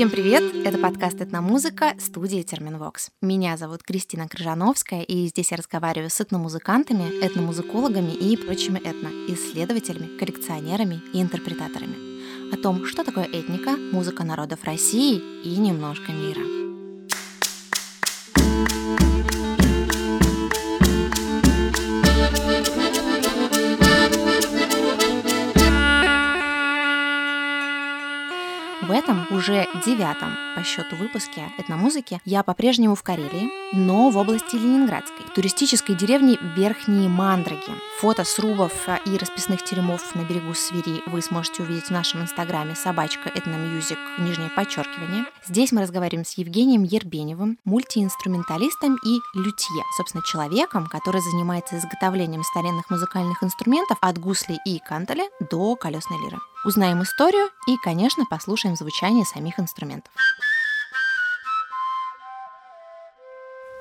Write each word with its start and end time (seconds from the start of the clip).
Всем 0.00 0.08
привет! 0.08 0.42
Это 0.64 0.78
подкаст 0.78 1.20
«Этномузыка» 1.20 1.92
студии 1.98 2.40
Терминвокс. 2.40 3.10
Меня 3.20 3.58
зовут 3.58 3.82
Кристина 3.82 4.28
Крыжановская, 4.28 5.02
и 5.02 5.26
здесь 5.26 5.50
я 5.50 5.58
разговариваю 5.58 6.08
с 6.08 6.18
этномузыкантами, 6.22 7.22
этномузыкологами 7.22 8.12
и 8.12 8.34
прочими 8.38 8.78
этноисследователями, 8.78 10.16
коллекционерами 10.16 11.02
и 11.12 11.20
интерпретаторами 11.20 12.50
о 12.50 12.56
том, 12.56 12.86
что 12.86 13.04
такое 13.04 13.26
этника, 13.26 13.72
музыка 13.76 14.24
народов 14.24 14.64
России 14.64 15.20
и 15.44 15.58
немножко 15.58 16.12
мира. 16.12 16.59
Уже 29.40 29.66
девятом 29.86 30.36
по 30.54 30.62
счету 30.62 30.96
выпуске 30.96 31.50
этномузыки 31.56 32.20
я 32.26 32.42
по-прежнему 32.42 32.94
в 32.94 33.02
Карелии, 33.02 33.48
но 33.72 34.10
в 34.10 34.18
области 34.18 34.54
Ленинградской, 34.54 35.24
туристической 35.34 35.94
деревне 35.94 36.36
Верхние 36.54 37.08
Мандраги. 37.08 37.72
Фото 38.00 38.24
срубов 38.24 38.72
и 39.06 39.16
расписных 39.16 39.64
теремов 39.64 40.14
на 40.14 40.24
берегу 40.24 40.52
Свири 40.52 41.02
вы 41.06 41.22
сможете 41.22 41.62
увидеть 41.62 41.86
в 41.86 41.90
нашем 41.90 42.20
инстаграме 42.20 42.74
собачка 42.74 43.30
этномьюзик, 43.34 43.98
нижнее 44.18 44.50
подчеркивание. 44.50 45.24
Здесь 45.46 45.72
мы 45.72 45.80
разговариваем 45.80 46.26
с 46.26 46.36
Евгением 46.36 46.82
Ербеневым, 46.82 47.56
мультиинструменталистом 47.64 48.96
и 49.06 49.20
лютье, 49.38 49.82
собственно, 49.96 50.22
человеком, 50.22 50.86
который 50.86 51.22
занимается 51.22 51.78
изготовлением 51.78 52.42
старинных 52.42 52.90
музыкальных 52.90 53.42
инструментов 53.42 53.96
от 54.02 54.18
гусли 54.18 54.58
и 54.66 54.80
кантеля 54.80 55.24
до 55.50 55.76
колесной 55.76 56.18
лиры. 56.26 56.36
Узнаем 56.62 57.02
историю 57.02 57.48
и, 57.66 57.78
конечно, 57.78 58.26
послушаем 58.26 58.76
звучание 58.76 59.24
самих 59.30 59.58
инструментов. 59.58 60.12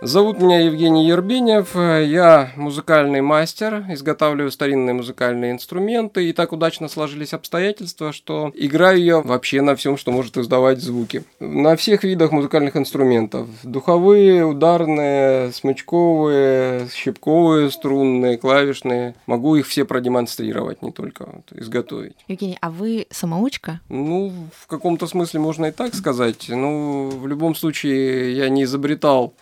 Зовут 0.01 0.39
меня 0.39 0.61
Евгений 0.61 1.05
Ербенев, 1.05 1.75
я 1.75 2.53
музыкальный 2.55 3.19
мастер, 3.19 3.83
изготавливаю 3.89 4.49
старинные 4.49 4.93
музыкальные 4.93 5.51
инструменты, 5.51 6.29
и 6.29 6.31
так 6.31 6.53
удачно 6.53 6.87
сложились 6.87 7.33
обстоятельства, 7.33 8.13
что 8.13 8.53
играю 8.55 9.03
я 9.03 9.19
вообще 9.19 9.61
на 9.61 9.75
всем, 9.75 9.97
что 9.97 10.11
может 10.11 10.37
издавать 10.37 10.79
звуки. 10.79 11.25
На 11.41 11.75
всех 11.75 12.05
видах 12.05 12.31
музыкальных 12.31 12.77
инструментов. 12.77 13.49
Духовые, 13.63 14.45
ударные, 14.45 15.51
смычковые, 15.51 16.87
щипковые, 16.93 17.69
струнные, 17.69 18.37
клавишные. 18.37 19.15
Могу 19.25 19.57
их 19.57 19.67
все 19.67 19.83
продемонстрировать, 19.83 20.81
не 20.81 20.93
только 20.93 21.25
вот 21.25 21.59
изготовить. 21.59 22.15
Евгений, 22.29 22.57
а 22.61 22.69
вы 22.69 23.05
самоучка? 23.09 23.81
Ну, 23.89 24.31
в 24.55 24.67
каком-то 24.67 25.07
смысле 25.07 25.41
можно 25.41 25.65
и 25.65 25.71
так 25.71 25.93
сказать. 25.93 26.45
Ну, 26.47 27.09
в 27.09 27.27
любом 27.27 27.53
случае, 27.53 28.37
я 28.37 28.47
не 28.47 28.63
изобретал 28.63 29.33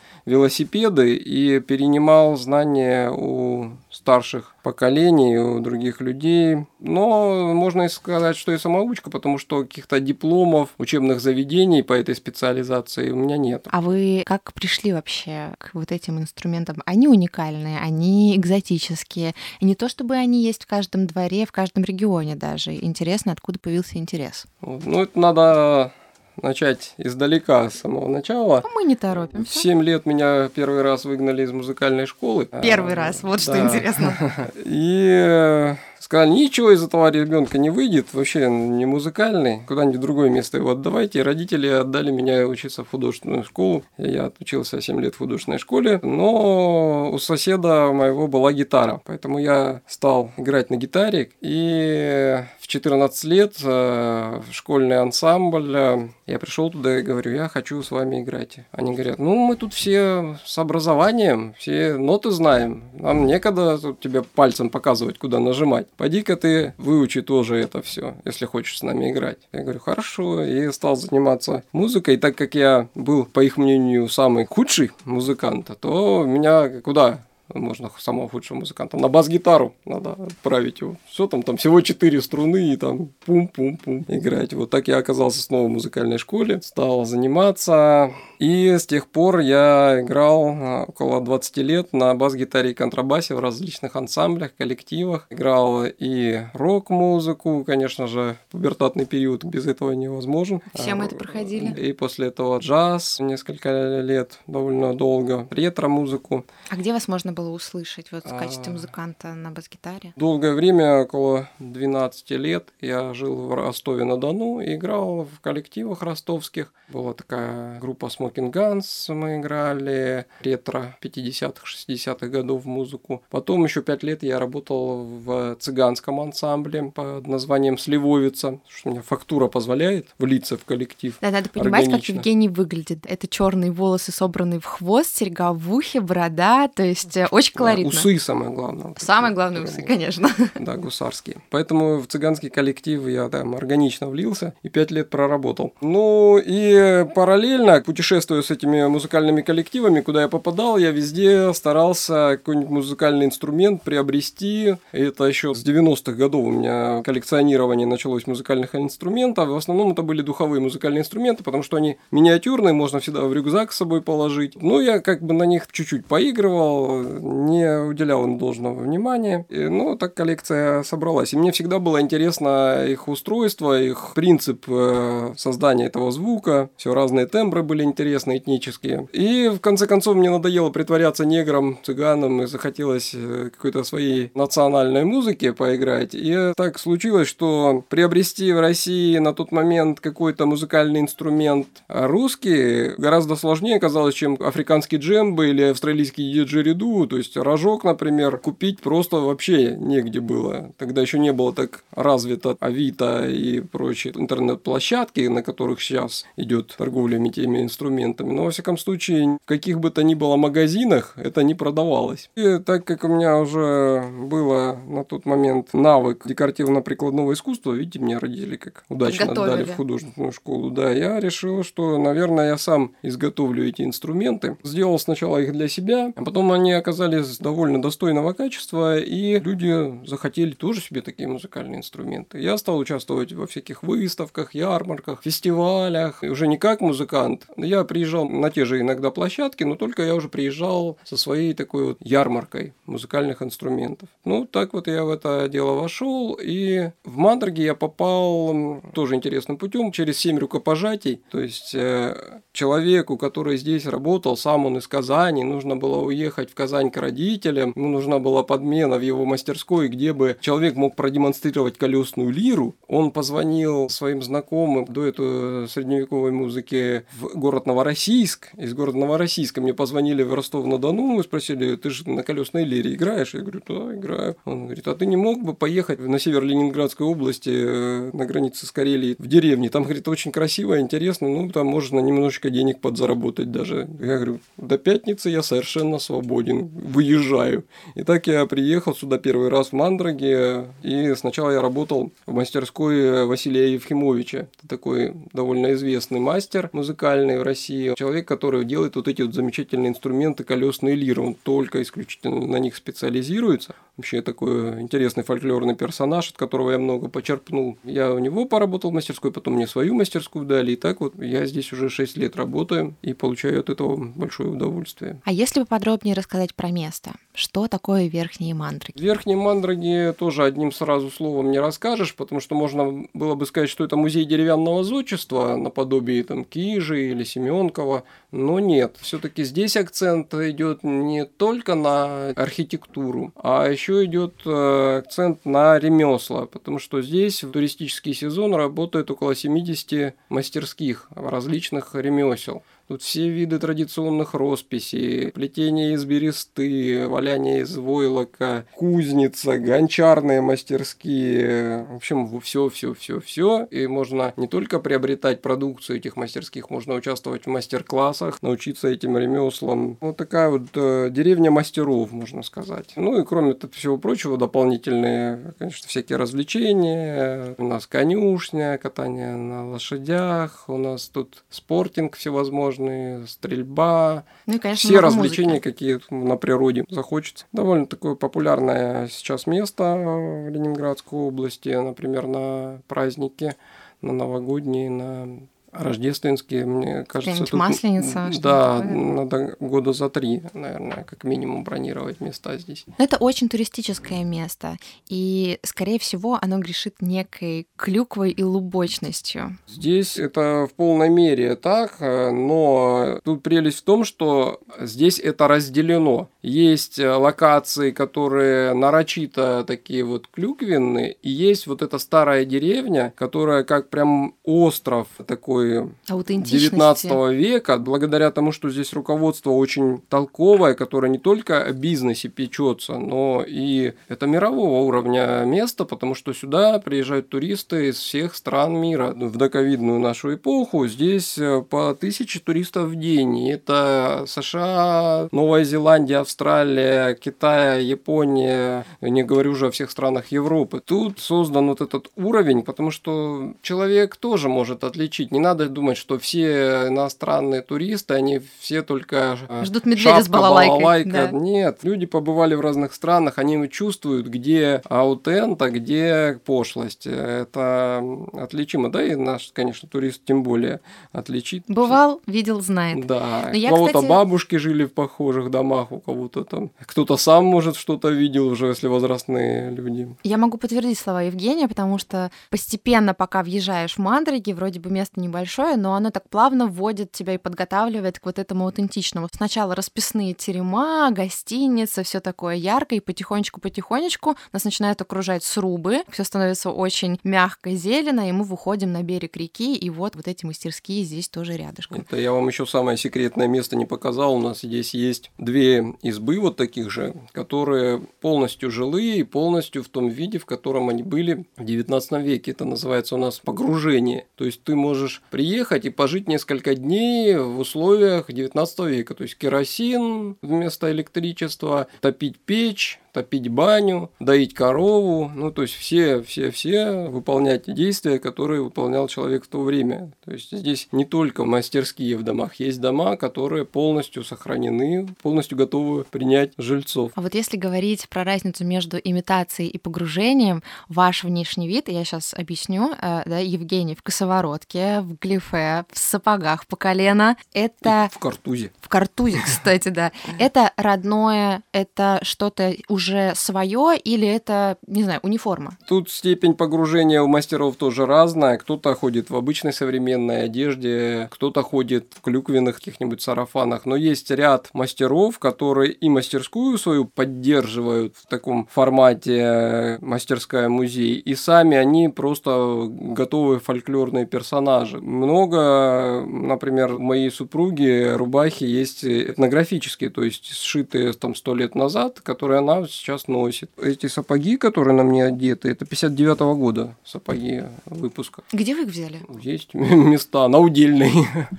велосипеды 0.47 1.15
и 1.15 1.59
перенимал 1.59 2.37
знания 2.37 3.11
у 3.11 3.71
старших 3.91 4.55
поколений, 4.63 5.37
у 5.37 5.59
других 5.59 6.01
людей. 6.01 6.65
Но 6.79 7.53
можно 7.53 7.83
и 7.83 7.89
сказать, 7.89 8.37
что 8.37 8.53
и 8.53 8.57
самоучка, 8.57 9.09
потому 9.09 9.37
что 9.37 9.63
каких-то 9.63 9.99
дипломов, 9.99 10.69
учебных 10.77 11.19
заведений 11.19 11.83
по 11.83 11.93
этой 11.93 12.15
специализации 12.15 13.11
у 13.11 13.15
меня 13.15 13.37
нет. 13.37 13.67
А 13.69 13.81
вы 13.81 14.23
как 14.25 14.53
пришли 14.53 14.93
вообще 14.93 15.53
к 15.57 15.71
вот 15.73 15.91
этим 15.91 16.17
инструментам? 16.19 16.81
Они 16.85 17.07
уникальные, 17.07 17.79
они 17.79 18.35
экзотические. 18.37 19.33
И 19.59 19.65
не 19.65 19.75
то, 19.75 19.89
чтобы 19.89 20.15
они 20.15 20.43
есть 20.43 20.63
в 20.63 20.67
каждом 20.67 21.07
дворе, 21.07 21.45
в 21.45 21.51
каждом 21.51 21.83
регионе 21.83 22.35
даже. 22.35 22.73
Интересно, 22.73 23.33
откуда 23.33 23.59
появился 23.59 23.97
интерес? 23.97 24.45
Ну, 24.61 25.01
это 25.01 25.19
надо 25.19 25.93
начать 26.41 26.93
издалека, 26.97 27.69
с 27.69 27.75
самого 27.75 28.07
начала. 28.07 28.59
А 28.59 28.69
мы 28.75 28.83
не 28.83 28.95
торопимся. 28.95 29.51
В 29.51 29.55
7 29.55 29.83
лет 29.83 30.05
меня 30.05 30.49
первый 30.53 30.81
раз 30.81 31.05
выгнали 31.05 31.43
из 31.43 31.51
музыкальной 31.51 32.05
школы. 32.05 32.47
Первый 32.61 32.93
раз, 32.93 33.23
вот 33.23 33.37
да. 33.37 33.53
что 33.53 33.59
интересно. 33.59 34.13
И 34.65 35.07
э, 35.09 35.75
сказали, 35.99 36.29
ничего 36.29 36.71
из 36.71 36.83
этого 36.83 37.09
ребенка 37.09 37.57
не 37.57 37.69
выйдет, 37.69 38.13
вообще 38.13 38.49
не 38.49 38.85
музыкальный, 38.85 39.61
куда-нибудь 39.67 39.97
в 39.97 40.01
другое 40.01 40.29
место 40.29 40.57
его 40.57 40.71
отдавайте. 40.71 41.21
Родители 41.21 41.67
отдали 41.67 42.11
меня 42.11 42.47
учиться 42.47 42.83
в 42.83 42.89
художественную 42.89 43.43
школу. 43.43 43.83
Я 43.97 44.31
учился 44.39 44.81
7 44.81 44.99
лет 45.01 45.15
в 45.15 45.19
художественной 45.19 45.59
школе, 45.59 45.99
но 46.03 47.11
у 47.11 47.19
соседа 47.19 47.91
моего 47.91 48.27
была 48.27 48.53
гитара, 48.53 49.01
поэтому 49.05 49.39
я 49.39 49.81
стал 49.87 50.31
играть 50.37 50.69
на 50.69 50.75
гитаре. 50.75 51.31
И 51.41 52.43
в 52.59 52.67
14 52.67 53.23
лет 53.25 53.55
э, 53.63 54.41
школьный 54.51 54.99
ансамбль, 54.99 55.75
э, 55.75 56.07
я 56.25 56.39
пришел 56.39 56.69
туда 56.69 56.99
и 56.99 57.01
говорю, 57.01 57.33
я 57.33 57.47
хочу 57.47 57.81
с 57.81 57.91
вами 57.91 58.21
играть. 58.21 58.59
Они 58.71 58.93
говорят, 58.93 59.19
ну 59.19 59.35
мы 59.35 59.55
тут 59.55 59.73
все 59.73 60.37
с 60.45 60.57
образованием, 60.57 61.55
все 61.57 61.95
ноты 61.97 62.31
знаем, 62.31 62.83
нам 62.93 63.25
некогда 63.25 63.77
тут 63.77 63.99
тебе 63.99 64.23
пальцем 64.23 64.69
показывать, 64.69 65.17
куда 65.17 65.39
нажимать. 65.39 65.86
Пойди-ка 65.95 66.35
ты 66.35 66.73
выучи 66.77 67.21
тоже 67.21 67.57
это 67.57 67.81
все, 67.81 68.15
если 68.25 68.45
хочешь 68.45 68.77
с 68.77 68.83
нами 68.83 69.11
играть. 69.11 69.37
Я 69.51 69.61
говорю, 69.61 69.79
хорошо, 69.79 70.43
и 70.43 70.71
стал 70.71 70.95
заниматься 70.95 71.63
музыкой. 71.71 72.15
И 72.15 72.17
так 72.17 72.35
как 72.35 72.55
я 72.55 72.89
был, 72.95 73.25
по 73.25 73.43
их 73.43 73.57
мнению, 73.57 74.09
самый 74.09 74.45
худший 74.45 74.91
музыкант, 75.05 75.71
то 75.79 76.23
меня 76.25 76.69
куда 76.81 77.25
можно 77.53 77.89
самого 77.97 78.29
худшего 78.29 78.59
музыканта. 78.59 78.97
На 78.97 79.07
бас-гитару 79.07 79.73
надо 79.85 80.11
отправить 80.11 80.81
его. 80.81 80.95
Все 81.07 81.27
там, 81.27 81.43
там 81.43 81.57
всего 81.57 81.81
четыре 81.81 82.21
струны 82.21 82.73
и 82.73 82.77
там 82.77 83.09
пум-пум-пум 83.25 84.05
играть. 84.07 84.53
Вот 84.53 84.69
так 84.69 84.87
я 84.87 84.97
оказался 84.97 85.41
снова 85.41 85.67
в 85.67 85.71
музыкальной 85.71 86.17
школе, 86.17 86.61
стал 86.61 87.05
заниматься. 87.05 88.11
И 88.39 88.69
с 88.77 88.85
тех 88.85 89.07
пор 89.07 89.39
я 89.39 90.01
играл 90.01 90.47
а, 90.47 90.85
около 90.87 91.21
20 91.21 91.57
лет 91.57 91.93
на 91.93 92.13
бас-гитаре 92.15 92.71
и 92.71 92.73
контрабасе 92.73 93.35
в 93.35 93.39
различных 93.39 93.95
ансамблях, 93.95 94.55
коллективах. 94.55 95.27
Играл 95.29 95.85
и 95.85 96.41
рок-музыку, 96.53 97.63
конечно 97.65 98.07
же, 98.07 98.37
пубертатный 98.51 99.05
период 99.05 99.43
без 99.43 99.65
этого 99.67 99.91
невозможен. 99.91 100.61
Все 100.73 100.95
мы 100.95 101.05
это 101.05 101.15
проходили. 101.15 101.73
И 101.79 101.93
после 101.93 102.27
этого 102.27 102.59
джаз 102.59 103.19
несколько 103.19 104.01
лет, 104.01 104.39
довольно 104.47 104.93
долго, 104.93 105.47
ретро-музыку. 105.49 106.45
А 106.69 106.75
где 106.75 106.93
вас 106.93 107.07
можно 107.07 107.33
было 107.37 107.51
услышать 107.51 108.11
вот 108.11 108.25
в 108.25 108.37
качестве 108.37 108.71
а. 108.71 108.71
музыканта 108.71 109.33
на 109.35 109.51
бас-гитаре? 109.51 110.13
Долгое 110.15 110.53
время, 110.53 111.01
около 111.01 111.47
12 111.59 112.31
лет, 112.31 112.69
я 112.81 113.13
жил 113.13 113.35
в 113.47 113.53
Ростове-на-Дону 113.53 114.59
и 114.59 114.73
играл 114.73 115.25
в 115.25 115.39
коллективах 115.39 116.01
ростовских. 116.01 116.73
Была 116.89 117.13
такая 117.13 117.79
группа 117.79 118.07
Smoking 118.07 118.51
Guns, 118.51 119.13
мы 119.13 119.39
играли 119.39 120.25
ретро 120.41 120.97
50-х, 121.01 121.63
60-х 121.65 122.27
годов 122.27 122.65
музыку. 122.65 123.21
Потом 123.29 123.63
еще 123.65 123.81
5 123.83 124.03
лет 124.03 124.23
я 124.23 124.39
работал 124.39 125.03
в 125.03 125.57
цыганском 125.59 126.19
ансамбле 126.19 126.91
под 126.95 127.27
названием 127.27 127.77
Сливовица, 127.77 128.59
что 128.67 128.89
у 128.89 128.91
меня 128.93 129.01
фактура 129.03 129.47
позволяет 129.47 130.07
влиться 130.17 130.57
в 130.57 130.65
коллектив. 130.65 131.15
Да, 131.21 131.29
надо 131.29 131.49
понимать, 131.49 131.83
органично. 131.83 131.97
как 131.97 132.09
Евгений 132.09 132.49
выглядит. 132.49 133.05
Это 133.05 133.27
черные 133.27 133.71
волосы, 133.71 134.11
собранные 134.11 134.59
в 134.59 134.65
хвост, 134.65 135.15
серьга 135.15 135.53
в 135.53 135.71
ухе, 135.71 136.01
борода, 136.01 136.67
то 136.69 136.83
есть 136.83 137.17
очень 137.31 137.53
колоритно. 137.53 137.91
Да, 137.91 137.97
усы 137.97 138.19
самое 138.19 138.51
главное. 138.51 138.93
Самое 138.97 139.33
главное 139.33 139.63
усы, 139.63 139.81
конечно. 139.81 140.29
Да, 140.59 140.75
гусарские. 140.75 141.37
Поэтому 141.49 141.99
в 141.99 142.07
цыганский 142.07 142.49
коллектив 142.49 143.07
я 143.07 143.29
там 143.29 143.55
органично 143.55 144.07
влился 144.07 144.53
и 144.63 144.69
пять 144.69 144.91
лет 144.91 145.09
проработал. 145.09 145.73
Ну 145.81 146.37
и 146.43 147.05
параллельно, 147.15 147.81
путешествуя 147.81 148.41
с 148.41 148.51
этими 148.51 148.85
музыкальными 148.87 149.41
коллективами, 149.41 150.01
куда 150.01 150.23
я 150.23 150.27
попадал, 150.27 150.77
я 150.77 150.91
везде 150.91 151.53
старался 151.53 152.37
какой-нибудь 152.37 152.69
музыкальный 152.69 153.25
инструмент 153.25 153.83
приобрести. 153.83 154.75
Это 154.91 155.25
еще 155.25 155.53
с 155.53 155.65
90-х 155.65 156.13
годов 156.13 156.45
у 156.45 156.51
меня 156.51 157.01
коллекционирование 157.03 157.87
началось 157.87 158.27
музыкальных 158.27 158.75
инструментов. 158.75 159.49
В 159.49 159.55
основном 159.55 159.91
это 159.91 160.01
были 160.01 160.21
духовые 160.21 160.61
музыкальные 160.61 161.01
инструменты, 161.01 161.43
потому 161.43 161.63
что 161.63 161.77
они 161.77 161.97
миниатюрные, 162.11 162.73
можно 162.73 162.99
всегда 162.99 163.21
в 163.21 163.33
рюкзак 163.33 163.71
с 163.71 163.77
собой 163.77 164.01
положить. 164.01 164.61
Ну, 164.61 164.79
я 164.79 164.99
как 164.99 165.21
бы 165.21 165.33
на 165.33 165.43
них 165.43 165.67
чуть-чуть 165.71 166.05
поигрывал, 166.05 167.03
не 167.19 167.81
уделял 167.81 168.23
им 168.23 168.37
должного 168.37 168.81
внимания. 168.81 169.45
И, 169.49 169.67
ну, 169.67 169.97
так 169.97 170.13
коллекция 170.13 170.83
собралась. 170.83 171.33
И 171.33 171.37
мне 171.37 171.51
всегда 171.51 171.79
было 171.79 172.01
интересно 172.01 172.85
их 172.85 173.07
устройство, 173.07 173.79
их 173.79 174.13
принцип 174.15 174.65
э, 174.67 175.33
создания 175.37 175.85
этого 175.85 176.11
звука. 176.11 176.69
Все 176.77 176.93
разные 176.93 177.25
тембры 177.25 177.63
были 177.63 177.83
интересны, 177.83 178.37
этнические. 178.37 179.07
И 179.13 179.49
в 179.49 179.59
конце 179.59 179.87
концов 179.87 180.15
мне 180.15 180.29
надоело 180.29 180.69
притворяться 180.69 181.25
негром, 181.25 181.79
цыганом, 181.83 182.43
и 182.43 182.47
захотелось 182.47 183.11
э, 183.13 183.49
какой-то 183.53 183.83
своей 183.83 184.31
национальной 184.33 185.03
музыки 185.03 185.51
поиграть. 185.51 186.13
И 186.13 186.53
так 186.55 186.79
случилось, 186.79 187.27
что 187.27 187.83
приобрести 187.89 188.51
в 188.51 188.59
России 188.59 189.17
на 189.17 189.33
тот 189.33 189.51
момент 189.51 189.99
какой-то 189.99 190.45
музыкальный 190.45 190.99
инструмент 190.99 191.67
русский 191.87 192.95
гораздо 192.97 193.35
сложнее 193.35 193.79
казалось, 193.79 194.15
чем 194.15 194.37
африканский 194.39 194.97
джембо 194.97 195.45
или 195.45 195.63
австралийский 195.63 196.31
диджериду 196.31 197.06
То 197.07 197.17
есть 197.17 197.37
рожок, 197.37 197.83
например, 197.83 198.37
купить 198.37 198.79
просто 198.81 199.17
вообще 199.17 199.75
негде 199.75 200.19
было. 200.19 200.71
Тогда 200.77 201.01
еще 201.01 201.19
не 201.19 201.33
было 201.33 201.53
так 201.53 201.83
развито 201.91 202.57
Авито 202.59 203.27
и 203.27 203.61
прочие 203.61 204.13
интернет-площадки, 204.15 205.27
на 205.27 205.43
которых 205.43 205.81
сейчас 205.81 206.25
идет 206.35 206.75
торговля 206.77 207.17
теми 207.29 207.61
инструментами. 207.61 208.33
Но, 208.33 208.45
во 208.45 208.51
всяком 208.51 208.77
случае, 208.77 209.37
в 209.43 209.45
каких 209.45 209.79
бы 209.79 209.91
то 209.91 210.03
ни 210.03 210.15
было 210.15 210.35
магазинах 210.37 211.13
это 211.15 211.43
не 211.43 211.55
продавалось. 211.55 212.29
И 212.35 212.57
так 212.59 212.85
как 212.85 213.03
у 213.03 213.07
меня 213.07 213.37
уже 213.37 214.03
было 214.19 214.77
на 214.87 215.03
тот 215.03 215.25
момент 215.25 215.73
навык 215.73 216.25
декоративно-прикладного 216.25 217.33
искусства, 217.33 217.73
видите, 217.73 217.99
меня 217.99 218.19
родители 218.19 218.55
как 218.55 218.83
удачно 218.89 219.31
отдали 219.31 219.63
в 219.63 219.75
художественную 219.75 220.31
школу, 220.31 220.71
да, 220.71 220.91
я 220.91 221.19
решил, 221.19 221.63
что, 221.63 221.97
наверное, 221.97 222.49
я 222.49 222.57
сам 222.57 222.93
изготовлю 223.03 223.67
эти 223.67 223.81
инструменты. 223.83 224.57
Сделал 224.63 224.99
сначала 224.99 225.37
их 225.37 225.53
для 225.53 225.67
себя, 225.67 226.11
а 226.15 226.23
потом 226.23 226.51
они 226.51 226.71
оказались 226.73 226.96
довольно 227.39 227.81
достойного 227.81 228.33
качества, 228.33 228.97
и 228.97 229.39
люди 229.39 230.05
захотели 230.05 230.51
тоже 230.51 230.81
себе 230.81 231.01
такие 231.01 231.27
музыкальные 231.27 231.79
инструменты. 231.79 232.39
Я 232.39 232.57
стал 232.57 232.77
участвовать 232.77 233.33
во 233.33 233.47
всяких 233.47 233.83
выставках, 233.83 234.53
ярмарках, 234.53 235.21
фестивалях, 235.23 236.23
и 236.23 236.29
уже 236.29 236.47
не 236.47 236.57
как 236.57 236.81
музыкант. 236.81 237.47
Я 237.57 237.83
приезжал 237.83 238.27
на 238.27 238.49
те 238.49 238.65
же 238.65 238.79
иногда 238.79 239.11
площадки, 239.11 239.63
но 239.63 239.75
только 239.75 240.03
я 240.03 240.15
уже 240.15 240.29
приезжал 240.29 240.97
со 241.03 241.17
своей 241.17 241.53
такой 241.53 241.85
вот 241.85 241.97
ярмаркой 241.99 242.73
музыкальных 242.85 243.41
инструментов. 243.41 244.09
Ну, 244.25 244.45
так 244.45 244.73
вот 244.73 244.87
я 244.87 245.03
в 245.03 245.09
это 245.09 245.47
дело 245.49 245.73
вошел, 245.73 246.37
и 246.41 246.91
в 247.03 247.17
Мандраге 247.17 247.63
я 247.63 247.75
попал 247.75 248.81
тоже 248.93 249.15
интересным 249.15 249.57
путем 249.57 249.91
через 249.91 250.17
семь 250.17 250.37
рукопожатий. 250.37 251.21
То 251.31 251.39
есть 251.39 251.75
э, 251.75 252.41
человеку, 252.51 253.17
который 253.17 253.57
здесь 253.57 253.85
работал, 253.85 254.37
сам 254.37 254.65
он 254.65 254.77
из 254.77 254.87
Казани, 254.87 255.43
нужно 255.43 255.75
было 255.75 256.01
уехать 256.01 256.51
в 256.51 256.55
Казань 256.55 256.86
к 256.91 256.97
родителям, 256.97 257.73
ему 257.75 257.89
нужна 257.89 258.19
была 258.19 258.43
подмена 258.43 258.97
в 258.97 259.01
его 259.01 259.25
мастерской, 259.25 259.87
где 259.87 260.13
бы 260.13 260.37
человек 260.39 260.75
мог 260.75 260.95
продемонстрировать 260.95 261.77
колесную 261.77 262.29
лиру. 262.29 262.75
Он 262.87 263.11
позвонил 263.11 263.89
своим 263.89 264.21
знакомым 264.21 264.85
до 264.85 265.05
этой 265.05 265.67
средневековой 265.67 266.31
музыки 266.31 267.03
в 267.19 267.37
город 267.37 267.65
Новороссийск. 267.65 268.51
Из 268.57 268.73
города 268.73 268.97
Новороссийска 268.97 269.61
мне 269.61 269.73
позвонили 269.73 270.23
в 270.23 270.33
Ростов-на-Дону 270.33 271.19
и 271.19 271.23
спросили, 271.23 271.75
ты 271.75 271.89
же 271.89 272.09
на 272.09 272.23
колесной 272.23 272.63
лире 272.63 272.93
играешь? 272.93 273.33
Я 273.33 273.41
говорю, 273.41 273.61
да, 273.67 273.95
играю. 273.95 274.35
Он 274.45 274.65
говорит, 274.65 274.87
а 274.87 274.95
ты 274.95 275.05
не 275.05 275.15
мог 275.15 275.43
бы 275.43 275.53
поехать 275.53 275.99
на 275.99 276.19
север 276.19 276.43
Ленинградской 276.43 277.05
области, 277.05 277.51
э, 277.53 278.11
на 278.13 278.25
границе 278.25 278.65
с 278.65 278.71
Карелией, 278.71 279.15
в 279.17 279.27
деревне? 279.27 279.69
Там, 279.69 279.83
говорит, 279.83 280.07
очень 280.07 280.31
красиво, 280.31 280.79
интересно, 280.79 281.27
ну, 281.27 281.49
там 281.49 281.67
можно 281.67 281.99
немножечко 281.99 282.49
денег 282.49 282.79
подзаработать 282.79 283.51
даже. 283.51 283.87
Я 283.99 284.15
говорю, 284.15 284.39
до 284.57 284.77
пятницы 284.77 285.29
я 285.29 285.43
совершенно 285.43 285.99
свободен, 285.99 286.66
выезжаю. 286.73 287.65
И 287.95 288.03
так 288.03 288.27
я 288.27 288.45
приехал 288.45 288.95
сюда 288.95 289.17
первый 289.17 289.49
раз 289.49 289.69
в 289.69 289.73
Мандраге, 289.73 290.65
и 290.83 291.13
сначала 291.15 291.51
я 291.51 291.61
работал 291.61 292.11
в 292.25 292.33
мастерской 292.33 293.25
Василия 293.25 293.73
Евхимовича. 293.73 294.47
Это 294.57 294.67
такой 294.67 295.13
довольно 295.33 295.73
известный 295.73 296.19
мастер 296.19 296.69
музыкальный 296.73 297.39
в 297.39 297.43
России. 297.43 297.93
Человек, 297.97 298.27
который 298.27 298.65
делает 298.65 298.95
вот 298.95 299.07
эти 299.07 299.21
вот 299.21 299.33
замечательные 299.33 299.89
инструменты 299.89 300.43
колесные 300.43 300.95
лиры. 300.95 301.21
Он 301.21 301.35
только 301.35 301.81
исключительно 301.81 302.45
на 302.45 302.57
них 302.57 302.75
специализируется. 302.75 303.75
Вообще 303.97 304.21
такой 304.21 304.81
интересный 304.81 305.23
фольклорный 305.23 305.75
персонаж, 305.75 306.29
от 306.29 306.37
которого 306.37 306.71
я 306.71 306.77
много 306.77 307.09
почерпнул. 307.09 307.77
Я 307.83 308.13
у 308.13 308.19
него 308.19 308.45
поработал 308.45 308.91
в 308.91 308.93
мастерской, 308.93 309.31
потом 309.31 309.55
мне 309.55 309.65
свою 309.65 309.95
мастерскую 309.95 310.45
дали. 310.45 310.73
И 310.73 310.75
так 310.75 311.01
вот 311.01 311.15
я 311.19 311.45
здесь 311.47 311.73
уже 311.73 311.89
6 311.89 312.15
лет 312.17 312.35
работаю 312.35 312.95
и 313.01 313.13
получаю 313.13 313.59
от 313.59 313.69
этого 313.69 313.95
большое 313.95 314.49
удовольствие. 314.49 315.19
А 315.25 315.31
если 315.31 315.61
поподробнее 315.61 316.13
рассказать 316.13 316.53
про 316.57 316.71
место? 316.71 317.13
Что 317.33 317.67
такое 317.67 318.07
Верхние 318.07 318.55
Мандраги? 318.55 318.99
Верхние 318.99 319.37
Мандраги 319.37 320.13
тоже 320.17 320.43
одним 320.43 320.71
сразу 320.71 321.11
словом 321.11 321.51
не 321.51 321.59
расскажешь, 321.59 322.15
потому 322.15 322.41
что 322.41 322.55
можно 322.55 323.05
было 323.13 323.35
бы 323.35 323.45
сказать, 323.45 323.69
что 323.69 323.85
это 323.85 323.95
музей 323.95 324.25
деревянного 324.25 324.83
зодчества, 324.83 325.55
наподобие 325.55 326.23
там 326.23 326.43
Кижи 326.43 327.11
или 327.11 327.23
Семенкова, 327.23 328.03
но 328.31 328.59
нет. 328.59 328.97
Все-таки 328.99 329.43
здесь 329.43 329.77
акцент 329.77 330.33
идет 330.33 330.83
не 330.83 331.25
только 331.25 331.75
на 331.75 332.29
архитектуру, 332.31 333.31
а 333.35 333.69
еще 333.69 334.03
идет 334.05 334.41
э, 334.45 334.97
акцент 334.97 335.45
на 335.45 335.77
ремесла, 335.77 336.47
потому 336.47 336.79
что 336.79 337.03
здесь 337.03 337.43
в 337.43 337.51
туристический 337.51 338.15
сезон 338.15 338.55
работает 338.55 339.11
около 339.11 339.35
70 339.35 340.15
мастерских 340.29 341.07
различных 341.15 341.93
ремесел. 341.93 342.63
Тут 342.87 343.01
все 343.01 343.27
виды 343.27 343.59
традиционных 343.59 344.33
росписей, 344.33 345.31
плетение 345.33 345.93
из 345.93 346.05
бересты, 346.05 347.05
валяние 347.09 347.63
из 347.63 347.75
войлока, 347.75 348.65
кузница, 348.75 349.57
гончарные 349.57 350.39
мастерские. 350.39 351.85
В 351.89 351.97
общем, 351.97 352.39
все, 352.39 352.69
все, 352.69 352.93
все, 352.93 353.19
все. 353.19 353.65
И 353.71 353.87
можно 353.87 354.33
не 354.37 354.47
только 354.47 354.79
приобретать 354.79 355.41
продукцию 355.41 355.97
этих 355.97 356.15
мастерских, 356.15 356.69
можно 356.69 356.93
участвовать 356.93 357.43
в 357.45 357.49
мастер-классах, 357.49 358.41
научиться 358.41 358.87
этим 358.87 359.17
ремеслам. 359.17 359.97
Вот 359.99 360.15
такая 360.15 360.47
вот 360.49 360.69
э, 360.75 361.09
деревня 361.11 361.51
мастеров, 361.51 362.13
можно 362.13 362.41
сказать. 362.41 362.93
Ну 362.95 363.19
и 363.19 363.25
кроме 363.25 363.53
всего 363.73 363.97
прочего, 363.97 364.37
дополнительные, 364.37 365.53
конечно, 365.59 365.89
всякие 365.89 366.17
развлечения. 366.17 367.53
У 367.57 367.65
нас 367.65 367.85
конюшня, 367.85 368.77
катание 368.77 369.35
на 369.35 369.69
лошадях, 369.71 370.63
у 370.69 370.77
нас 370.77 371.09
тут 371.09 371.43
спортинг 371.49 372.15
всевозможный 372.15 372.76
пляжные, 372.77 373.27
стрельба, 373.27 374.23
ну 374.45 374.55
и, 374.55 374.59
конечно, 374.59 374.89
все 374.89 374.99
развлечения, 374.99 375.55
музыки. 375.55 375.63
какие 375.63 375.99
на 376.09 376.37
природе 376.37 376.85
захочется. 376.89 377.45
Довольно 377.51 377.85
такое 377.85 378.15
популярное 378.15 379.07
сейчас 379.07 379.47
место 379.47 379.95
в 379.95 380.49
Ленинградской 380.49 381.19
области, 381.19 381.69
например, 381.69 382.27
на 382.27 382.81
праздники, 382.87 383.55
на 384.01 384.13
новогодние, 384.13 384.89
на 384.89 385.39
рождественские, 385.71 386.65
мне 386.65 387.03
кажется. 387.05 387.43
Тут, 387.43 387.53
масленица. 387.53 388.29
Да, 388.41 388.81
надо 388.83 389.55
года 389.59 389.93
за 389.93 390.09
три, 390.09 390.41
наверное, 390.53 391.03
как 391.03 391.23
минимум 391.23 391.63
бронировать 391.63 392.21
места 392.21 392.57
здесь. 392.57 392.85
Это 392.97 393.17
очень 393.17 393.49
туристическое 393.49 394.23
место, 394.23 394.77
и, 395.07 395.59
скорее 395.63 395.99
всего, 395.99 396.37
оно 396.41 396.59
грешит 396.59 396.95
некой 397.01 397.67
клюквой 397.75 398.31
и 398.31 398.43
лубочностью. 398.43 399.57
Здесь 399.67 400.17
это 400.17 400.67
в 400.71 400.73
полной 400.75 401.09
мере 401.09 401.55
так, 401.55 401.97
но 401.99 403.19
тут 403.23 403.43
прелесть 403.43 403.79
в 403.79 403.83
том, 403.83 404.03
что 404.03 404.61
здесь 404.79 405.19
это 405.19 405.47
разделено. 405.47 406.29
Есть 406.41 406.99
локации, 406.99 407.91
которые 407.91 408.73
нарочито 408.73 409.63
такие 409.65 410.03
вот 410.03 410.27
клюквенные, 410.27 411.13
и 411.13 411.29
есть 411.29 411.67
вот 411.67 411.81
эта 411.81 411.97
старая 411.97 412.45
деревня, 412.45 413.13
которая 413.15 413.63
как 413.63 413.89
прям 413.89 414.35
остров 414.43 415.07
такой 415.25 415.56
такой 415.57 416.37
19 416.37 417.33
века, 417.33 417.77
благодаря 417.77 418.31
тому, 418.31 418.51
что 418.51 418.69
здесь 418.69 418.93
руководство 418.93 419.51
очень 419.51 420.01
толковое, 420.09 420.73
которое 420.73 421.09
не 421.09 421.17
только 421.17 421.63
о 421.63 421.71
бизнесе 421.71 422.29
печется, 422.29 422.97
но 422.97 423.43
и 423.45 423.93
это 424.07 424.27
мирового 424.27 424.81
уровня 424.81 425.43
место, 425.45 425.85
потому 425.85 426.15
что 426.15 426.33
сюда 426.33 426.79
приезжают 426.79 427.29
туристы 427.29 427.89
из 427.89 427.97
всех 427.97 428.35
стран 428.35 428.77
мира. 428.77 429.13
В 429.15 429.37
доковидную 429.37 429.99
нашу 429.99 430.35
эпоху 430.35 430.87
здесь 430.87 431.37
э, 431.37 431.61
по 431.61 431.93
тысяче 431.93 432.39
туристов 432.39 432.89
в 432.89 432.95
день. 432.95 433.49
Это 433.49 434.25
США, 434.27 435.29
Новая 435.31 435.63
Зеландия, 435.63 436.17
Австралия, 436.17 437.15
Китай, 437.15 437.83
Япония, 437.83 438.85
не 439.01 439.23
говорю 439.23 439.51
уже 439.51 439.67
о 439.67 439.71
всех 439.71 439.91
странах 439.91 440.31
Европы. 440.31 440.81
Тут 440.83 441.19
создан 441.19 441.67
вот 441.67 441.81
этот 441.81 442.09
уровень, 442.15 442.63
потому 442.63 442.91
что 442.91 443.53
человек 443.61 444.15
тоже 444.15 444.49
может 444.49 444.83
отличить. 444.83 445.31
Не 445.31 445.39
надо 445.47 445.69
думать, 445.69 445.97
что 445.97 446.19
все 446.19 446.87
иностранные 446.87 447.61
туристы, 447.61 448.13
они 448.13 448.41
все 448.59 448.81
только 448.81 449.37
э, 449.47 449.65
ждут 449.65 449.85
медведя 449.85 450.21
с 450.21 450.27
балалайкой. 450.27 450.77
балалайка. 450.77 451.11
Да. 451.11 451.31
Нет, 451.31 451.79
люди 451.83 452.05
побывали 452.05 452.55
в 452.55 452.61
разных 452.61 452.93
странах, 452.93 453.37
они 453.37 453.69
чувствуют, 453.69 454.27
где 454.27 454.81
аутент, 454.89 455.61
а 455.61 455.69
где 455.69 456.39
пошлость. 456.45 457.07
Это 457.07 458.03
отличимо. 458.33 458.91
Да, 458.91 459.03
и 459.03 459.15
наш, 459.15 459.51
конечно, 459.53 459.87
турист 459.87 460.21
тем 460.25 460.43
более 460.43 460.81
отличит. 461.11 461.63
Бывал, 461.67 462.21
видел, 462.27 462.61
знает. 462.61 463.07
Да. 463.07 463.51
у 463.53 463.69
кого-то 463.69 463.93
кстати... 463.93 464.09
бабушки 464.09 464.55
жили 464.57 464.85
в 464.85 464.93
похожих 464.93 465.49
домах, 465.49 465.91
у 465.91 465.99
кого-то 465.99 466.43
там. 466.43 466.71
Кто-то 466.85 467.17
сам, 467.17 467.45
может, 467.45 467.75
что-то 467.75 468.09
видел 468.09 468.47
уже, 468.47 468.67
если 468.67 468.87
возрастные 468.87 469.71
люди. 469.71 470.07
Я 470.23 470.37
могу 470.37 470.57
подтвердить 470.57 470.99
слова 470.99 471.21
Евгения, 471.21 471.67
потому 471.67 471.97
что 471.97 472.31
постепенно, 472.49 473.13
пока 473.13 473.43
въезжаешь 473.43 473.95
в 473.95 473.99
Мандриги, 473.99 474.51
вроде 474.51 474.79
бы 474.79 474.89
место 474.89 475.19
небольшое, 475.19 475.36
небольшое, 475.37 475.77
но 475.77 475.93
оно 475.93 476.09
так 476.09 476.29
плавно 476.29 476.67
вводит 476.67 477.11
тебя 477.11 477.35
и 477.35 477.37
подготавливает 477.37 478.19
к 478.19 478.25
вот 478.25 478.39
этому 478.39 478.65
аутентичному. 478.65 479.27
Сначала 479.31 479.75
расписные 479.75 480.33
терема, 480.33 481.11
гостиница, 481.11 482.03
все 482.03 482.19
такое 482.19 482.55
яркое, 482.55 482.99
и 482.99 483.01
потихонечку-потихонечку 483.01 484.35
нас 484.51 484.63
начинают 484.63 485.01
окружать 485.01 485.43
срубы, 485.43 486.01
все 486.09 486.23
становится 486.23 486.71
очень 486.71 487.19
мягко, 487.23 487.71
зелено, 487.71 488.27
и 488.27 488.31
мы 488.31 488.43
выходим 488.43 488.91
на 488.91 489.03
берег 489.03 489.37
реки, 489.37 489.75
и 489.75 489.89
вот 489.89 490.15
вот 490.15 490.27
эти 490.27 490.45
мастерские 490.45 491.03
здесь 491.03 491.29
тоже 491.29 491.55
рядышком. 491.55 492.01
Это 492.01 492.17
я 492.17 492.31
вам 492.31 492.47
еще 492.47 492.65
самое 492.65 492.97
секретное 492.97 493.47
место 493.47 493.75
не 493.75 493.85
показал. 493.85 494.35
У 494.35 494.39
нас 494.39 494.61
здесь 494.61 494.93
есть 494.93 495.31
две 495.37 495.95
избы 496.01 496.39
вот 496.39 496.57
таких 496.57 496.89
же, 496.89 497.13
которые 497.31 497.99
полностью 498.21 498.71
жилые 498.71 499.17
и 499.17 499.23
полностью 499.23 499.83
в 499.83 499.89
том 499.89 500.09
виде, 500.09 500.39
в 500.39 500.45
котором 500.45 500.89
они 500.89 501.03
были 501.03 501.45
в 501.57 501.63
19 501.63 502.23
веке. 502.23 502.51
Это 502.51 502.65
называется 502.65 503.15
у 503.15 503.17
нас 503.19 503.39
погружение. 503.39 504.25
То 504.35 504.45
есть 504.45 504.63
ты 504.63 504.75
можешь 504.75 505.21
приехать 505.29 505.85
и 505.85 505.89
пожить 505.89 506.27
несколько 506.27 506.75
дней 506.75 507.35
в 507.37 507.59
условиях 507.59 508.31
19 508.31 508.79
века. 508.79 509.13
То 509.15 509.23
есть 509.23 509.37
керосин 509.37 510.37
вместо 510.41 510.91
электричества, 510.91 511.87
топить 512.01 512.39
печь, 512.39 512.99
топить 513.17 513.47
баню, 513.47 514.11
доить 514.19 514.53
корову, 514.53 515.31
ну, 515.33 515.51
то 515.51 515.63
есть 515.63 515.73
все, 515.73 516.21
все, 516.21 516.51
все 516.51 517.07
выполнять 517.07 517.63
действия, 517.65 518.19
которые 518.19 518.61
выполнял 518.61 519.07
человек 519.07 519.45
в 519.45 519.47
то 519.47 519.63
время. 519.63 520.11
То 520.23 520.33
есть 520.33 520.55
здесь 520.55 520.87
не 520.91 521.03
только 521.03 521.43
мастерские 521.43 522.15
в 522.15 522.21
домах, 522.21 522.55
есть 522.55 522.79
дома, 522.79 523.17
которые 523.17 523.65
полностью 523.65 524.23
сохранены, 524.23 525.07
полностью 525.23 525.57
готовы 525.57 526.03
принять 526.03 526.53
жильцов. 526.59 527.11
А 527.15 527.21
вот 527.21 527.33
если 527.33 527.57
говорить 527.57 528.07
про 528.07 528.23
разницу 528.23 528.63
между 528.63 528.97
имитацией 528.97 529.69
и 529.69 529.79
погружением, 529.79 530.61
ваш 530.87 531.23
внешний 531.23 531.67
вид, 531.67 531.89
я 531.89 532.05
сейчас 532.05 532.35
объясню, 532.35 532.91
э, 533.01 533.23
да, 533.25 533.39
Евгений 533.39 533.95
в 533.95 534.03
косоворотке, 534.03 535.01
в 535.01 535.17
глифе, 535.19 535.85
в 535.91 535.97
сапогах 535.97 536.67
по 536.67 536.75
колено, 536.75 537.35
это... 537.51 538.09
И 538.11 538.15
в 538.15 538.19
картузе. 538.19 538.71
В 538.79 538.89
картузе, 538.89 539.39
кстати, 539.43 539.89
да. 539.89 540.11
Это 540.37 540.71
родное, 540.77 541.63
это 541.71 542.19
что-то 542.21 542.75
уже 542.89 543.06
уже 543.07 543.33
свое 543.35 543.97
или 543.97 544.27
это, 544.27 544.77
не 544.85 545.03
знаю, 545.03 545.19
униформа? 545.23 545.77
Тут 545.87 546.09
степень 546.09 546.53
погружения 546.53 547.21
у 547.21 547.27
мастеров 547.27 547.75
тоже 547.75 548.05
разная. 548.05 548.57
Кто-то 548.57 548.93
ходит 548.95 549.29
в 549.29 549.35
обычной 549.35 549.73
современной 549.73 550.43
одежде, 550.43 551.27
кто-то 551.31 551.61
ходит 551.61 552.13
в 552.15 552.21
клюквенных 552.21 552.75
каких-нибудь 552.75 553.21
сарафанах. 553.21 553.85
Но 553.85 553.95
есть 553.95 554.31
ряд 554.31 554.69
мастеров, 554.73 555.39
которые 555.39 555.91
и 555.91 556.09
мастерскую 556.09 556.77
свою 556.77 557.05
поддерживают 557.05 558.15
в 558.15 558.27
таком 558.27 558.67
формате 558.71 559.97
мастерская 560.01 560.69
музей, 560.69 561.15
и 561.15 561.35
сами 561.35 561.77
они 561.77 562.09
просто 562.09 562.87
готовые 562.89 563.59
фольклорные 563.59 564.25
персонажи. 564.25 564.99
Много, 564.99 566.23
например, 566.25 566.95
у 566.95 566.99
моей 566.99 567.31
супруги 567.31 568.13
рубахи 568.13 568.63
есть 568.63 569.03
этнографические, 569.03 570.09
то 570.09 570.23
есть 570.23 570.45
сшитые 570.45 571.13
там 571.13 571.35
сто 571.35 571.55
лет 571.55 571.75
назад, 571.75 572.21
которые 572.21 572.59
она 572.59 572.85
сейчас 572.97 573.27
носит. 573.27 573.69
Эти 573.81 574.07
сапоги, 574.07 574.57
которые 574.57 574.95
на 574.95 575.03
мне 575.03 575.25
одеты, 575.25 575.69
это 575.69 575.85
59 575.85 576.41
-го 576.41 576.55
года 576.55 576.95
сапоги 577.05 577.63
выпуска. 577.85 578.43
Где 578.51 578.75
вы 578.75 578.83
их 578.83 578.89
взяли? 578.89 579.19
Есть 579.41 579.73
места 579.73 580.47
на 580.47 580.59
удельной. 580.59 581.11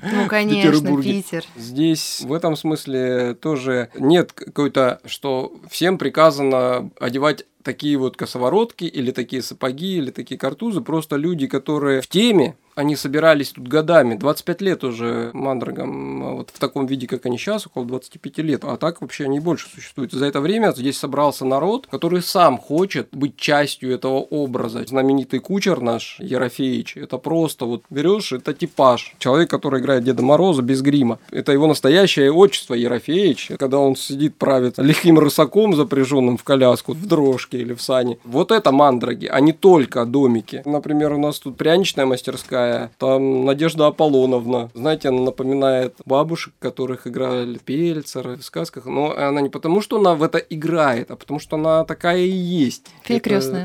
Ну, 0.03 0.29
конечно, 0.29 1.03
Питер. 1.03 1.45
Здесь 1.57 2.21
в 2.21 2.33
этом 2.33 2.57
смысле 2.57 3.35
тоже 3.35 3.89
нет 3.99 4.33
какой-то, 4.33 5.01
что 5.05 5.53
всем 5.71 5.99
приказано 5.99 6.91
одевать 7.01 7.45
такие 7.63 7.99
вот 7.99 8.17
косоворотки 8.17 8.85
или 8.85 9.11
такие 9.11 9.43
сапоги 9.43 9.99
или 9.99 10.11
такие 10.11 10.39
картузы, 10.39 10.81
просто 10.81 11.17
люди, 11.17 11.47
которые 11.47 12.01
в 12.01 12.07
теме, 12.07 12.57
они 12.79 12.95
собирались 12.95 13.51
тут 13.51 13.67
годами, 13.67 14.15
25 14.15 14.61
лет 14.61 14.85
уже 14.85 15.31
мандрагам, 15.33 16.23
а 16.23 16.33
вот 16.35 16.51
в 16.55 16.59
таком 16.61 16.87
виде, 16.87 17.09
как 17.09 17.27
они 17.27 17.37
сейчас, 17.37 17.67
около 17.67 17.85
25 17.85 18.39
лет, 18.39 18.65
а 18.65 18.77
так 18.77 19.01
вообще 19.01 19.25
они 19.25 19.41
больше 19.41 19.69
существуют. 19.69 20.13
За 20.13 20.27
это 20.27 20.41
время 20.41 20.73
здесь 20.77 20.97
собрался 20.97 21.45
народ, 21.45 21.89
который 21.89 22.23
сам 22.23 22.57
хочет 22.57 23.09
быть 23.11 23.37
частью 23.37 23.93
этого 23.93 24.19
образа. 24.19 24.85
Знаменитый 24.87 25.41
кучер 25.41 25.81
наш, 25.81 26.19
Ерофеич, 26.21 26.97
это 26.97 27.19
просто 27.19 27.65
вот 27.65 27.83
берешь, 27.91 28.31
это 28.31 28.55
типаж. 28.55 29.13
Человек, 29.19 29.51
который 29.51 29.81
играет 29.81 30.05
Деда 30.05 30.23
Мороза 30.23 30.63
без 30.63 30.81
грима. 30.81 31.19
Это 31.33 31.51
его 31.51 31.67
настоящее 31.67 32.31
отчество 32.33 32.75
Ерофеич, 32.75 33.51
когда 33.59 33.81
он 33.81 33.97
сидит, 33.97 34.37
правит 34.37 34.79
лихим 34.79 35.19
рысаком, 35.19 35.75
запряженным 35.75 36.37
в 36.37 36.45
коляску, 36.45 36.93
в 36.93 37.07
дрожке 37.07 37.59
или 37.59 37.75
в 37.75 37.83
сане. 37.83 38.19
Вот 38.23 38.53
это 38.53 38.71
мандраги, 38.71 39.27
а 39.27 39.41
не 39.41 39.53
только 39.53 40.05
домики. 40.05 40.63
Например, 40.65 41.15
у 41.15 41.19
нас 41.19 41.41
тут 41.41 41.57
пряничная 41.57 42.07
мастерская, 42.07 42.68
такая. 42.69 42.91
Там 42.99 43.45
Надежда 43.45 43.87
Аполлоновна. 43.87 44.71
Знаете, 44.75 45.09
она 45.09 45.23
напоминает 45.23 45.95
бабушек, 46.05 46.55
которых 46.59 47.07
играли 47.07 47.59
Пельцеры 47.59 48.37
в 48.37 48.45
сказках. 48.45 48.87
Но 48.87 49.15
она 49.17 49.41
не 49.41 49.49
потому, 49.49 49.81
что 49.81 49.99
она 49.99 50.15
в 50.15 50.23
это 50.23 50.39
играет, 50.39 51.11
а 51.11 51.17
потому, 51.17 51.41
что 51.41 51.57
она 51.57 51.85
такая 51.85 52.19
и 52.19 52.31
есть. 52.31 52.87
Фея 53.03 53.21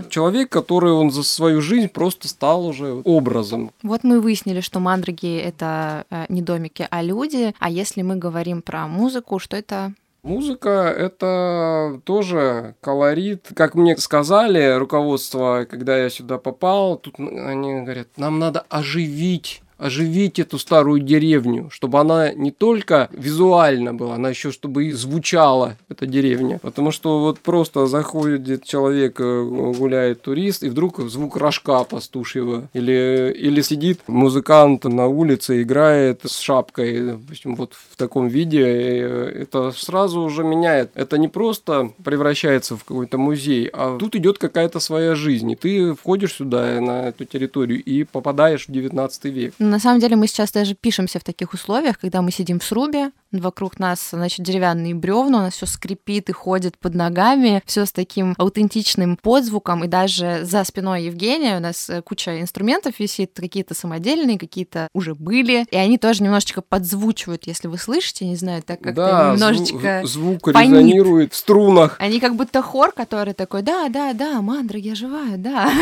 Человек, 0.10 0.50
который 0.50 0.92
он 0.92 1.12
за 1.12 1.24
свою 1.24 1.62
жизнь 1.62 1.90
просто 1.90 2.28
стал 2.28 2.66
уже 2.66 3.02
образом. 3.04 3.72
Вот 3.84 4.04
мы 4.04 4.20
выяснили, 4.20 4.62
что 4.62 4.80
мандраги— 4.80 5.38
это 5.40 6.06
э, 6.10 6.26
не 6.30 6.42
домики, 6.42 6.88
а 6.90 7.02
люди. 7.02 7.54
А 7.60 7.70
если 7.70 8.02
мы 8.02 8.16
говорим 8.16 8.62
про 8.62 8.88
музыку, 8.88 9.40
что 9.40 9.58
это 9.58 9.94
Музыка– 10.24 10.94
это 10.98 12.00
тоже 12.06 12.76
колорит. 12.80 13.50
Как 13.56 13.76
мне 13.76 13.98
сказали 13.98 14.78
руководство, 14.78 15.68
когда 15.70 15.98
я 15.98 16.10
сюда 16.10 16.38
попал, 16.38 16.98
тут 16.98 17.20
они 17.20 17.82
говорят, 17.82 18.08
нам 18.16 18.40
надо 18.40 18.62
оживить 18.70 19.62
оживить 19.84 20.40
эту 20.40 20.58
старую 20.60 21.02
деревню, 21.02 21.70
чтобы 21.70 22.00
она 22.00 22.32
не 22.32 22.52
только 22.52 23.10
визуально 23.12 23.94
была, 23.94 24.16
она 24.16 24.30
еще 24.30 24.52
чтобы 24.52 24.86
и 24.86 24.92
звучала, 24.92 25.76
эта 25.90 26.06
деревня. 26.06 26.60
Потому 26.62 26.92
что 26.92 27.20
вот 27.20 27.40
просто 27.40 27.88
заходит 27.88 28.64
человек, 28.64 29.20
э, 29.20 29.74
гуляет 29.78 30.22
турист, 30.22 30.64
и 30.64 30.70
вдруг 30.70 31.00
звук 31.10 31.36
рожка 31.36 31.84
пастушьего. 31.84 32.70
Или, 32.74 33.36
или 33.38 33.62
сидит 33.62 34.00
музыкант 34.08 34.86
на 34.86 35.08
улице, 35.08 35.62
играет 35.62 36.22
с 36.26 36.40
шапкой, 36.40 37.06
допустим, 37.06 37.56
вот 37.56 37.74
в 37.74 37.98
таком 37.98 38.28
виде. 38.28 38.64
Э, 38.64 39.44
это 39.44 39.72
сразу 39.72 40.22
уже 40.22 40.44
меняет. 40.44 40.92
Это 40.96 41.18
не 41.18 41.28
просто 41.28 41.92
превращается 42.04 42.78
в 42.78 42.86
какой-то 42.86 43.18
музей, 43.18 43.70
а 43.74 43.98
тут 43.98 44.16
идет 44.16 44.38
какая-то 44.38 44.80
своя 44.80 45.16
жизнь. 45.16 45.52
И 45.52 45.56
ты 45.56 45.94
входишь 45.94 46.36
сюда, 46.36 46.80
на 46.80 47.10
эту 47.10 47.26
территорию, 47.26 47.84
и 47.84 48.06
попадаешь 48.06 48.68
в 48.68 48.72
19 48.72 49.26
век. 49.26 49.54
На 49.74 49.80
самом 49.80 50.00
деле 50.00 50.16
мы 50.16 50.28
сейчас 50.28 50.52
даже 50.52 50.76
пишемся 50.76 51.20
в 51.20 51.24
таких 51.24 51.52
условиях, 51.54 51.98
когда 51.98 52.22
мы 52.22 52.30
сидим 52.30 52.60
в 52.60 52.64
срубе, 52.64 53.10
Вокруг 53.40 53.80
нас, 53.80 54.10
значит, 54.12 54.46
деревянные 54.46 54.94
бревна, 54.94 55.40
у 55.40 55.42
нас 55.42 55.54
все 55.54 55.66
скрипит 55.66 56.30
и 56.30 56.34
ходит 56.34 56.78
под 56.78 56.96
ногами, 56.96 57.62
все 57.66 57.86
с 57.86 57.92
таким 57.92 58.36
аутентичным 58.38 59.18
подзвуком, 59.18 59.84
и 59.84 59.88
даже 59.88 60.42
за 60.44 60.64
спиной 60.64 61.06
Евгения 61.06 61.58
у 61.58 61.60
нас 61.60 61.90
э, 61.90 62.02
куча 62.02 62.42
инструментов 62.42 63.00
висит, 63.00 63.32
какие-то 63.36 63.74
самодельные, 63.74 64.38
какие-то 64.38 64.88
уже 64.94 65.16
были, 65.16 65.66
и 65.72 65.76
они 65.76 65.98
тоже 65.98 66.24
немножечко 66.24 66.62
подзвучивают, 66.62 67.48
если 67.48 67.68
вы 67.68 67.78
слышите, 67.78 68.26
не 68.26 68.36
знаю, 68.36 68.62
так 68.64 68.80
как-то 68.80 69.02
да, 69.02 69.32
немножечко 69.34 70.02
звук, 70.06 70.44
звук 70.44 70.48
резонирует 70.50 71.34
в 71.34 71.36
струнах. 71.36 71.98
Они 72.00 72.20
как 72.20 72.36
будто 72.36 72.62
хор, 72.62 72.92
который 72.92 73.34
такой, 73.34 73.62
да, 73.62 73.90
да, 73.90 74.14
да, 74.14 74.42
мандра, 74.42 74.80
я 74.80 74.96
живая, 74.96 75.38
да. 75.38 75.72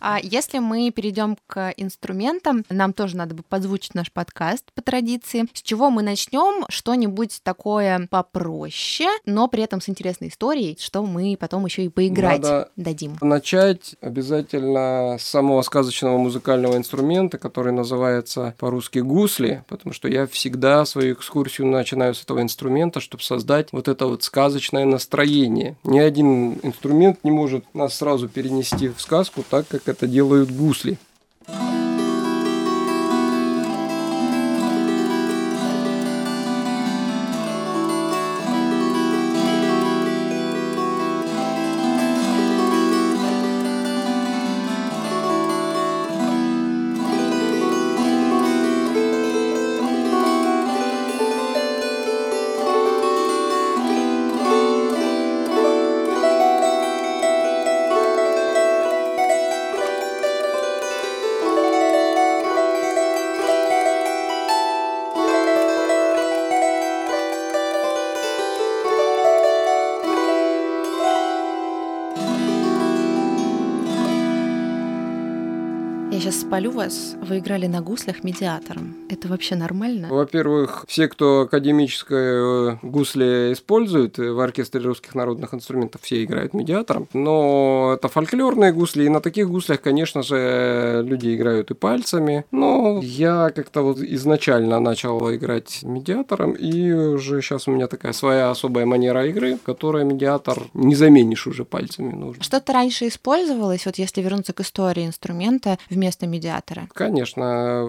А 0.00 0.18
если 0.22 0.58
мы 0.58 0.90
перейдем 0.90 1.36
к 1.46 1.72
инструментам, 1.76 2.64
нам 2.68 2.92
тоже 2.92 3.16
надо 3.16 3.34
бы 3.34 3.42
подзвучить 3.42 3.94
наш 3.94 4.12
подкаст 4.12 4.64
по 4.74 4.82
традиции. 4.82 5.46
С 5.54 5.62
чего 5.62 5.90
мы 5.90 6.02
начнем? 6.02 6.43
Возьмем 6.44 6.64
что-нибудь 6.68 7.40
такое 7.42 8.06
попроще, 8.10 9.08
но 9.26 9.48
при 9.48 9.62
этом 9.62 9.80
с 9.80 9.88
интересной 9.88 10.28
историей, 10.28 10.76
что 10.80 11.04
мы 11.04 11.36
потом 11.38 11.64
еще 11.64 11.84
и 11.84 11.88
поиграть 11.88 12.42
Надо 12.42 12.70
дадим. 12.76 13.16
Начать 13.20 13.96
обязательно 14.00 15.16
с 15.18 15.24
самого 15.24 15.62
сказочного 15.62 16.18
музыкального 16.18 16.76
инструмента, 16.76 17.38
который 17.38 17.72
называется 17.72 18.54
по-русски 18.58 19.00
гусли, 19.00 19.64
потому 19.68 19.92
что 19.92 20.08
я 20.08 20.26
всегда 20.26 20.84
свою 20.84 21.14
экскурсию 21.14 21.66
начинаю 21.66 22.14
с 22.14 22.22
этого 22.22 22.40
инструмента, 22.42 23.00
чтобы 23.00 23.22
создать 23.22 23.72
вот 23.72 23.88
это 23.88 24.06
вот 24.06 24.22
сказочное 24.22 24.84
настроение. 24.84 25.76
Ни 25.84 25.98
один 25.98 26.54
инструмент 26.62 27.20
не 27.24 27.30
может 27.30 27.64
нас 27.74 27.94
сразу 27.94 28.28
перенести 28.28 28.88
в 28.88 29.00
сказку 29.00 29.44
так, 29.48 29.66
как 29.68 29.88
это 29.88 30.06
делают 30.06 30.50
гусли. 30.50 30.98
Вы 77.26 77.38
играли 77.38 77.66
на 77.66 77.80
гуслях 77.80 78.22
медиатором. 78.22 78.96
Это 79.08 79.28
вообще 79.28 79.56
нормально? 79.56 80.08
Во-первых, 80.10 80.84
все, 80.86 81.08
кто 81.08 81.42
академическое 81.42 82.72
э, 82.72 82.76
гусли 82.82 83.54
используют 83.54 84.18
в 84.18 84.38
оркестре 84.40 84.82
русских 84.82 85.14
народных 85.14 85.54
инструментов, 85.54 86.02
все 86.02 86.22
играют 86.22 86.52
медиатором. 86.52 87.08
Но 87.14 87.94
это 87.96 88.08
фольклорные 88.08 88.74
гусли, 88.74 89.04
и 89.04 89.08
на 89.08 89.22
таких 89.22 89.48
гуслях, 89.48 89.80
конечно 89.80 90.22
же, 90.22 91.02
люди 91.02 91.34
играют 91.34 91.70
и 91.70 91.74
пальцами. 91.74 92.44
Но 92.50 93.00
я 93.02 93.50
как-то 93.54 93.80
вот 93.80 94.00
изначально 94.00 94.78
начал 94.78 95.34
играть 95.34 95.82
медиатором, 95.82 96.52
и 96.52 96.92
уже 96.92 97.40
сейчас 97.40 97.66
у 97.68 97.70
меня 97.70 97.86
такая 97.86 98.12
своя 98.12 98.50
особая 98.50 98.84
манера 98.84 99.26
игры, 99.26 99.56
которая 99.64 100.04
медиатор 100.04 100.64
не 100.74 100.94
заменишь 100.94 101.46
уже 101.46 101.64
пальцами 101.64 102.12
нужно. 102.12 102.42
Что-то 102.42 102.74
раньше 102.74 103.08
использовалось, 103.08 103.86
вот 103.86 103.96
если 103.96 104.20
вернуться 104.20 104.52
к 104.52 104.60
истории 104.60 105.06
инструмента 105.06 105.78
вместо 105.88 106.26
медиатора? 106.26 106.86
Конечно, 106.92 107.13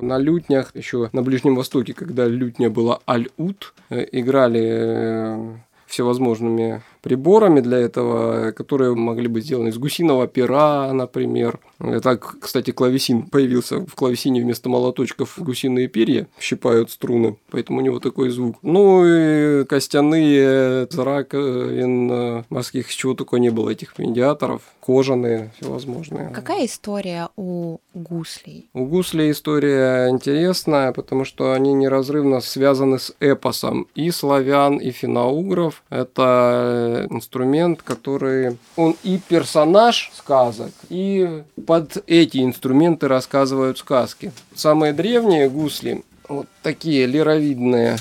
на 0.01 0.17
лютнях, 0.17 0.72
еще 0.75 1.10
на 1.12 1.22
Ближнем 1.22 1.55
Востоке, 1.55 1.94
когда 1.94 2.25
лютня 2.25 2.70
была 2.70 3.00
аль-ут, 3.08 3.74
э, 3.89 4.05
играли 4.12 4.62
э, 4.63 5.55
всевозможными 5.88 6.82
приборами 7.06 7.60
для 7.60 7.78
этого, 7.78 8.52
которые 8.52 8.96
могли 8.96 9.28
быть 9.28 9.46
сделаны 9.46 9.70
из 9.70 9.78
гусиного 9.78 10.26
пера, 10.28 10.92
например. 10.92 11.60
Так, 12.02 12.38
кстати, 12.42 12.72
клавесин 12.72 13.24
появился. 13.24 13.82
В 13.82 13.94
клавесине 13.94 14.42
вместо 14.42 14.70
молоточков 14.70 15.38
гусиные 15.38 15.88
перья 15.88 16.28
щипают 16.40 16.90
струны, 16.90 17.38
поэтому 17.52 17.78
у 17.78 17.82
него 17.82 18.00
такой 18.00 18.30
звук. 18.30 18.58
Ну 18.64 19.06
и 19.06 19.66
костяные, 19.66 20.88
раковин 20.98 22.44
морских, 22.50 22.94
чего 22.96 23.14
только 23.14 23.38
не 23.38 23.52
было 23.52 23.70
этих 23.70 24.00
медиаторов, 24.00 24.64
кожаные 24.80 25.52
всевозможные. 25.60 26.32
Какая 26.34 26.66
история 26.66 27.30
у 27.36 27.78
гуслей? 27.94 28.68
У 28.74 28.86
гуслей 28.86 29.30
история 29.30 30.10
интересная, 30.10 30.92
потому 30.92 31.24
что 31.24 31.54
они 31.54 31.74
неразрывно 31.74 32.42
связаны 32.42 32.98
с 32.98 33.14
эпосом 33.20 33.88
и 33.94 34.10
славян, 34.10 34.78
и 34.78 34.90
финоугров. 34.90 35.84
Это 35.92 36.94
инструмент, 37.10 37.82
который 37.82 38.58
он 38.75 38.96
и 39.04 39.20
персонаж 39.28 40.12
сказок, 40.14 40.72
и 40.90 41.44
под 41.66 42.04
эти 42.08 42.44
инструменты 42.44 43.08
рассказывают 43.08 43.78
сказки. 43.78 44.32
Самые 44.54 44.94
древние 44.94 45.50
гусли, 45.50 46.04
вот 46.28 46.48
такие 46.64 47.06
лировидные, 47.06 47.98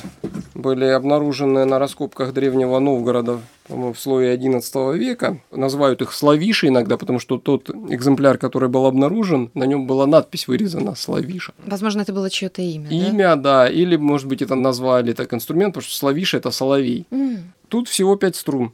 были 0.55 0.87
обнаружены 0.87 1.65
на 1.65 1.79
раскопках 1.79 2.33
древнего 2.33 2.79
Новгорода 2.79 3.41
в 3.69 3.95
слое 3.97 4.37
XI 4.37 4.97
века. 4.97 5.39
Называют 5.51 6.03
их 6.03 6.13
славиши 6.13 6.69
иногда, 6.69 6.97
потому 6.97 7.19
что 7.19 7.39
тот 7.39 7.71
экземпляр, 7.71 8.39
который 8.39 8.69
был 8.69 8.87
обнаружен, 8.87 9.51
на 9.55 9.65
нем 9.65 9.87
была 9.87 10.07
надпись 10.07 10.49
вырезана 10.49 10.95
славиша. 10.95 11.53
Возможно, 11.67 12.03
это 12.03 12.13
было 12.13 12.31
чье-то 12.31 12.63
имя. 12.63 12.89
Имя, 12.91 13.37
да? 13.37 13.65
да, 13.65 13.69
или, 13.69 13.97
может 13.97 14.27
быть, 14.27 14.43
это 14.43 14.55
назвали 14.55 15.13
так 15.13 15.33
инструмент, 15.35 15.75
потому 15.75 15.89
что 15.89 15.97
славиша 15.97 16.39
это 16.39 16.51
соловей. 16.51 17.07
Mm. 17.11 17.39
Тут 17.69 17.89
всего 17.89 18.17
пять 18.17 18.37
струн 18.37 18.73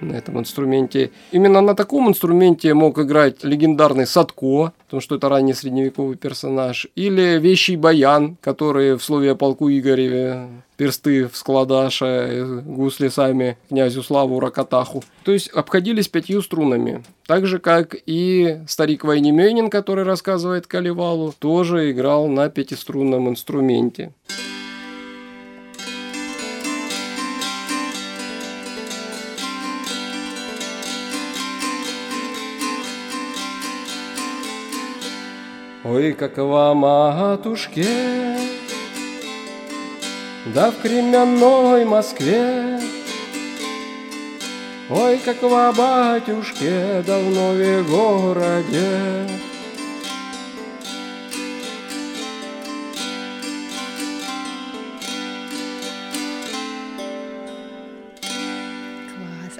на 0.00 0.12
этом 0.14 0.38
инструменте. 0.38 1.10
Именно 1.32 1.60
на 1.60 1.74
таком 1.74 2.08
инструменте 2.08 2.74
мог 2.74 2.98
играть 2.98 3.44
легендарный 3.44 4.06
Садко, 4.06 4.72
потому 4.84 5.00
что 5.00 5.16
это 5.16 5.28
ранний 5.28 5.54
средневековый 5.54 6.16
персонаж, 6.16 6.86
или 6.94 7.38
Вещий 7.38 7.76
Баян, 7.76 8.36
который 8.40 8.96
в 8.96 9.02
слове 9.02 9.32
о 9.32 9.34
полку 9.34 9.70
Игореве 9.70 10.48
персты 10.76 11.26
в 11.26 11.36
складаша, 11.36 12.62
гусли 12.64 13.08
сами 13.08 13.56
князю 13.68 14.02
Славу 14.02 14.40
Ракатаху. 14.40 15.02
То 15.24 15.32
есть 15.32 15.48
обходились 15.48 16.08
пятью 16.08 16.42
струнами. 16.42 17.02
Так 17.26 17.46
же, 17.46 17.58
как 17.58 17.96
и 18.06 18.60
старик 18.68 19.04
Вайнеменин, 19.04 19.70
который 19.70 20.04
рассказывает 20.04 20.66
Каливалу, 20.66 21.34
тоже 21.38 21.90
играл 21.90 22.28
на 22.28 22.48
пятиструнном 22.50 23.28
инструменте. 23.28 24.12
Ой, 35.88 36.14
какова 36.14 36.74
матушке, 36.74 37.86
да 40.46 40.72
в 40.72 40.82
кременной 40.82 41.84
Москве, 41.84 42.80
Ой, 44.90 45.18
какова 45.24 45.72
батюшке, 45.76 47.04
да 47.06 47.18
в 47.18 47.82
городе. 47.88 49.28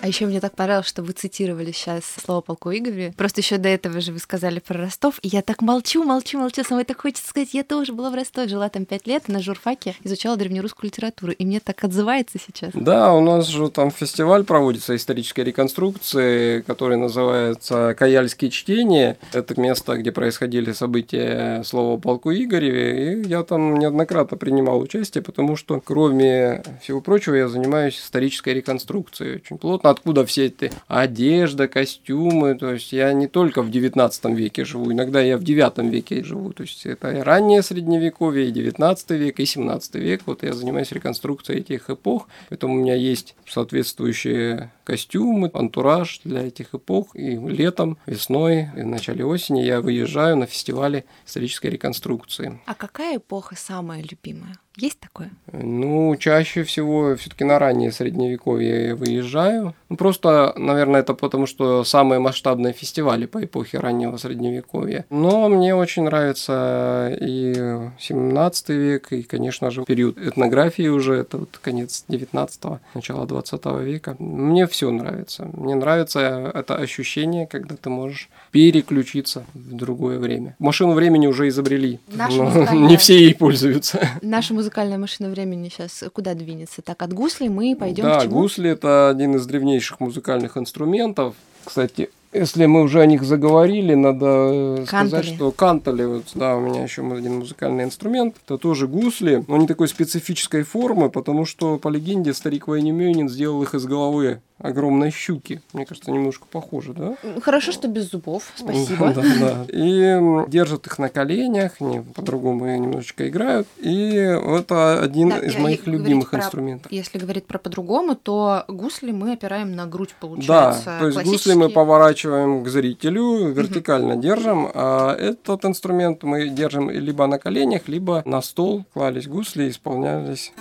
А 0.07 0.09
еще 0.09 0.27
мне 0.27 0.41
так 0.41 0.55
понравилось, 0.55 0.87
что 0.87 1.03
вы 1.03 1.15
цитировали 1.15 1.73
сейчас 1.73 2.05
слово 2.25 2.41
полку 2.41 2.71
Игоря. 2.71 3.13
Просто 3.17 3.41
еще 3.41 3.59
до 3.59 3.69
этого 3.69 4.01
же 4.01 4.13
вы 4.13 4.21
сказали 4.21 4.61
про 4.61 4.79
Ростов. 4.79 5.19
И 5.23 5.27
я 5.27 5.43
так 5.43 5.63
молчу, 5.63 6.05
молчу, 6.05 6.39
молчу. 6.39 6.63
Самой 6.63 6.85
так 6.85 7.01
хочется 7.01 7.29
сказать, 7.29 7.55
я 7.55 7.65
тоже 7.65 7.93
была 7.93 8.11
в 8.11 8.15
Ростове, 8.15 8.47
жила 8.47 8.69
там 8.69 8.85
пять 8.85 9.09
лет 9.09 9.27
на 9.27 9.43
журфаке, 9.43 9.97
изучала 10.05 10.37
древнерусскую 10.37 10.91
литературу. 10.93 11.33
И 11.33 11.45
мне 11.45 11.59
так 11.59 11.83
отзывается 11.83 12.39
сейчас. 12.39 12.71
Да, 12.73 13.15
у 13.15 13.21
нас 13.21 13.49
же 13.49 13.69
там 13.69 13.91
фестиваль 13.91 14.45
проводится 14.45 14.95
исторической 14.95 15.41
реконструкции, 15.41 16.61
который 16.61 16.99
называется 16.99 17.97
«Каяльские 17.99 18.53
чтения». 18.53 19.19
Это 19.33 19.61
место, 19.61 19.97
где 19.97 20.13
происходили 20.13 20.71
события 20.71 21.65
слова 21.65 21.99
полку 21.99 22.31
Игореве. 22.31 23.23
И 23.25 23.27
я 23.27 23.43
там 23.43 23.77
неоднократно 23.77 24.37
принимал 24.37 24.79
участие, 24.79 25.25
потому 25.25 25.57
что, 25.57 25.81
кроме 25.81 26.63
всего 26.81 27.01
прочего, 27.01 27.35
я 27.35 27.49
занимаюсь 27.49 27.99
исторической 27.99 28.55
реконструкцией 28.55 29.39
очень 29.39 29.59
плотно 29.59 29.96
откуда 29.97 30.25
все 30.25 30.47
эти 30.47 30.71
одежда, 30.89 31.69
костюмы. 31.69 32.55
То 32.55 32.73
есть 32.73 32.93
я 32.93 33.13
не 33.13 33.27
только 33.27 33.63
в 33.63 33.71
19 33.71 34.25
веке 34.37 34.65
живу, 34.65 34.93
иногда 34.93 35.21
я 35.21 35.37
в 35.37 35.43
9 35.43 35.79
веке 35.91 36.23
живу. 36.23 36.53
То 36.53 36.63
есть 36.63 36.87
это 36.87 37.11
и 37.13 37.21
раннее 37.21 37.63
средневековье, 37.63 38.49
и 38.49 38.53
19 38.53 39.11
век, 39.11 39.41
и 39.41 39.47
17 39.47 39.95
век. 39.97 40.23
Вот 40.27 40.43
я 40.43 40.53
занимаюсь 40.53 40.93
реконструкцией 40.93 41.61
этих 41.61 41.91
эпох. 41.91 42.29
Поэтому 42.49 42.75
у 42.75 42.79
меня 42.79 42.95
есть 42.95 43.35
соответствующие 43.49 44.71
костюмы, 44.87 45.51
антураж 45.53 46.21
для 46.25 46.47
этих 46.47 46.75
эпох. 46.75 47.15
И 47.15 47.37
летом, 47.37 47.99
весной, 48.07 48.71
и 48.77 48.83
в 48.83 48.87
начале 48.87 49.25
осени 49.25 49.61
я 49.61 49.81
выезжаю 49.81 50.37
на 50.37 50.47
фестивале 50.47 51.05
исторической 51.27 51.67
реконструкции. 51.67 52.61
А 52.67 52.75
какая 52.75 53.17
эпоха 53.19 53.57
самая 53.57 54.03
любимая? 54.03 54.57
Есть 54.77 55.01
такое? 55.01 55.31
Ну, 55.53 56.15
чаще 56.17 56.63
всего 56.63 57.17
все-таки 57.17 57.45
на 57.45 57.59
раннее 57.59 57.91
средневековье 57.91 58.89
я 58.89 58.95
выезжаю. 58.95 59.75
Ну, 59.89 59.97
просто, 59.97 60.53
наверное, 60.57 61.01
это 61.01 61.15
потому, 61.15 61.47
что 61.47 61.83
самые 61.83 62.19
масштабные 62.19 62.75
фестивали 62.75 63.25
по 63.25 63.43
эпохе 63.43 63.79
раннего 63.79 64.19
средневековья. 64.19 65.07
Но 65.09 65.49
мне 65.49 65.75
очень 65.75 66.05
нравится 66.05 67.17
и 67.19 67.55
17 67.99 68.69
век, 68.69 69.13
и, 69.13 69.23
конечно 69.23 69.71
же, 69.71 69.85
период 69.87 70.19
этнографии 70.19 70.89
уже, 70.89 71.15
это 71.15 71.39
вот 71.39 71.59
конец 71.63 72.05
19-го, 72.09 72.81
начало 72.95 73.27
20 73.27 73.65
века. 73.81 74.17
Мне 74.19 74.67
все 74.77 74.91
нравится. 74.91 75.49
Мне 75.55 75.75
нравится 75.75 76.53
это 76.53 76.77
ощущение, 76.77 77.47
когда 77.47 77.77
ты 77.77 77.89
можешь 77.89 78.29
переключиться 78.51 79.47
в 79.55 79.75
другое 79.75 80.19
время. 80.19 80.55
Машину 80.59 80.93
времени 80.93 81.27
уже 81.27 81.49
изобрели, 81.49 81.99
Наша 82.09 82.43
но 82.43 82.87
не 82.87 82.99
все 82.99 83.19
ей 83.19 83.35
пользуются. 83.35 84.07
Наша 84.21 84.53
музыкальная 84.53 84.99
машина 84.99 85.31
времени 85.31 85.71
сейчас 85.71 86.05
куда 86.13 86.35
двинется? 86.35 86.83
Так, 86.83 87.01
от 87.01 87.15
гусли 87.15 87.49
мы 87.49 87.75
пойдем 87.75 88.05
да, 88.05 88.19
к 88.19 88.23
чему? 88.25 88.35
гусли– 88.35 88.69
это 88.71 89.09
один 89.09 89.37
из 89.37 89.47
древнейших 89.47 89.99
музыкальных 89.99 90.59
инструментов. 90.59 91.35
Кстати, 91.65 92.11
если 92.35 92.67
мы 92.67 92.83
уже 92.83 93.01
о 93.01 93.07
них 93.07 93.23
заговорили, 93.23 93.95
надо 93.95 94.85
кантали. 94.87 95.09
сказать, 95.09 95.25
что 95.25 95.51
кантали, 95.53 96.05
вот, 96.05 96.25
да, 96.35 96.55
у 96.57 96.61
меня 96.61 96.83
еще 96.83 97.01
один 97.01 97.39
музыкальный 97.39 97.85
инструмент, 97.85 98.37
это 98.45 98.59
тоже 98.59 98.87
гусли, 98.87 99.43
но 99.49 99.57
не 99.57 99.67
такой 99.67 99.89
специфической 99.89 100.63
формы, 100.63 101.09
потому 101.09 101.47
что, 101.47 101.79
по 101.79 101.89
легенде, 101.89 102.35
старик 102.35 102.69
Вайнемёнин 102.69 103.31
сделал 103.31 103.63
их 103.63 103.75
из 103.75 103.87
головы 103.87 104.43
огромной 104.59 105.11
щуки. 105.11 105.61
Мне 105.73 105.85
кажется, 105.85 106.11
немножко 106.11 106.47
похоже, 106.51 106.95
да? 106.95 107.17
Хорошо, 107.43 107.73
что 107.73 107.89
без 107.89 108.11
зубов. 108.11 108.53
Спасибо. 108.57 109.13
Да, 109.13 109.23
да. 109.41 109.67
И 109.69 110.49
держат 110.49 110.87
их 110.87 110.99
на 110.99 111.09
коленях, 111.09 111.73
они 111.81 112.01
по-другому 112.01 112.67
немножечко 112.67 113.29
играют. 113.29 113.69
И 113.79 114.15
это 114.15 115.01
один 115.01 115.31
да, 115.31 115.39
из 115.39 115.57
моих 115.57 115.87
любимых 115.87 116.33
инструментов. 116.35 116.89
Про, 116.89 116.97
если 116.97 117.19
говорить 117.19 117.47
про 117.47 117.59
по-другому, 117.59 118.17
то 118.17 118.65
гусли 118.69 119.13
мы 119.13 119.33
опираем 119.33 119.75
на 119.75 119.87
грудь, 119.87 120.15
получается. 120.19 120.85
Да, 120.87 120.99
то 121.01 121.07
есть 121.09 121.23
гусли 121.25 121.55
мы 121.55 121.69
поворачиваем 121.69 122.65
к 122.65 122.69
зрителю, 122.69 123.53
вертикально 123.53 124.15
угу. 124.15 124.23
держим, 124.23 124.71
а 124.75 125.15
этот 125.15 125.65
инструмент 125.65 126.23
мы 126.23 126.49
держим 126.49 126.91
либо 126.91 127.27
на 127.27 127.39
коленях, 127.39 127.89
либо 127.89 128.23
на 128.25 128.41
стол. 128.43 128.85
Клались 128.93 129.29
гусли, 129.29 129.69
исполнялись. 129.69 130.53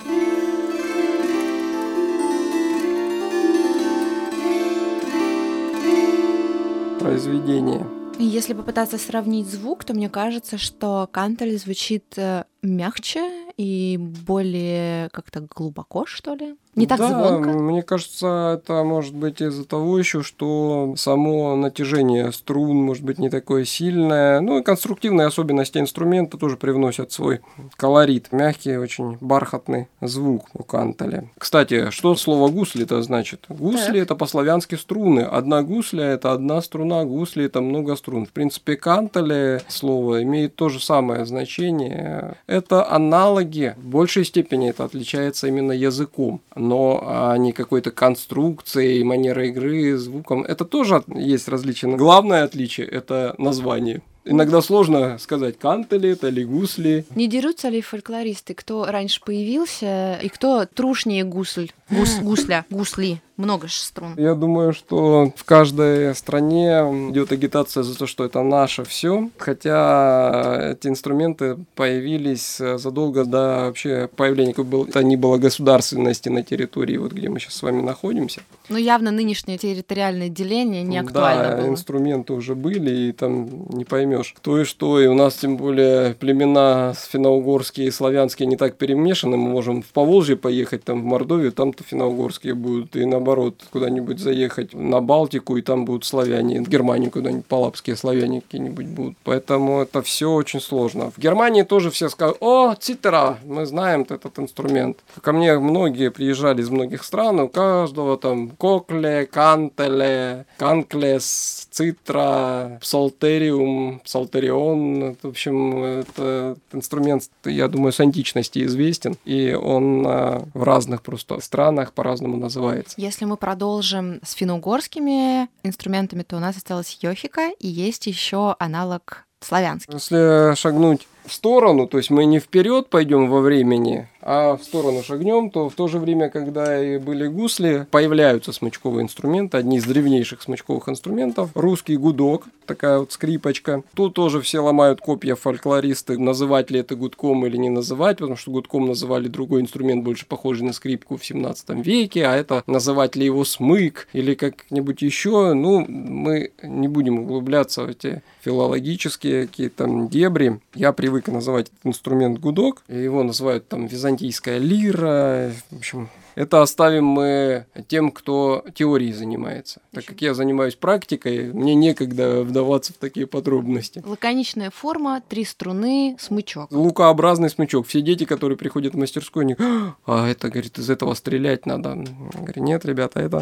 Произведение. 7.06 7.86
Если 8.18 8.54
попытаться 8.54 8.98
сравнить 8.98 9.46
звук, 9.46 9.84
то 9.84 9.94
мне 9.94 10.08
кажется, 10.08 10.56
что 10.58 11.08
кантель 11.12 11.58
звучит 11.58 12.04
э, 12.16 12.44
мягче 12.66 13.46
и 13.56 13.98
более 13.98 15.08
как-то 15.10 15.46
глубоко, 15.54 16.04
что 16.06 16.34
ли. 16.34 16.56
Не 16.74 16.86
так 16.86 16.98
да, 16.98 17.08
звонко. 17.08 17.48
Мне 17.48 17.82
кажется, 17.82 18.60
это 18.60 18.84
может 18.84 19.14
быть 19.14 19.40
из-за 19.40 19.64
того 19.64 19.98
еще, 19.98 20.22
что 20.22 20.92
само 20.98 21.56
натяжение 21.56 22.30
струн 22.32 22.76
может 22.76 23.02
быть 23.02 23.18
не 23.18 23.30
такое 23.30 23.64
сильное. 23.64 24.40
Ну 24.40 24.58
и 24.58 24.62
конструктивные 24.62 25.26
особенности 25.26 25.78
инструмента 25.78 26.36
тоже 26.36 26.58
привносят 26.58 27.12
свой 27.12 27.40
колорит. 27.76 28.30
Мягкий, 28.30 28.76
очень 28.76 29.16
бархатный 29.22 29.88
звук 30.02 30.48
у 30.52 30.64
кантеля. 30.64 31.30
Кстати, 31.38 31.88
что 31.90 32.14
слово 32.14 32.50
гусли-то 32.50 33.00
значит? 33.00 33.46
Гусли 33.48 33.98
это 33.98 34.14
по-славянски 34.14 34.74
струны. 34.74 35.20
Одна 35.20 35.62
гусля 35.62 36.04
это 36.04 36.32
одна 36.32 36.60
струна, 36.60 37.04
гусли 37.06 37.46
это 37.46 37.62
много 37.62 37.96
струн. 37.96 38.26
В 38.26 38.32
принципе, 38.32 38.76
кантеле 38.76 39.62
слово 39.68 40.22
имеет 40.24 40.56
то 40.56 40.68
же 40.68 40.78
самое 40.78 41.24
значение. 41.24 42.36
Это 42.56 42.90
аналоги. 42.90 43.74
В 43.76 43.86
большей 43.86 44.24
степени 44.24 44.70
это 44.70 44.84
отличается 44.84 45.46
именно 45.46 45.72
языком 45.72 46.40
но 46.56 47.02
а 47.06 47.36
не 47.36 47.52
какой-то 47.52 47.90
конструкцией, 47.90 49.04
манерой 49.04 49.48
игры, 49.48 49.96
звуком. 49.96 50.42
Это 50.42 50.64
тоже 50.64 51.02
есть 51.14 51.48
различия. 51.48 51.88
Главное 51.88 52.44
отличие– 52.44 52.86
это 52.88 53.34
название. 53.38 54.02
Иногда 54.28 54.60
сложно 54.60 55.18
сказать, 55.18 55.56
кантели 55.56 56.10
это 56.10 56.28
или 56.28 56.42
гусли. 56.42 57.04
Не 57.14 57.28
дерутся 57.28 57.68
ли 57.68 57.80
фольклористы, 57.80 58.54
кто 58.54 58.84
раньше 58.86 59.20
появился 59.24 60.18
и 60.20 60.28
кто 60.28 60.66
трушнее 60.66 61.22
гусль, 61.22 61.70
гус, 61.90 62.18
гусля, 62.18 62.64
гусли? 62.68 63.22
Много 63.36 63.68
же 63.68 63.74
струн. 63.74 64.14
Я 64.16 64.34
думаю, 64.34 64.72
что 64.72 65.32
в 65.36 65.44
каждой 65.44 66.14
стране 66.14 66.80
идет 67.10 67.32
агитация 67.32 67.82
за 67.82 67.96
то, 67.96 68.06
что 68.06 68.24
это 68.24 68.42
наше 68.42 68.84
все. 68.84 69.30
Хотя 69.38 70.72
эти 70.72 70.88
инструменты 70.88 71.58
появились 71.74 72.56
задолго 72.76 73.24
до 73.24 73.66
вообще 73.66 74.08
появления 74.14 74.54
как 74.54 74.66
бы 74.66 74.86
то 74.86 75.02
ни 75.02 75.16
было 75.16 75.36
государственности 75.38 76.28
на 76.28 76.42
территории, 76.42 76.96
вот 76.96 77.12
где 77.12 77.28
мы 77.28 77.38
сейчас 77.40 77.54
с 77.54 77.62
вами 77.62 77.82
находимся. 77.82 78.42
Ну, 78.68 78.76
явно 78.76 79.10
нынешнее 79.10 79.58
территориальное 79.58 80.28
деление 80.28 80.82
не 80.82 80.98
актуально 80.98 81.50
да, 81.50 81.56
было. 81.58 81.68
инструменты 81.68 82.32
уже 82.32 82.54
были, 82.54 83.08
и 83.08 83.12
там 83.12 83.68
не 83.70 83.84
поймешь, 83.84 84.34
кто 84.36 84.60
и 84.60 84.64
что. 84.64 85.00
И 85.00 85.06
у 85.06 85.14
нас, 85.14 85.36
тем 85.36 85.56
более, 85.56 86.14
племена 86.14 86.94
финно-угорские 86.94 87.88
и 87.88 87.90
славянские 87.90 88.46
не 88.46 88.56
так 88.56 88.76
перемешаны. 88.76 89.36
Мы 89.36 89.50
можем 89.50 89.82
в 89.82 89.86
Поволжье 89.86 90.36
поехать, 90.36 90.84
там 90.84 91.02
в 91.02 91.04
Мордовию, 91.04 91.52
там-то 91.52 91.84
финно-угорские 91.84 92.54
будут, 92.54 92.96
и 92.96 93.04
на 93.04 93.20
наоборот, 93.26 93.64
куда-нибудь 93.72 94.20
заехать 94.20 94.72
на 94.72 95.00
Балтику, 95.00 95.56
и 95.56 95.62
там 95.62 95.84
будут 95.84 96.04
славяне, 96.04 96.62
в 96.62 96.68
Германию 96.68 97.10
куда-нибудь 97.10 97.46
палапские 97.46 97.96
славяне 97.96 98.40
какие-нибудь 98.40 98.86
будут. 98.86 99.16
Поэтому 99.24 99.80
это 99.82 100.00
все 100.02 100.30
очень 100.30 100.60
сложно. 100.60 101.10
В 101.10 101.18
Германии 101.18 101.62
тоже 101.62 101.90
все 101.90 102.08
скажут, 102.08 102.36
о, 102.40 102.74
цитера, 102.74 103.38
мы 103.44 103.66
знаем 103.66 104.02
этот 104.08 104.38
инструмент. 104.38 104.98
Ко 105.20 105.32
мне 105.32 105.58
многие 105.58 106.10
приезжали 106.10 106.62
из 106.62 106.70
многих 106.70 107.02
стран, 107.02 107.40
у 107.40 107.48
каждого 107.48 108.16
там 108.16 108.50
кокле, 108.50 109.26
кантеле, 109.26 110.46
канклес, 110.56 111.66
цитра, 111.70 112.78
псалтериум, 112.80 114.00
псалтерион. 114.04 115.16
В 115.20 115.28
общем, 115.28 115.82
этот 115.82 116.58
инструмент, 116.72 117.24
я 117.44 117.66
думаю, 117.68 117.92
с 117.92 117.98
античности 118.00 118.64
известен, 118.64 119.16
и 119.24 119.52
он 119.52 120.04
а, 120.06 120.44
в 120.54 120.62
разных 120.62 121.02
просто 121.02 121.40
странах 121.40 121.92
по-разному 121.92 122.36
называется. 122.36 122.94
Мы 123.24 123.36
продолжим 123.36 124.20
с 124.22 124.32
финно-угорскими 124.32 125.48
инструментами, 125.62 126.22
то 126.22 126.36
у 126.36 126.40
нас 126.40 126.56
осталась 126.56 126.98
йохика, 127.00 127.50
и 127.58 127.68
есть 127.68 128.06
еще 128.06 128.56
аналог 128.58 129.24
славянский. 129.40 129.92
Если 129.92 130.54
шагнуть 130.54 131.06
в 131.26 131.32
сторону, 131.32 131.86
то 131.86 131.98
есть 131.98 132.10
мы 132.10 132.24
не 132.24 132.38
вперед 132.38 132.88
пойдем 132.88 133.28
во 133.28 133.40
времени, 133.40 134.08
а 134.28 134.56
в 134.56 134.64
сторону 134.64 135.04
шагнем, 135.04 135.50
то 135.50 135.68
в 135.68 135.74
то 135.74 135.86
же 135.86 136.00
время, 136.00 136.30
когда 136.30 136.82
и 136.82 136.98
были 136.98 137.28
гусли, 137.28 137.86
появляются 137.92 138.52
смычковые 138.52 139.04
инструменты, 139.04 139.56
одни 139.56 139.76
из 139.76 139.84
древнейших 139.84 140.42
смычковых 140.42 140.88
инструментов. 140.88 141.50
Русский 141.54 141.96
гудок, 141.96 142.44
такая 142.66 142.98
вот 142.98 143.12
скрипочка. 143.12 143.84
Тут 143.94 144.14
тоже 144.14 144.40
все 144.40 144.58
ломают 144.58 145.00
копья 145.00 145.36
фольклористы, 145.36 146.18
называть 146.18 146.72
ли 146.72 146.80
это 146.80 146.96
гудком 146.96 147.46
или 147.46 147.56
не 147.56 147.70
называть, 147.70 148.18
потому 148.18 148.36
что 148.36 148.50
гудком 148.50 148.86
называли 148.86 149.28
другой 149.28 149.60
инструмент, 149.60 150.02
больше 150.02 150.26
похожий 150.26 150.66
на 150.66 150.72
скрипку 150.72 151.16
в 151.16 151.24
17 151.24 151.70
веке, 151.86 152.26
а 152.26 152.34
это 152.34 152.64
называть 152.66 153.14
ли 153.14 153.24
его 153.24 153.44
смык 153.44 154.08
или 154.12 154.34
как-нибудь 154.34 155.02
еще, 155.02 155.54
ну, 155.54 155.86
мы 155.86 156.50
не 156.64 156.88
будем 156.88 157.20
углубляться 157.20 157.84
в 157.84 157.88
эти 157.88 158.22
филологические 158.40 159.46
какие-то 159.46 159.86
дебри. 160.10 160.60
Я 160.74 160.92
привык 160.92 161.15
называть 161.26 161.68
этот 161.68 161.86
инструмент 161.86 162.38
гудок, 162.38 162.82
его 162.88 163.22
называют 163.22 163.68
там 163.68 163.86
византийская 163.86 164.58
лира, 164.58 165.52
в 165.70 165.76
общем, 165.76 166.08
это 166.36 166.60
оставим 166.60 167.06
мы 167.06 167.64
тем, 167.88 168.10
кто 168.10 168.62
теорией 168.74 169.14
занимается. 169.14 169.80
Так 169.92 170.04
как 170.04 170.20
я 170.20 170.34
занимаюсь 170.34 170.74
практикой, 170.74 171.50
мне 171.52 171.74
некогда 171.74 172.42
вдаваться 172.42 172.92
в 172.92 172.96
такие 172.96 173.26
подробности. 173.26 174.02
Лаконичная 174.04 174.70
форма, 174.70 175.22
три 175.26 175.44
струны, 175.44 176.16
смычок. 176.20 176.70
Лукообразный 176.70 177.48
смычок. 177.48 177.86
Все 177.86 178.02
дети, 178.02 178.24
которые 178.24 178.58
приходят 178.58 178.92
в 178.92 178.98
мастерскую, 178.98 179.44
они, 179.44 179.56
а 180.04 180.28
это, 180.28 180.50
говорит, 180.50 180.78
из 180.78 180.90
этого 180.90 181.14
стрелять 181.14 181.64
надо. 181.64 182.04
Я 182.34 182.40
говорю, 182.40 182.62
нет, 182.62 182.84
ребята, 182.84 183.20
это... 183.20 183.38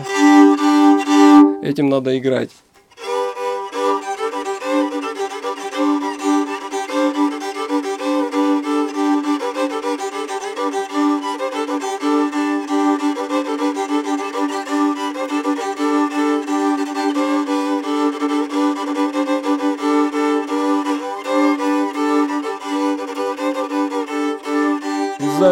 Этим 1.64 1.88
надо 1.88 2.16
играть. 2.16 2.50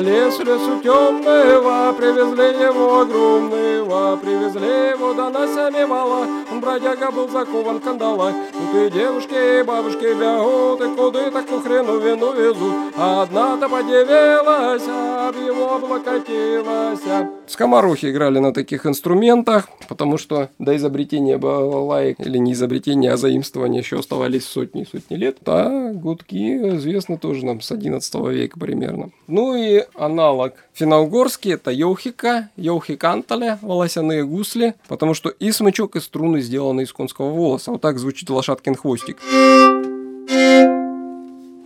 Olha 0.02 0.11
лес 0.22 0.38
лесу 0.38 0.80
темного, 0.82 1.92
привезли 1.94 2.64
его 2.64 3.00
огромного, 3.00 4.16
привезли 4.16 4.90
его 4.90 5.14
до 5.14 5.30
нас 5.30 5.50
мало. 5.88 6.26
Бродяга 6.60 7.10
был 7.10 7.28
закован 7.28 7.80
кандала. 7.80 8.32
Тут 8.52 8.74
и 8.74 8.90
девушки, 8.90 9.60
и 9.60 9.62
бабушки 9.64 10.04
бегут, 10.04 10.80
и 10.80 10.96
куды 10.96 11.30
такую 11.30 11.60
хрену 11.60 11.98
вину 11.98 12.32
везут. 12.32 12.74
Одна-то 12.96 13.68
подивилась, 13.68 14.86
об 14.86 15.36
его 15.36 15.74
облокотилась. 15.74 17.28
Скоморохи 17.46 18.10
играли 18.10 18.38
на 18.38 18.52
таких 18.52 18.86
инструментах, 18.86 19.68
потому 19.88 20.18
что 20.18 20.50
до 20.58 20.76
изобретения 20.76 21.36
балалайк, 21.36 22.20
или 22.20 22.38
не 22.38 22.52
изобретения, 22.52 23.12
а 23.12 23.16
заимствования 23.16 23.80
еще 23.80 23.98
оставались 23.98 24.46
сотни 24.46 24.82
и 24.82 24.86
сотни 24.86 25.16
лет. 25.16 25.38
Да, 25.44 25.90
гудки 25.92 26.76
известны 26.76 27.18
тоже 27.18 27.44
нам 27.44 27.60
с 27.60 27.70
11 27.72 28.14
века 28.30 28.58
примерно. 28.58 29.10
Ну 29.26 29.54
и 29.54 29.84
аналог 30.12 30.52
финно-угорский 30.74 31.54
это 31.54 31.70
йохика, 31.70 32.50
йохикантале, 32.56 33.58
волосяные 33.62 34.24
гусли, 34.24 34.74
потому 34.88 35.14
что 35.14 35.30
и 35.30 35.50
смычок, 35.52 35.96
и 35.96 36.00
струны 36.00 36.40
сделаны 36.40 36.82
из 36.82 36.92
конского 36.92 37.30
волоса. 37.30 37.70
Вот 37.70 37.80
так 37.80 37.98
звучит 37.98 38.30
лошадкин 38.30 38.74
хвостик. 38.74 39.18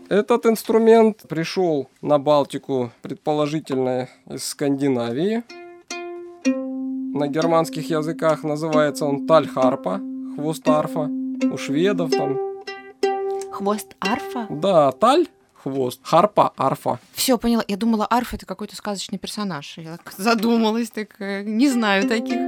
Этот 0.09 0.47
инструмент 0.47 1.23
пришел 1.29 1.89
на 2.01 2.19
Балтику, 2.19 2.93
предположительно, 3.03 4.09
из 4.31 4.45
Скандинавии. 4.45 5.43
На 6.45 7.27
германских 7.27 7.91
языках 7.91 8.45
называется 8.45 9.05
он 9.07 9.27
тальхарпа, 9.27 10.01
хвост 10.37 10.69
арфа. 10.69 11.11
У 11.53 11.59
шведов 11.59 12.13
там. 12.13 12.39
Хвост 13.51 13.97
арфа? 14.01 14.47
Да, 14.49 14.93
таль 14.93 15.27
хвост. 15.67 16.01
Харпа, 16.03 16.53
арфа. 16.57 16.99
Все, 17.13 17.39
поняла. 17.39 17.65
Я 17.67 17.77
думала, 17.77 18.07
арфа 18.09 18.37
это 18.37 18.47
какой-то 18.47 18.77
сказочный 18.77 19.19
персонаж. 19.19 19.79
Я 19.79 19.97
так 19.97 20.13
задумалась, 20.17 20.91
так 20.91 21.19
не 21.19 21.69
знаю 21.69 22.09
таких. 22.09 22.39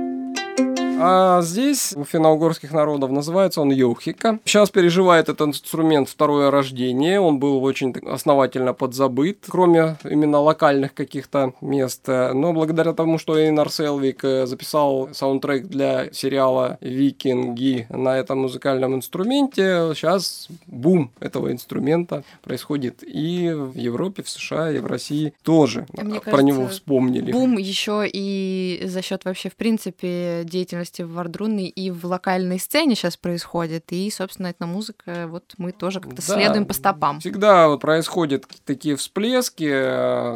А 1.00 1.40
здесь 1.42 1.92
у 1.94 2.04
финно-угорских 2.04 2.72
народов 2.72 3.10
называется 3.10 3.60
он 3.60 3.70
йохика. 3.70 4.40
Сейчас 4.44 4.70
переживает 4.70 5.28
этот 5.28 5.48
инструмент 5.48 6.08
второе 6.08 6.50
рождение. 6.50 7.20
Он 7.20 7.38
был 7.38 7.62
очень 7.62 7.94
основательно 8.06 8.74
подзабыт, 8.74 9.44
кроме 9.48 9.96
именно 10.04 10.40
локальных 10.40 10.94
каких-то 10.94 11.54
мест. 11.60 12.06
Но 12.06 12.52
благодаря 12.52 12.92
тому, 12.92 13.18
что 13.18 13.38
Эйнар 13.38 13.70
Селвик 13.70 14.24
э, 14.24 14.46
записал 14.46 15.10
саундтрек 15.12 15.66
для 15.66 16.12
сериала 16.12 16.78
«Викинги» 16.80 17.86
на 17.90 18.18
этом 18.18 18.38
музыкальном 18.40 18.94
инструменте, 18.94 19.92
сейчас 19.94 20.48
бум 20.66 21.10
этого 21.20 21.52
инструмента 21.52 22.24
происходит 22.42 23.02
и 23.02 23.50
в 23.52 23.76
Европе, 23.76 24.22
в 24.22 24.28
США, 24.28 24.72
и 24.72 24.78
в 24.78 24.86
России 24.86 25.32
тоже. 25.42 25.86
Мне 25.92 26.14
Про 26.14 26.20
кажется, 26.20 26.46
него 26.46 26.66
вспомнили. 26.68 27.30
Бум 27.30 27.56
еще 27.58 28.04
и 28.10 28.82
за 28.84 29.02
счет 29.02 29.24
вообще, 29.24 29.50
в 29.50 29.56
принципе, 29.56 30.42
деятельности 30.44 30.87
области 30.88 31.02
вардрунной 31.02 31.66
и 31.66 31.90
в 31.90 32.04
локальной 32.06 32.58
сцене 32.58 32.94
сейчас 32.94 33.16
происходит. 33.16 33.84
И, 33.90 34.10
собственно, 34.10 34.48
эта 34.48 34.66
музыка, 34.66 35.26
вот 35.28 35.54
мы 35.58 35.72
тоже 35.72 36.00
как-то 36.00 36.16
да, 36.16 36.34
следуем 36.34 36.66
по 36.66 36.74
стопам. 36.74 37.20
Всегда 37.20 37.68
вот 37.68 37.80
происходят 37.80 38.46
такие 38.64 38.96
всплески. 38.96 39.68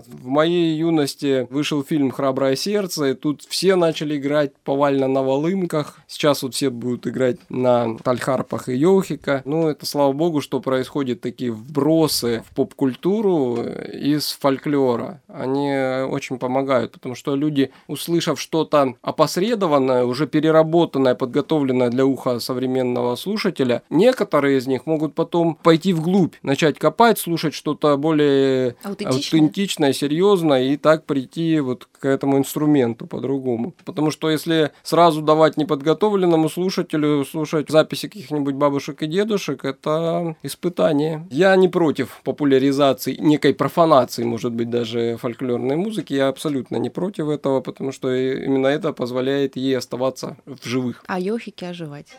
В 0.06 0.26
моей 0.26 0.76
юности 0.76 1.46
вышел 1.50 1.82
фильм 1.82 2.10
«Храброе 2.10 2.56
сердце», 2.56 3.10
и 3.10 3.14
тут 3.14 3.42
все 3.42 3.76
начали 3.76 4.16
играть 4.16 4.52
повально 4.64 5.08
на 5.08 5.22
волынках. 5.22 6.00
Сейчас 6.06 6.42
вот 6.42 6.54
все 6.54 6.70
будут 6.70 7.06
играть 7.06 7.38
на 7.48 7.96
тальхарпах 7.98 8.68
и 8.68 8.76
йохика. 8.76 9.42
Ну, 9.44 9.68
это 9.68 9.86
слава 9.86 10.12
богу, 10.12 10.40
что 10.40 10.60
происходят 10.60 11.20
такие 11.20 11.50
вбросы 11.50 12.42
в 12.50 12.54
поп-культуру 12.54 13.62
из 13.62 14.32
фольклора. 14.32 15.22
Они 15.28 15.72
очень 16.08 16.38
помогают, 16.38 16.92
потому 16.92 17.14
что 17.14 17.34
люди, 17.34 17.72
услышав 17.86 18.40
что-то 18.40 18.94
опосредованное, 19.02 20.04
уже 20.04 20.26
переработанное, 20.42 21.14
подготовленное 21.14 21.88
для 21.88 22.04
уха 22.04 22.40
современного 22.40 23.14
слушателя, 23.16 23.82
некоторые 23.90 24.58
из 24.58 24.66
них 24.66 24.86
могут 24.86 25.14
потом 25.14 25.56
пойти 25.62 25.92
вглубь, 25.92 26.34
начать 26.42 26.78
копать, 26.78 27.18
слушать 27.18 27.54
что-то 27.54 27.96
более 27.96 28.74
аутентичное, 28.82 29.40
аутентичное 29.40 29.92
серьезное 29.92 30.64
и 30.64 30.76
так 30.76 31.04
прийти 31.04 31.60
вот 31.60 31.88
к 32.00 32.06
этому 32.06 32.38
инструменту 32.38 33.06
по-другому. 33.06 33.74
Потому 33.84 34.10
что 34.10 34.30
если 34.30 34.72
сразу 34.82 35.22
давать 35.22 35.56
неподготовленному 35.56 36.48
слушателю 36.48 37.24
слушать 37.24 37.70
записи 37.70 38.08
каких-нибудь 38.08 38.56
бабушек 38.56 39.02
и 39.02 39.06
дедушек, 39.06 39.64
это 39.64 40.34
испытание. 40.42 41.24
Я 41.30 41.54
не 41.54 41.68
против 41.68 42.20
популяризации, 42.24 43.16
некой 43.20 43.54
профанации, 43.54 44.24
может 44.24 44.52
быть, 44.52 44.70
даже 44.70 45.16
фольклорной 45.18 45.76
музыки. 45.76 46.14
Я 46.14 46.28
абсолютно 46.28 46.76
не 46.76 46.90
против 46.90 47.28
этого, 47.28 47.60
потому 47.60 47.92
что 47.92 48.12
именно 48.12 48.66
это 48.66 48.92
позволяет 48.92 49.56
ей 49.56 49.78
оставаться 49.78 50.31
в 50.46 50.66
живых. 50.66 51.02
А 51.06 51.18
йохики 51.18 51.64
оживать. 51.64 52.14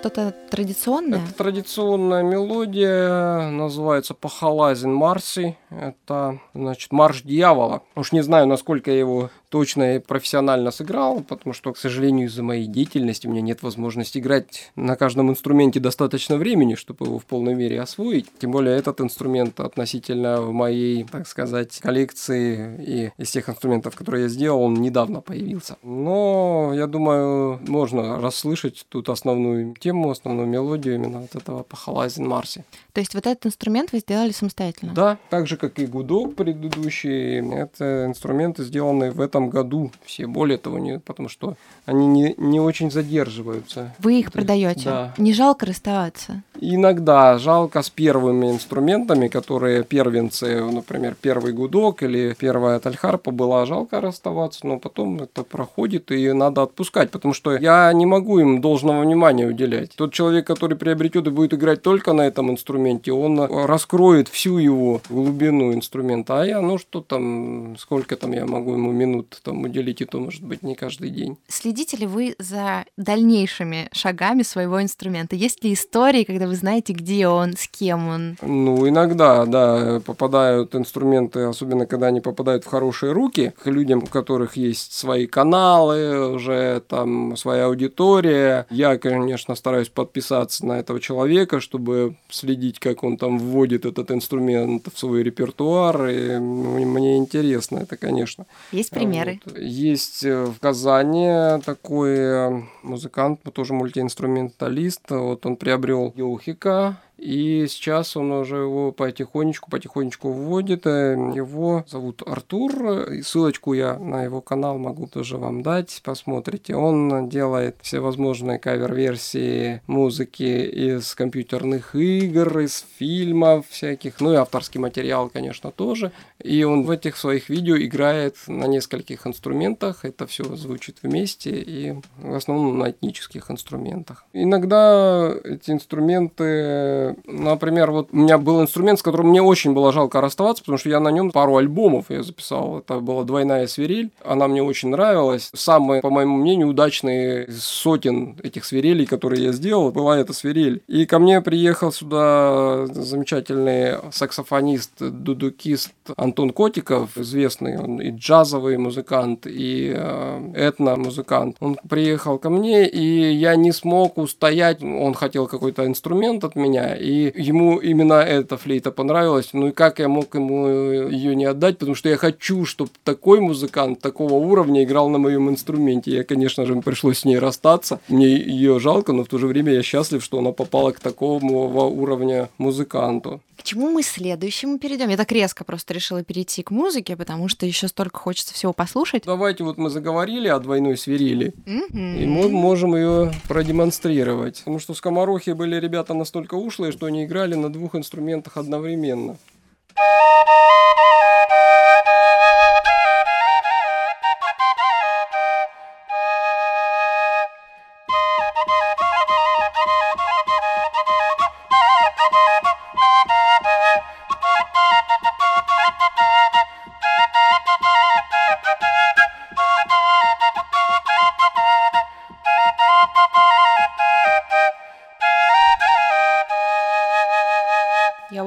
Традиционная? 0.00 1.22
Это 1.24 1.34
традиционная 1.34 2.22
мелодия, 2.22 3.50
называется 3.50 4.14
Пахалазин 4.14 4.92
Марси. 4.92 5.56
Это, 5.70 6.40
значит, 6.54 6.92
марш 6.92 7.22
дьявола. 7.22 7.82
Уж 7.94 8.12
не 8.12 8.22
знаю, 8.22 8.46
насколько 8.46 8.90
его 8.90 9.30
точно 9.56 9.96
и 9.96 9.98
профессионально 10.00 10.70
сыграл, 10.70 11.22
потому 11.22 11.54
что, 11.54 11.72
к 11.72 11.78
сожалению, 11.78 12.26
из-за 12.26 12.42
моей 12.42 12.66
деятельности 12.66 13.26
у 13.26 13.30
меня 13.30 13.40
нет 13.40 13.62
возможности 13.62 14.18
играть 14.18 14.70
на 14.76 14.96
каждом 14.96 15.30
инструменте 15.30 15.80
достаточно 15.80 16.36
времени, 16.36 16.74
чтобы 16.74 17.06
его 17.06 17.18
в 17.18 17.24
полной 17.24 17.54
мере 17.54 17.80
освоить. 17.80 18.26
Тем 18.38 18.50
более 18.50 18.76
этот 18.76 19.00
инструмент 19.00 19.58
относительно 19.58 20.42
в 20.42 20.52
моей, 20.52 21.04
так 21.04 21.26
сказать, 21.26 21.78
коллекции 21.80 22.76
и 22.86 23.12
из 23.22 23.30
тех 23.30 23.48
инструментов, 23.48 23.96
которые 23.96 24.24
я 24.24 24.28
сделал, 24.28 24.60
он 24.60 24.74
недавно 24.74 25.22
появился. 25.22 25.78
Но, 25.82 26.72
я 26.74 26.86
думаю, 26.86 27.58
можно 27.66 28.20
расслышать 28.20 28.84
тут 28.90 29.08
основную 29.08 29.74
тему, 29.74 30.10
основную 30.10 30.46
мелодию 30.46 30.96
именно 30.96 31.20
вот 31.20 31.34
этого 31.34 31.62
Пахалазин 31.62 32.28
Марси. 32.28 32.66
То 32.92 33.00
есть 33.00 33.14
вот 33.14 33.26
этот 33.26 33.46
инструмент 33.46 33.92
вы 33.92 34.00
сделали 34.00 34.32
самостоятельно? 34.32 34.92
Да, 34.92 35.16
так 35.30 35.46
же, 35.46 35.56
как 35.56 35.78
и 35.78 35.86
гудок 35.86 36.34
предыдущий. 36.34 37.40
Это 37.54 38.04
инструменты, 38.06 38.62
сделанные 38.62 39.12
в 39.12 39.20
этом 39.22 39.45
году. 39.48 39.90
Все, 40.04 40.26
более 40.26 40.58
того, 40.58 40.78
не, 40.78 40.98
потому 40.98 41.28
что 41.28 41.56
они 41.84 42.06
не, 42.06 42.34
не 42.36 42.60
очень 42.60 42.90
задерживаются. 42.90 43.94
Вы 43.98 44.20
их 44.20 44.32
продаете? 44.32 44.84
Да. 44.84 45.14
Не 45.18 45.32
жалко 45.32 45.66
расставаться? 45.66 46.42
Иногда 46.60 47.38
жалко 47.38 47.82
с 47.82 47.90
первыми 47.90 48.50
инструментами, 48.50 49.28
которые 49.28 49.84
первенцы, 49.84 50.62
например, 50.62 51.16
первый 51.20 51.52
гудок 51.52 52.02
или 52.02 52.34
первая 52.38 52.78
тальхарпа 52.78 53.30
была 53.30 53.66
жалко 53.66 54.00
расставаться, 54.00 54.66
но 54.66 54.78
потом 54.78 55.20
это 55.20 55.42
проходит 55.42 56.10
и 56.10 56.32
надо 56.32 56.62
отпускать, 56.62 57.10
потому 57.10 57.34
что 57.34 57.56
я 57.56 57.92
не 57.92 58.06
могу 58.06 58.38
им 58.38 58.60
должного 58.60 59.02
внимания 59.02 59.46
уделять. 59.46 59.92
Тот 59.96 60.12
человек, 60.12 60.46
который 60.46 60.76
приобретет 60.76 61.26
и 61.26 61.30
будет 61.30 61.54
играть 61.54 61.82
только 61.82 62.12
на 62.12 62.22
этом 62.22 62.50
инструменте, 62.50 63.12
он 63.12 63.38
раскроет 63.40 64.28
всю 64.28 64.58
его 64.58 65.00
глубину 65.08 65.72
инструмента, 65.72 66.40
а 66.40 66.46
я, 66.46 66.60
ну 66.60 66.78
что 66.78 67.00
там, 67.00 67.76
сколько 67.78 68.16
там 68.16 68.32
я 68.32 68.46
могу 68.46 68.72
ему 68.72 68.92
минут 68.92 69.25
там 69.42 69.62
уделить, 69.62 70.00
и 70.00 70.04
то 70.04 70.18
может 70.18 70.42
быть 70.42 70.62
не 70.62 70.74
каждый 70.74 71.10
день. 71.10 71.36
Следите 71.48 71.96
ли 71.96 72.06
вы 72.06 72.34
за 72.38 72.84
дальнейшими 72.96 73.88
шагами 73.92 74.42
своего 74.42 74.82
инструмента? 74.82 75.36
Есть 75.36 75.64
ли 75.64 75.72
истории, 75.72 76.24
когда 76.24 76.46
вы 76.46 76.54
знаете, 76.54 76.92
где 76.92 77.28
он, 77.28 77.54
с 77.56 77.68
кем 77.68 78.08
он? 78.08 78.36
Ну, 78.42 78.88
иногда, 78.88 79.44
да, 79.46 80.00
попадают 80.04 80.74
инструменты, 80.74 81.40
особенно 81.40 81.86
когда 81.86 82.08
они 82.08 82.20
попадают 82.20 82.64
в 82.64 82.68
хорошие 82.68 83.12
руки, 83.12 83.52
к 83.62 83.66
людям, 83.66 84.02
у 84.02 84.06
которых 84.06 84.56
есть 84.56 84.92
свои 84.92 85.26
каналы, 85.26 86.32
уже 86.32 86.82
там 86.88 87.36
своя 87.36 87.66
аудитория. 87.66 88.66
Я, 88.70 88.98
конечно, 88.98 89.54
стараюсь 89.54 89.88
подписаться 89.88 90.66
на 90.66 90.78
этого 90.78 91.00
человека, 91.00 91.60
чтобы 91.60 92.16
следить, 92.28 92.78
как 92.78 93.02
он 93.02 93.16
там 93.16 93.38
вводит 93.38 93.86
этот 93.86 94.10
инструмент 94.10 94.88
в 94.92 94.98
свой 94.98 95.22
репертуар. 95.22 96.06
И 96.06 96.38
мне 96.38 97.16
интересно 97.16 97.78
это, 97.78 97.96
конечно. 97.96 98.46
Есть 98.72 98.90
примеры? 99.24 99.40
Вот. 99.44 99.58
Есть 99.58 100.22
в 100.24 100.54
Казани 100.60 101.60
такой 101.64 102.66
музыкант, 102.82 103.40
тоже 103.52 103.74
мультиинструменталист. 103.74 105.10
Вот 105.10 105.46
он 105.46 105.56
приобрел 105.56 106.12
Юхика, 106.16 107.00
и 107.18 107.66
сейчас 107.68 108.14
он 108.16 108.30
уже 108.30 108.56
его 108.56 108.92
потихонечку, 108.92 109.70
потихонечку 109.70 110.30
вводит. 110.30 110.86
Э, 110.86 111.14
его 111.34 111.84
зовут 111.88 112.22
Артур. 112.26 113.10
И 113.10 113.22
ссылочку 113.22 113.72
я 113.72 113.98
на 113.98 114.24
его 114.24 114.42
канал 114.42 114.76
могу 114.78 115.06
тоже 115.06 115.38
вам 115.38 115.62
дать. 115.62 116.00
Посмотрите. 116.04 116.74
Он 116.76 117.28
делает 117.30 117.76
всевозможные 117.80 118.58
кавер-версии 118.58 119.80
музыки 119.86 120.42
из 120.42 121.14
компьютерных 121.14 121.94
игр, 121.94 122.58
из 122.58 122.84
фильмов 122.98 123.66
всяких. 123.70 124.20
Ну 124.20 124.34
и 124.34 124.36
авторский 124.36 124.78
материал, 124.78 125.30
конечно, 125.30 125.70
тоже. 125.70 126.12
И 126.42 126.64
он 126.64 126.84
в 126.84 126.90
этих 126.90 127.16
своих 127.16 127.48
видео 127.48 127.78
играет 127.78 128.36
на 128.46 128.66
нескольких 128.66 129.26
инструментах. 129.26 130.04
Это 130.04 130.26
все 130.26 130.44
звучит 130.54 130.98
вместе 131.02 131.50
и 131.50 131.94
в 132.18 132.34
основном 132.34 132.78
на 132.78 132.90
этнических 132.90 133.50
инструментах. 133.50 134.26
Иногда 134.34 135.32
эти 135.44 135.70
инструменты 135.70 137.05
например, 137.26 137.90
вот 137.90 138.08
у 138.12 138.16
меня 138.16 138.38
был 138.38 138.60
инструмент, 138.60 138.98
с 138.98 139.02
которым 139.02 139.28
мне 139.28 139.42
очень 139.42 139.72
было 139.72 139.92
жалко 139.92 140.20
расставаться, 140.20 140.62
потому 140.62 140.78
что 140.78 140.88
я 140.88 141.00
на 141.00 141.10
нем 141.10 141.30
пару 141.30 141.56
альбомов 141.56 142.06
я 142.08 142.22
записал. 142.22 142.78
Это 142.78 143.00
была 143.00 143.24
двойная 143.24 143.66
свирель, 143.66 144.10
она 144.24 144.48
мне 144.48 144.62
очень 144.62 144.90
нравилась. 144.90 145.50
Самые, 145.54 146.02
по 146.02 146.10
моему 146.10 146.36
мнению, 146.36 146.68
удачные 146.68 147.48
сотен 147.50 148.36
этих 148.42 148.64
свирелей, 148.64 149.06
которые 149.06 149.44
я 149.44 149.52
сделал, 149.52 149.90
была 149.92 150.18
эта 150.18 150.32
свирель. 150.32 150.82
И 150.86 151.06
ко 151.06 151.18
мне 151.18 151.40
приехал 151.40 151.92
сюда 151.92 152.86
замечательный 152.86 153.96
саксофонист, 154.10 154.92
дудукист 154.98 155.92
Антон 156.16 156.50
Котиков, 156.50 157.16
известный, 157.18 157.78
он 157.78 158.00
и 158.00 158.10
джазовый 158.10 158.78
музыкант, 158.78 159.46
и 159.46 159.92
э, 159.96 160.52
этно-музыкант. 160.54 161.56
Он 161.60 161.78
приехал 161.88 162.38
ко 162.38 162.50
мне, 162.50 162.88
и 162.88 163.32
я 163.32 163.56
не 163.56 163.72
смог 163.72 164.18
устоять. 164.18 164.82
Он 164.82 165.14
хотел 165.14 165.46
какой-то 165.46 165.86
инструмент 165.86 166.44
от 166.44 166.56
меня, 166.56 166.95
и 166.98 167.32
ему 167.34 167.78
именно 167.78 168.14
эта 168.14 168.56
флейта 168.56 168.90
понравилась. 168.90 169.50
Ну 169.52 169.68
и 169.68 169.72
как 169.72 169.98
я 169.98 170.08
мог 170.08 170.34
ему 170.34 170.68
ее 171.08 171.36
не 171.36 171.44
отдать, 171.44 171.78
потому 171.78 171.94
что 171.94 172.08
я 172.08 172.16
хочу, 172.16 172.64
чтобы 172.64 172.90
такой 173.04 173.40
музыкант 173.40 174.00
такого 174.00 174.34
уровня 174.34 174.84
играл 174.84 175.08
на 175.08 175.18
моем 175.18 175.48
инструменте. 175.50 176.10
Я, 176.10 176.24
конечно 176.24 176.66
же, 176.66 176.76
пришлось 176.82 177.18
с 177.18 177.24
ней 177.24 177.38
расстаться. 177.38 178.00
Мне 178.08 178.28
ее 178.28 178.78
жалко, 178.80 179.12
но 179.12 179.24
в 179.24 179.28
то 179.28 179.38
же 179.38 179.46
время 179.46 179.72
я 179.72 179.82
счастлив, 179.82 180.22
что 180.22 180.38
она 180.38 180.52
попала 180.52 180.92
к 180.92 181.00
такому 181.00 181.68
уровня 181.88 182.48
музыканту. 182.58 183.40
К 183.56 183.62
чему 183.62 183.90
мы 183.90 184.02
следующему 184.02 184.78
перейдем? 184.78 185.08
Я 185.08 185.16
так 185.16 185.32
резко 185.32 185.64
просто 185.64 185.94
решила 185.94 186.22
перейти 186.22 186.62
к 186.62 186.70
музыке, 186.70 187.16
потому 187.16 187.48
что 187.48 187.64
еще 187.64 187.88
столько 187.88 188.18
хочется 188.18 188.52
всего 188.52 188.72
послушать. 188.74 189.22
Давайте 189.24 189.64
вот 189.64 189.78
мы 189.78 189.88
заговорили 189.88 190.48
о 190.48 190.58
двойной 190.58 190.98
свирели, 190.98 191.54
mm-hmm. 191.64 192.22
и 192.22 192.26
мы 192.26 192.48
можем 192.50 192.94
ее 192.94 193.32
продемонстрировать. 193.48 194.58
Потому 194.58 194.78
что 194.78 194.92
в 194.92 194.98
скоморохе 194.98 195.54
были 195.54 195.76
ребята 195.76 196.12
настолько 196.12 196.54
ушлые, 196.54 196.85
что 196.92 197.06
они 197.06 197.24
играли 197.24 197.54
на 197.54 197.72
двух 197.72 197.94
инструментах 197.94 198.56
одновременно. 198.56 199.36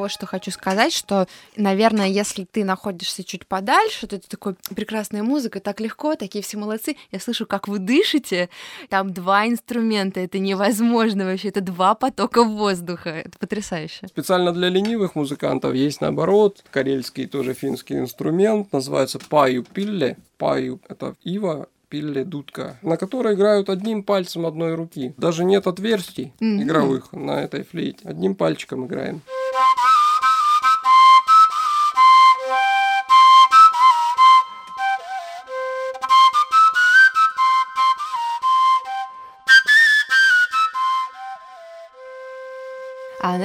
Что 0.09 0.25
хочу 0.25 0.51
сказать, 0.51 0.93
что, 0.93 1.27
наверное, 1.55 2.07
если 2.07 2.45
ты 2.45 2.63
находишься 2.63 3.23
чуть 3.23 3.47
подальше, 3.47 4.07
то 4.07 4.15
это 4.15 4.27
такой 4.27 4.55
прекрасная 4.75 5.23
музыка, 5.23 5.59
так 5.59 5.79
легко, 5.79 6.15
такие 6.15 6.43
все 6.43 6.57
молодцы. 6.57 6.95
Я 7.11 7.19
слышу, 7.19 7.45
как 7.45 7.67
вы 7.67 7.79
дышите, 7.79 8.49
там 8.89 9.13
два 9.13 9.47
инструмента, 9.47 10.19
это 10.19 10.39
невозможно 10.39 11.25
вообще, 11.25 11.49
это 11.49 11.61
два 11.61 11.95
потока 11.95 12.43
воздуха, 12.43 13.09
это 13.09 13.37
потрясающе. 13.39 14.07
Специально 14.07 14.51
для 14.51 14.69
ленивых 14.69 15.15
музыкантов 15.15 15.73
есть 15.73 16.01
наоборот, 16.01 16.63
карельский 16.71 17.27
тоже 17.27 17.53
финский 17.53 17.97
инструмент, 17.97 18.73
называется 18.73 19.19
паю 19.19 19.63
пилле. 19.63 20.17
Паю– 20.37 20.79
это 20.87 21.15
ива, 21.21 21.67
пилли, 21.89 22.23
дудка, 22.23 22.77
на 22.81 22.97
которой 22.97 23.33
играют 23.35 23.69
одним 23.69 24.03
пальцем 24.03 24.45
одной 24.45 24.75
руки. 24.75 25.13
Даже 25.17 25.43
нет 25.43 25.67
отверстий 25.67 26.33
mm-hmm. 26.39 26.63
игровых 26.63 27.11
на 27.13 27.41
этой 27.41 27.63
флейте. 27.63 28.07
Одним 28.07 28.35
пальчиком 28.35 28.85
играем. 28.85 29.21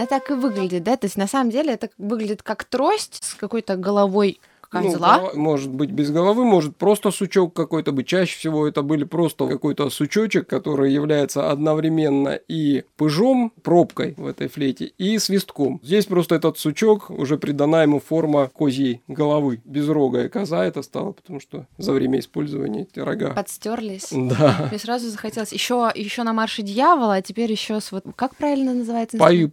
Она 0.05 0.21
так 0.21 0.31
и 0.31 0.35
выглядит, 0.35 0.83
да? 0.83 0.97
То 0.97 1.07
есть 1.07 1.17
на 1.17 1.27
самом 1.27 1.51
деле 1.51 1.73
это 1.73 1.89
выглядит 1.99 2.43
как 2.43 2.65
трость 2.65 3.25
с 3.25 3.35
какой-то 3.35 3.77
головой 3.77 4.41
козла. 4.83 5.31
Ну, 5.35 5.41
может 5.41 5.71
быть 5.71 5.91
без 5.91 6.11
головы, 6.11 6.45
может 6.45 6.77
просто 6.77 7.11
сучок 7.11 7.55
какой-то 7.55 7.93
быть. 7.93 8.07
Чаще 8.07 8.39
всего 8.39 8.67
это 8.67 8.83
были 8.83 9.05
просто 9.05 9.47
какой-то 9.47 9.91
сучочек, 9.91 10.47
который 10.47 10.93
является 10.93 11.51
одновременно 11.51 12.39
и 12.49 12.85
пыжом, 12.97 13.53
пробкой 13.63 14.15
в 14.17 14.27
этой 14.27 14.49
флейте, 14.49 14.87
и 14.99 15.19
свистком. 15.19 15.81
Здесь 15.83 16.07
просто 16.07 16.35
этот 16.35 16.59
сучок 16.59 17.11
уже 17.11 17.39
придана 17.39 17.83
ему 17.83 18.01
форма 18.01 18.51
козьей 18.55 19.03
головы. 19.09 19.61
Безрогая 19.65 20.29
коза 20.29 20.65
это 20.65 20.83
стало, 20.83 21.13
потому 21.13 21.41
что 21.41 21.67
за 21.79 21.93
время 21.93 22.19
использования 22.19 22.83
эти 22.83 23.01
рога 23.01 23.31
подстерлись. 23.31 24.09
Да. 24.13 24.69
Мне 24.71 24.79
сразу 24.79 25.09
захотелось 25.09 25.53
еще 25.53 25.91
еще 25.95 26.23
на 26.23 26.33
марше 26.33 26.63
дьявола, 26.63 27.15
а 27.15 27.23
теперь 27.23 27.51
еще 27.51 27.81
с 27.81 27.93
вот 27.93 28.05
как 28.17 28.37
правильно 28.37 28.75
называется? 28.75 29.19
Паю. 29.19 29.51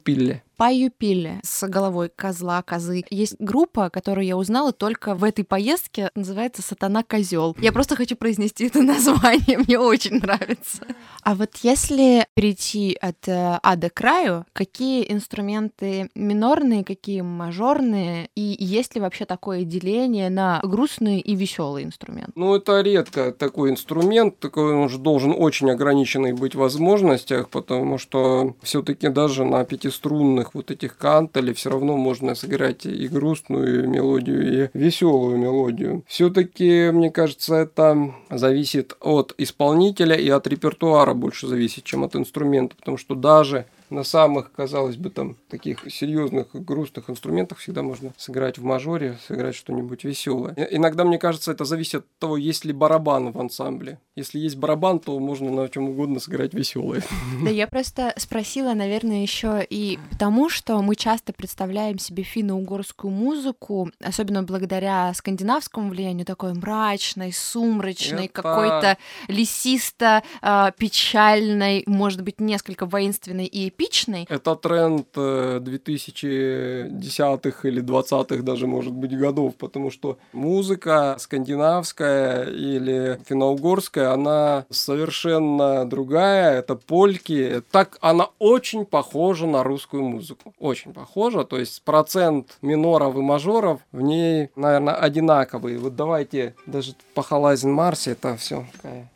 Паюпиле 0.62 1.40
с 1.42 1.68
головой 1.68 2.12
козла, 2.16 2.62
козы. 2.62 3.04
Есть 3.10 3.36
группа, 3.40 3.90
которую 3.90 4.28
я 4.28 4.38
узнала 4.38 4.72
только 4.72 5.16
в 5.16 5.24
этой 5.24 5.44
поездке, 5.44 6.12
называется 6.14 6.62
«Сатана 6.62 7.02
козел. 7.02 7.58
Я 7.60 7.72
просто 7.72 7.96
хочу 7.96 8.16
произнести 8.16 8.68
это 8.68 8.82
название, 8.84 9.58
мне 9.58 9.80
очень 9.80 10.20
нравится. 10.20 10.84
А 11.24 11.34
вот 11.34 11.50
если 11.64 12.28
перейти 12.36 12.96
от 13.02 13.28
э, 13.28 13.58
А 13.64 13.76
до 13.76 13.90
краю, 13.90 14.46
какие 14.54 15.12
инструменты 15.12 16.12
минорные, 16.14 16.84
какие 16.84 17.22
мажорные, 17.22 18.30
и 18.36 18.56
есть 18.60 18.94
ли 18.94 19.02
вообще 19.02 19.26
такое 19.26 19.64
деление 19.64 20.30
на 20.30 20.60
грустные 20.62 21.22
и 21.22 21.36
веселые 21.36 21.88
инструменты? 21.88 22.34
Ну, 22.36 22.56
это 22.56 22.82
редко 22.82 23.32
такой 23.32 23.72
инструмент, 23.72 24.38
такой 24.38 24.76
он 24.76 24.90
же 24.90 25.00
должен 25.00 25.34
очень 25.36 25.72
ограниченный 25.72 26.34
быть 26.34 26.54
в 26.54 26.60
возможностях, 26.60 27.50
потому 27.50 27.98
что 27.98 28.56
все-таки 28.62 29.10
даже 29.10 29.44
на 29.44 29.64
пятиструнных 29.64 30.51
вот 30.54 30.72
этих 30.72 30.98
кантелей 30.98 31.54
все 31.54 31.70
равно 31.70 31.98
можно 31.98 32.36
сыграть 32.36 32.86
и 32.86 33.08
грустную 33.08 33.90
мелодию, 33.90 34.66
и 34.66 34.70
веселую 34.74 35.38
мелодию. 35.38 36.04
Все-таки, 36.08 36.92
мне 36.92 37.12
кажется, 37.12 37.56
это 37.56 38.14
зависит 38.30 38.96
от 39.00 39.34
исполнителя 39.38 40.16
и 40.16 40.30
от 40.30 40.48
репертуара 40.48 41.14
больше 41.14 41.48
зависит, 41.48 41.84
чем 41.84 42.04
от 42.04 42.16
инструмента, 42.16 42.76
потому 42.76 42.98
что 42.98 43.16
даже 43.16 43.66
на 43.92 44.04
самых, 44.04 44.52
казалось 44.52 44.96
бы, 44.96 45.10
там 45.10 45.38
таких 45.50 45.92
серьезных 45.92 46.48
грустных 46.54 47.10
инструментах 47.10 47.58
всегда 47.60 47.84
можно 47.84 48.14
сыграть 48.18 48.58
в 48.58 48.64
мажоре, 48.64 49.18
сыграть 49.28 49.56
что-нибудь 49.56 50.04
веселое. 50.04 50.56
Иногда, 50.72 51.04
мне 51.04 51.18
кажется, 51.18 51.52
это 51.52 51.66
зависит 51.66 51.96
от 51.96 52.06
того, 52.20 52.38
есть 52.38 52.66
ли 52.66 52.74
барабан 52.74 53.32
в 53.32 53.40
ансамбле. 53.40 54.00
Если 54.16 54.40
есть 54.40 54.58
барабан, 54.58 55.00
то 55.00 55.18
можно 55.20 55.52
на 55.52 55.70
чем 55.70 55.90
угодно 55.90 56.20
сыграть 56.20 56.54
веселое. 56.54 57.04
Да, 57.44 57.50
я 57.50 57.68
просто 57.68 58.14
спросила, 58.18 58.74
наверное, 58.74 59.22
еще 59.22 59.66
и 59.70 60.00
потому, 60.12 60.50
что 60.50 60.82
мы 60.82 60.96
часто 60.96 61.34
представляем 61.34 62.00
себе 62.00 62.24
финно-угорскую 62.24 63.12
музыку, 63.12 63.92
особенно 64.00 64.44
благодаря 64.44 65.14
скандинавскому 65.14 65.90
влиянию, 65.90 66.26
такой 66.26 66.54
мрачной, 66.54 67.34
сумрачной, 67.34 68.26
это... 68.26 68.42
какой-то 68.42 68.98
лесисто-печальной, 69.28 71.84
а, 71.86 71.90
может 71.90 72.24
быть, 72.24 72.40
несколько 72.40 72.86
воинственной 72.86 73.46
и 73.46 73.70
эпичный. 73.82 74.26
Это 74.30 74.56
тренд 74.56 75.08
2010-х 75.16 77.60
э, 77.64 77.68
или 77.68 77.84
20-х 77.84 78.44
даже, 78.44 78.68
может 78.68 78.94
быть, 78.94 79.18
годов, 79.18 79.56
потому 79.56 79.90
что 79.92 80.18
музыка 80.34 81.16
скандинавская 81.20 82.46
или 82.46 83.20
финно-угорская, 83.26 84.14
она 84.14 84.66
совершенно 84.70 85.86
другая, 85.86 86.60
это 86.60 86.76
польки. 86.76 87.64
Так 87.72 87.98
она 88.02 88.30
очень 88.40 88.86
похожа 88.86 89.48
на 89.48 89.64
русскую 89.64 90.04
музыку. 90.04 90.54
Очень 90.60 90.94
похожа, 90.94 91.44
то 91.44 91.58
есть 91.58 91.82
процент 91.84 92.58
миноров 92.62 93.16
и 93.16 93.20
мажоров 93.20 93.80
в 93.92 94.02
ней, 94.02 94.50
наверное, 94.56 94.96
одинаковый. 94.96 95.78
Вот 95.78 95.96
давайте 95.96 96.56
даже 96.66 96.94
по 97.14 97.22
Халазин 97.24 97.72
Марсе 97.72 98.12
это 98.12 98.36
все 98.38 98.66
такая 98.74 99.10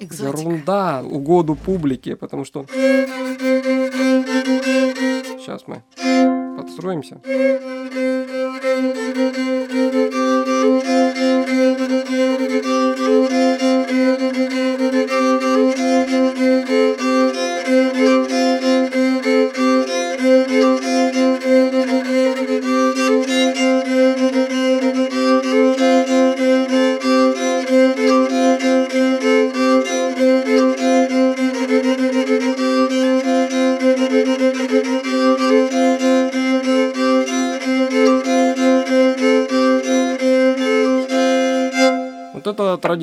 Экзотика. 0.00 0.38
ерунда, 0.38 1.02
угоду 1.02 1.54
публике, 1.54 2.16
потому 2.16 2.44
что 2.44 2.64
Сейчас 5.40 5.64
мы 5.66 5.82
подстроимся. 6.58 7.18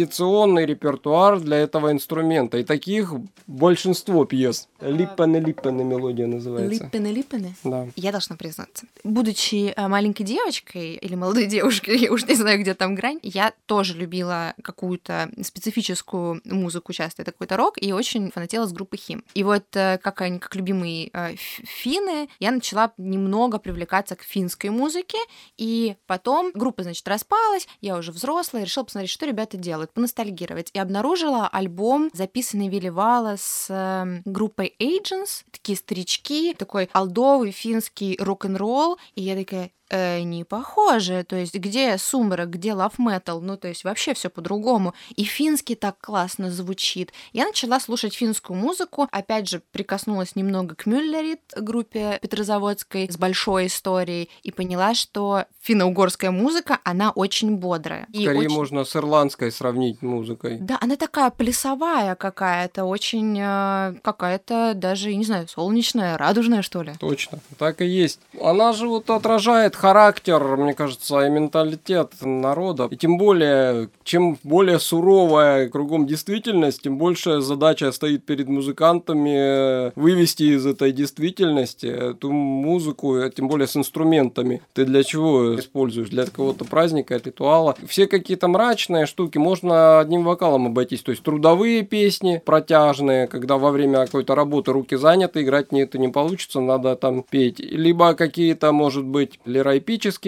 Традиционный 0.08 0.66
репертуар 0.66 1.40
для 1.40 1.58
этого 1.58 1.92
инструмента. 1.92 2.58
И 2.58 2.64
таких 2.64 3.14
большинство 3.46 4.26
пьес. 4.26 4.68
Липпены, 4.80 5.38
Липпены 5.38 5.84
мелодия 5.84 6.28
называется. 6.28 6.84
Липпены? 7.10 7.56
Да. 7.64 7.88
Я 7.96 8.12
должна 8.12 8.36
признаться. 8.36 8.86
Будучи 9.04 9.74
э, 9.76 9.88
маленькой 9.88 10.24
девочкой 10.24 10.96
или 10.96 11.16
молодой 11.16 11.46
девушкой, 11.48 11.98
я 11.98 12.12
уж 12.12 12.26
не 12.26 12.36
знаю, 12.36 12.60
где 12.60 12.74
там 12.74 12.96
грань, 12.96 13.20
я 13.24 13.54
тоже 13.66 13.96
любила 13.96 14.54
какую-то 14.62 15.30
специфическую 15.42 16.42
музыку, 16.46 16.94
часто 16.94 17.24
это 17.24 17.32
какой-то 17.32 17.58
рок, 17.58 17.82
и 17.82 17.92
очень 17.92 18.32
фанатела 18.32 18.66
с 18.66 18.72
группы 18.72 18.98
Хим. 18.98 19.24
И 19.34 19.44
вот 19.44 19.64
э, 19.74 19.98
как 20.02 20.22
они, 20.22 20.40
как 20.40 20.56
любимые 20.56 21.10
э, 21.14 21.36
финны, 21.36 22.30
я 22.40 22.52
начала 22.52 22.92
немного 22.98 23.58
привлекаться 23.58 24.16
к 24.16 24.24
финской 24.24 24.70
музыке, 24.70 25.18
и 25.58 25.96
потом 26.06 26.52
группа, 26.54 26.84
значит, 26.84 27.08
распалась, 27.08 27.68
я 27.82 27.98
уже 27.98 28.12
взрослая, 28.12 28.64
решила 28.64 28.84
посмотреть, 28.84 29.12
что 29.12 29.26
ребята 29.26 29.58
делают, 29.58 29.92
поностальгировать, 29.92 30.70
и 30.74 30.80
обнаружила 30.80 31.48
альбом, 31.48 32.10
записанный 32.14 32.68
Вилли 32.68 32.90
Вала 32.90 33.36
с 33.38 33.68
э, 33.70 34.22
группой 34.68 34.76
Agents, 34.80 35.44
такие 35.52 35.78
старички, 35.78 36.54
такой 36.54 36.90
алдовый 36.94 37.52
финский 37.52 38.18
рок-н-ролл, 38.20 38.98
и 39.16 39.24
я 39.24 39.36
такая, 39.36 39.72
э, 39.90 40.22
не 40.22 40.44
похожи. 40.44 41.24
То 41.28 41.36
есть 41.36 41.56
где 41.56 41.98
сумрак, 41.98 42.50
где 42.52 42.74
лав 42.74 43.00
метал, 43.00 43.42
ну 43.42 43.58
то 43.58 43.68
есть 43.68 43.84
вообще 43.84 44.14
все 44.14 44.30
по-другому. 44.30 44.94
И 45.16 45.24
финский 45.24 45.76
так 45.76 45.98
классно 46.00 46.52
звучит. 46.52 47.12
Я 47.34 47.46
начала 47.46 47.80
слушать 47.80 48.14
финскую 48.14 48.58
музыку, 48.58 49.08
опять 49.12 49.48
же 49.48 49.62
прикоснулась 49.72 50.36
немного 50.36 50.76
к 50.76 50.86
Мюллерит, 50.86 51.42
группе 51.56 52.20
Петрозаводской 52.22 53.10
с 53.10 53.18
большой 53.18 53.68
историей, 53.68 54.30
и 54.44 54.52
поняла, 54.52 54.94
что 54.94 55.46
финно-угорская 55.62 56.32
музыка, 56.32 56.80
она 56.84 57.12
очень 57.12 57.58
бодрая. 57.58 58.08
Скорее 58.10 58.38
очень... 58.38 58.56
можно 58.56 58.84
с 58.84 58.96
ирландской 58.96 59.52
сравнить 59.52 60.02
музыкой. 60.02 60.58
Да, 60.60 60.78
она 60.82 60.96
такая 60.96 61.30
плясовая 61.30 62.16
какая-то, 62.16 62.86
очень 62.86 63.38
э, 63.40 63.96
какая-то 64.02 64.74
даже, 64.76 65.14
не 65.16 65.26
знаю, 65.26 65.48
солнечная, 65.48 66.18
радужная, 66.18 66.62
что 66.62 66.84
ли. 66.84 66.94
Точно, 67.00 67.40
так 67.58 67.82
и 67.82 67.86
есть. 67.86 68.20
Она 68.42 68.74
же 68.74 68.88
вот 68.88 69.10
отражает 69.10 69.76
характер, 69.78 70.58
мне 70.58 70.74
кажется, 70.74 71.26
и 71.26 71.30
менталитет 71.30 72.14
народа. 72.22 72.88
И 72.92 72.98
тем 72.98 73.18
более, 73.18 73.90
чем 74.04 74.38
более 74.44 74.80
суровая 74.80 75.70
кругом 75.70 76.06
действительность, 76.08 76.82
тем 76.82 76.98
больше 76.98 77.42
задача 77.42 77.92
стоит 77.92 78.26
перед 78.26 78.48
музыкантами 78.48 79.92
вывести 80.00 80.44
из 80.44 80.66
этой 80.66 80.92
действительности 80.92 81.86
эту 81.88 82.32
музыку, 82.32 83.18
тем 83.36 83.48
более 83.48 83.68
с 83.68 83.76
инструментами. 83.78 84.62
Ты 84.74 84.86
для 84.86 85.04
чего 85.04 85.56
используешь? 85.56 86.10
Для 86.10 86.26
какого-то 86.26 86.66
праздника, 86.66 87.22
ритуала. 87.24 87.76
Все 87.88 88.08
какие-то 88.08 88.48
мрачные 88.48 89.06
штуки 89.06 89.38
можно 89.38 90.00
одним 90.00 90.24
вокалом 90.24 90.68
обойтись. 90.68 91.02
То 91.02 91.12
есть 91.12 91.24
трудовые 91.24 91.84
песни 91.84 92.42
протяжные, 92.44 93.28
когда 93.28 93.58
во 93.58 93.72
время 93.72 94.06
какой-то 94.06 94.36
работы 94.36 94.72
руки 94.72 94.96
заняты, 94.96 95.42
играть 95.42 95.72
не 95.72 95.82
это 95.82 95.98
не 95.98 96.08
получится, 96.08 96.60
надо 96.60 96.96
там 96.96 97.24
петь. 97.24 97.60
Либо 97.60 98.14
какие-то, 98.14 98.72
может 98.72 99.06
быть, 99.06 99.40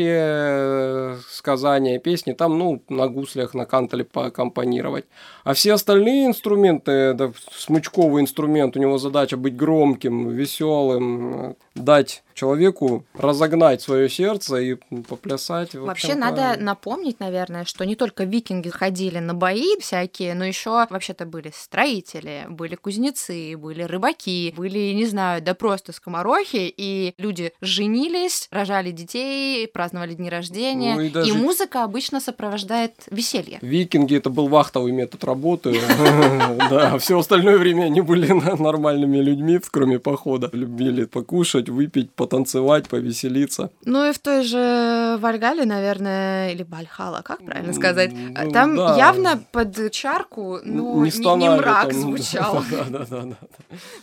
э, 0.05 1.17
сказания, 1.29 1.99
песни, 1.99 2.33
там, 2.33 2.57
ну, 2.57 2.81
на 2.89 3.07
гуслях, 3.07 3.53
на 3.53 3.65
кантеле 3.65 4.03
поаккомпанировать. 4.03 5.05
А 5.43 5.53
все 5.53 5.73
остальные 5.73 6.27
инструменты, 6.27 7.13
да, 7.13 7.31
смычковый 7.51 8.21
инструмент, 8.21 8.75
у 8.77 8.79
него 8.79 8.97
задача 8.97 9.37
быть 9.37 9.55
громким, 9.55 10.29
веселым, 10.29 11.55
дать 11.75 12.23
человеку 12.39 13.05
разогнать 13.13 13.81
свое 13.81 14.09
сердце 14.09 14.57
и 14.57 14.75
поплясать. 15.07 15.75
Вообще 15.75 16.15
надо 16.15 16.55
напомнить, 16.57 17.19
наверное, 17.19 17.65
что 17.65 17.85
не 17.85 17.95
только 17.95 18.23
викинги 18.23 18.69
ходили 18.69 19.19
на 19.19 19.33
бои 19.33 19.77
всякие, 19.79 20.35
но 20.35 20.45
еще 20.45 20.69
вообще-то 20.89 21.25
были 21.25 21.51
строители, 21.53 22.45
были 22.49 22.75
кузнецы, 22.75 23.57
были 23.57 23.83
рыбаки, 23.83 24.53
были, 24.55 24.93
не 24.93 25.05
знаю, 25.05 25.41
да 25.41 25.53
просто 25.53 25.91
скоморохи, 25.91 26.73
и 26.75 27.13
люди 27.17 27.51
женились, 27.61 28.47
рожали 28.51 28.91
детей, 28.91 29.67
праздновали 29.67 30.13
дни 30.13 30.29
рождения, 30.29 30.95
ну, 30.95 31.01
и, 31.01 31.09
даже... 31.09 31.29
и 31.29 31.33
музыка 31.33 31.83
обычно 31.83 32.21
сопровождает 32.21 32.93
веселье. 33.11 33.59
Викинги 33.61 34.15
это 34.15 34.29
был 34.29 34.47
вахтовый 34.47 34.93
метод 34.93 35.23
работы, 35.25 35.77
да, 36.69 36.97
все 36.99 37.19
остальное 37.19 37.57
время 37.57 37.83
они 37.85 38.01
были 38.01 38.31
нормальными 38.61 39.17
людьми, 39.17 39.59
кроме 39.71 39.99
похода, 39.99 40.49
любили 40.53 41.05
покушать, 41.05 41.67
выпить, 41.67 42.11
потанцевать, 42.30 42.88
повеселиться. 42.88 43.71
Ну 43.86 44.07
и 44.07 44.13
в 44.13 44.19
той 44.19 44.43
же 44.43 45.17
Вальгале, 45.19 45.65
наверное, 45.65 46.51
или 46.51 46.63
Бальхала, 46.63 47.21
как 47.23 47.43
правильно 47.43 47.73
сказать, 47.73 48.11
ну, 48.13 48.51
там 48.51 48.75
да. 48.75 48.95
явно 48.95 49.43
под 49.51 49.91
чарку, 49.91 50.59
ну, 50.63 51.03
не, 51.03 51.09
не, 51.11 51.36
не 51.36 51.49
мрак 51.49 51.89
там, 51.89 52.01
звучал. 52.01 52.63
Да, 52.69 52.86
да, 52.89 53.05
да, 53.09 53.21
да. 53.21 53.36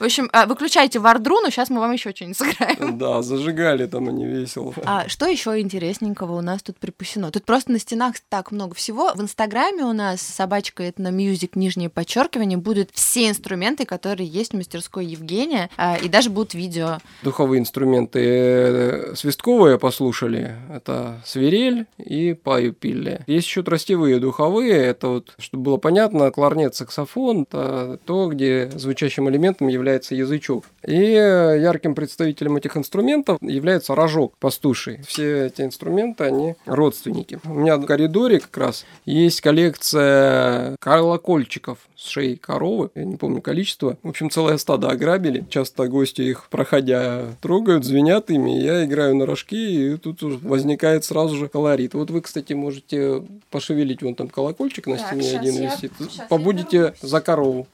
В 0.01 0.05
общем, 0.05 0.29
а, 0.33 0.47
выключайте 0.47 0.99
вардру, 0.99 1.41
но 1.41 1.51
сейчас 1.51 1.71
мы 1.71 1.79
вам 1.79 1.93
еще 1.93 2.13
что-нибудь 2.15 2.37
сыграем. 2.37 2.99
Да, 2.99 3.23
зажигали 3.23 3.87
там 3.87 4.09
они 4.09 4.27
весело. 4.27 4.75
А 4.85 5.09
что 5.09 5.27
еще 5.27 5.61
интересненького 5.61 6.37
у 6.37 6.41
нас 6.41 6.63
тут 6.63 6.79
припасено? 6.79 7.31
Тут 7.31 7.45
просто 7.45 7.71
на 7.71 7.79
стенах 7.79 8.17
так 8.29 8.51
много 8.51 8.75
всего. 8.75 9.13
В 9.15 9.21
Инстаграме 9.21 9.85
у 9.85 9.93
нас 9.93 10.21
собачка 10.21 10.83
это 10.83 11.01
на 11.03 11.09
Music, 11.09 11.51
нижнее 11.55 11.91
подчеркивание, 11.91 12.59
будут 12.59 12.91
все 12.93 13.29
инструменты, 13.29 13.85
которые 13.85 14.29
есть 14.29 14.53
в 14.53 14.57
мастерской 14.57 15.07
Евгения, 15.07 15.71
а, 15.77 15.97
и 15.97 16.09
даже 16.09 16.31
будут 16.31 16.55
видео. 16.55 16.99
Духовые 17.23 17.61
инструменты 17.61 18.16
э, 18.21 19.15
свистковые 19.15 19.79
послушали, 19.79 20.57
это 20.73 21.21
свирель 21.25 21.87
и 21.99 22.35
паю 22.35 22.73
пилли. 22.73 23.21
Есть 23.27 23.47
еще 23.47 23.63
тростевые 23.63 24.19
духовые, 24.19 24.75
это 24.75 25.09
вот, 25.09 25.35
чтобы 25.39 25.65
было 25.65 25.77
понятно, 25.77 26.31
кларнет, 26.31 26.75
саксофон, 26.75 27.43
это 27.43 27.99
то, 28.05 28.29
где 28.29 28.71
звучащим 28.75 29.29
элементом 29.29 29.69
является 29.69 30.15
язычок. 30.15 30.65
И 30.87 30.95
ярким 30.97 31.95
представителем 31.95 32.57
этих 32.57 32.77
инструментов 32.77 33.39
является 33.41 33.95
рожок 33.95 34.35
пастуший. 34.39 35.01
Все 35.07 35.47
эти 35.47 35.63
инструменты, 35.63 36.25
они 36.25 36.55
родственники. 36.67 37.39
У 37.45 37.55
меня 37.55 37.77
в 37.77 37.87
коридоре 37.87 38.41
как 38.41 38.57
раз 38.57 38.87
есть 39.05 39.41
коллекция 39.41 40.77
колокольчиков 40.81 41.79
с 41.97 42.09
шеей 42.09 42.37
коровы, 42.37 42.91
я 42.95 43.05
не 43.05 43.17
помню 43.17 43.41
количество. 43.41 43.97
В 44.03 44.09
общем, 44.09 44.31
целое 44.31 44.59
стадо 44.59 44.89
ограбили. 44.89 45.45
Часто 45.49 45.89
гости 45.89 46.23
их, 46.23 46.49
проходя, 46.51 47.25
трогают, 47.41 47.85
звенят 47.85 48.06
ими, 48.31 48.51
я 48.61 48.85
играю 48.85 49.15
на 49.17 49.27
рожки, 49.27 49.55
и 49.55 49.97
тут 49.97 50.23
возникает 50.23 51.05
сразу 51.05 51.37
же 51.37 51.49
колорит. 51.49 51.95
Вот 51.95 52.11
вы, 52.11 52.21
кстати, 52.21 52.53
можете 52.53 53.23
пошевелить 53.51 54.03
вон 54.03 54.15
там 54.15 54.29
колокольчик 54.29 54.87
на 54.87 54.99
стене 54.99 55.33
так, 55.33 55.41
один 55.41 55.55
я, 55.55 55.71
висит. 55.71 55.93
Побудете 56.29 56.95
за 57.03 57.21
корову. 57.21 57.67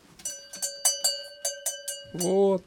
Вот. 2.14 2.62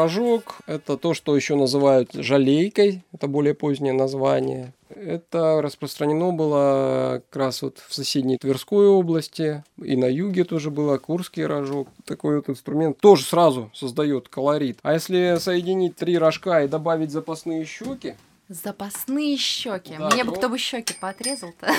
Рожок– 0.00 0.60
это 0.66 0.96
то, 0.96 1.12
что 1.12 1.36
еще 1.36 1.56
называют 1.56 2.14
жалейкой, 2.14 3.04
это 3.12 3.26
более 3.26 3.52
позднее 3.52 3.92
название. 3.92 4.72
Это 4.88 5.60
распространено 5.60 6.32
было 6.32 7.22
как 7.30 7.36
раз 7.36 7.60
вот 7.60 7.82
в 7.86 7.94
соседней 7.94 8.38
Тверской 8.38 8.86
области, 8.86 9.62
и 9.82 9.96
на 9.96 10.06
юге 10.06 10.44
тоже 10.44 10.70
было 10.70 10.96
Курский 10.96 11.44
рожок. 11.44 11.88
Такой 12.06 12.36
вот 12.36 12.48
инструмент 12.48 12.98
тоже 12.98 13.24
сразу 13.24 13.70
создает 13.74 14.28
колорит. 14.28 14.78
А 14.82 14.94
если 14.94 15.36
соединить 15.38 15.96
три 15.96 16.16
рожка 16.16 16.64
и 16.64 16.68
добавить 16.68 17.10
запасные 17.10 17.66
щеки, 17.66 18.14
Запасные 18.48 19.36
щеки. 19.36 19.94
Да, 19.96 20.10
Мне 20.10 20.24
бы 20.24 20.32
кто 20.32 20.48
бы 20.48 20.58
щеки 20.58 20.94
поотрезал-то. 21.00 21.72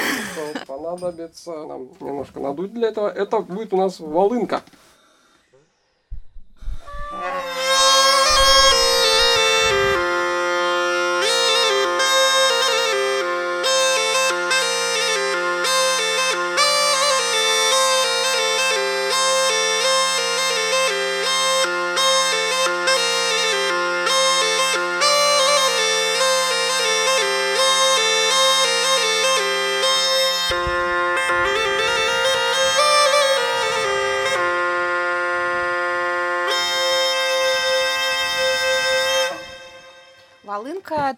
Понадобится 0.67 1.51
нам 1.65 1.89
немножко 1.99 2.39
надуть 2.39 2.73
для 2.73 2.89
этого. 2.89 3.09
Это 3.09 3.41
будет 3.41 3.73
у 3.73 3.77
нас 3.77 3.99
волынка. 3.99 4.61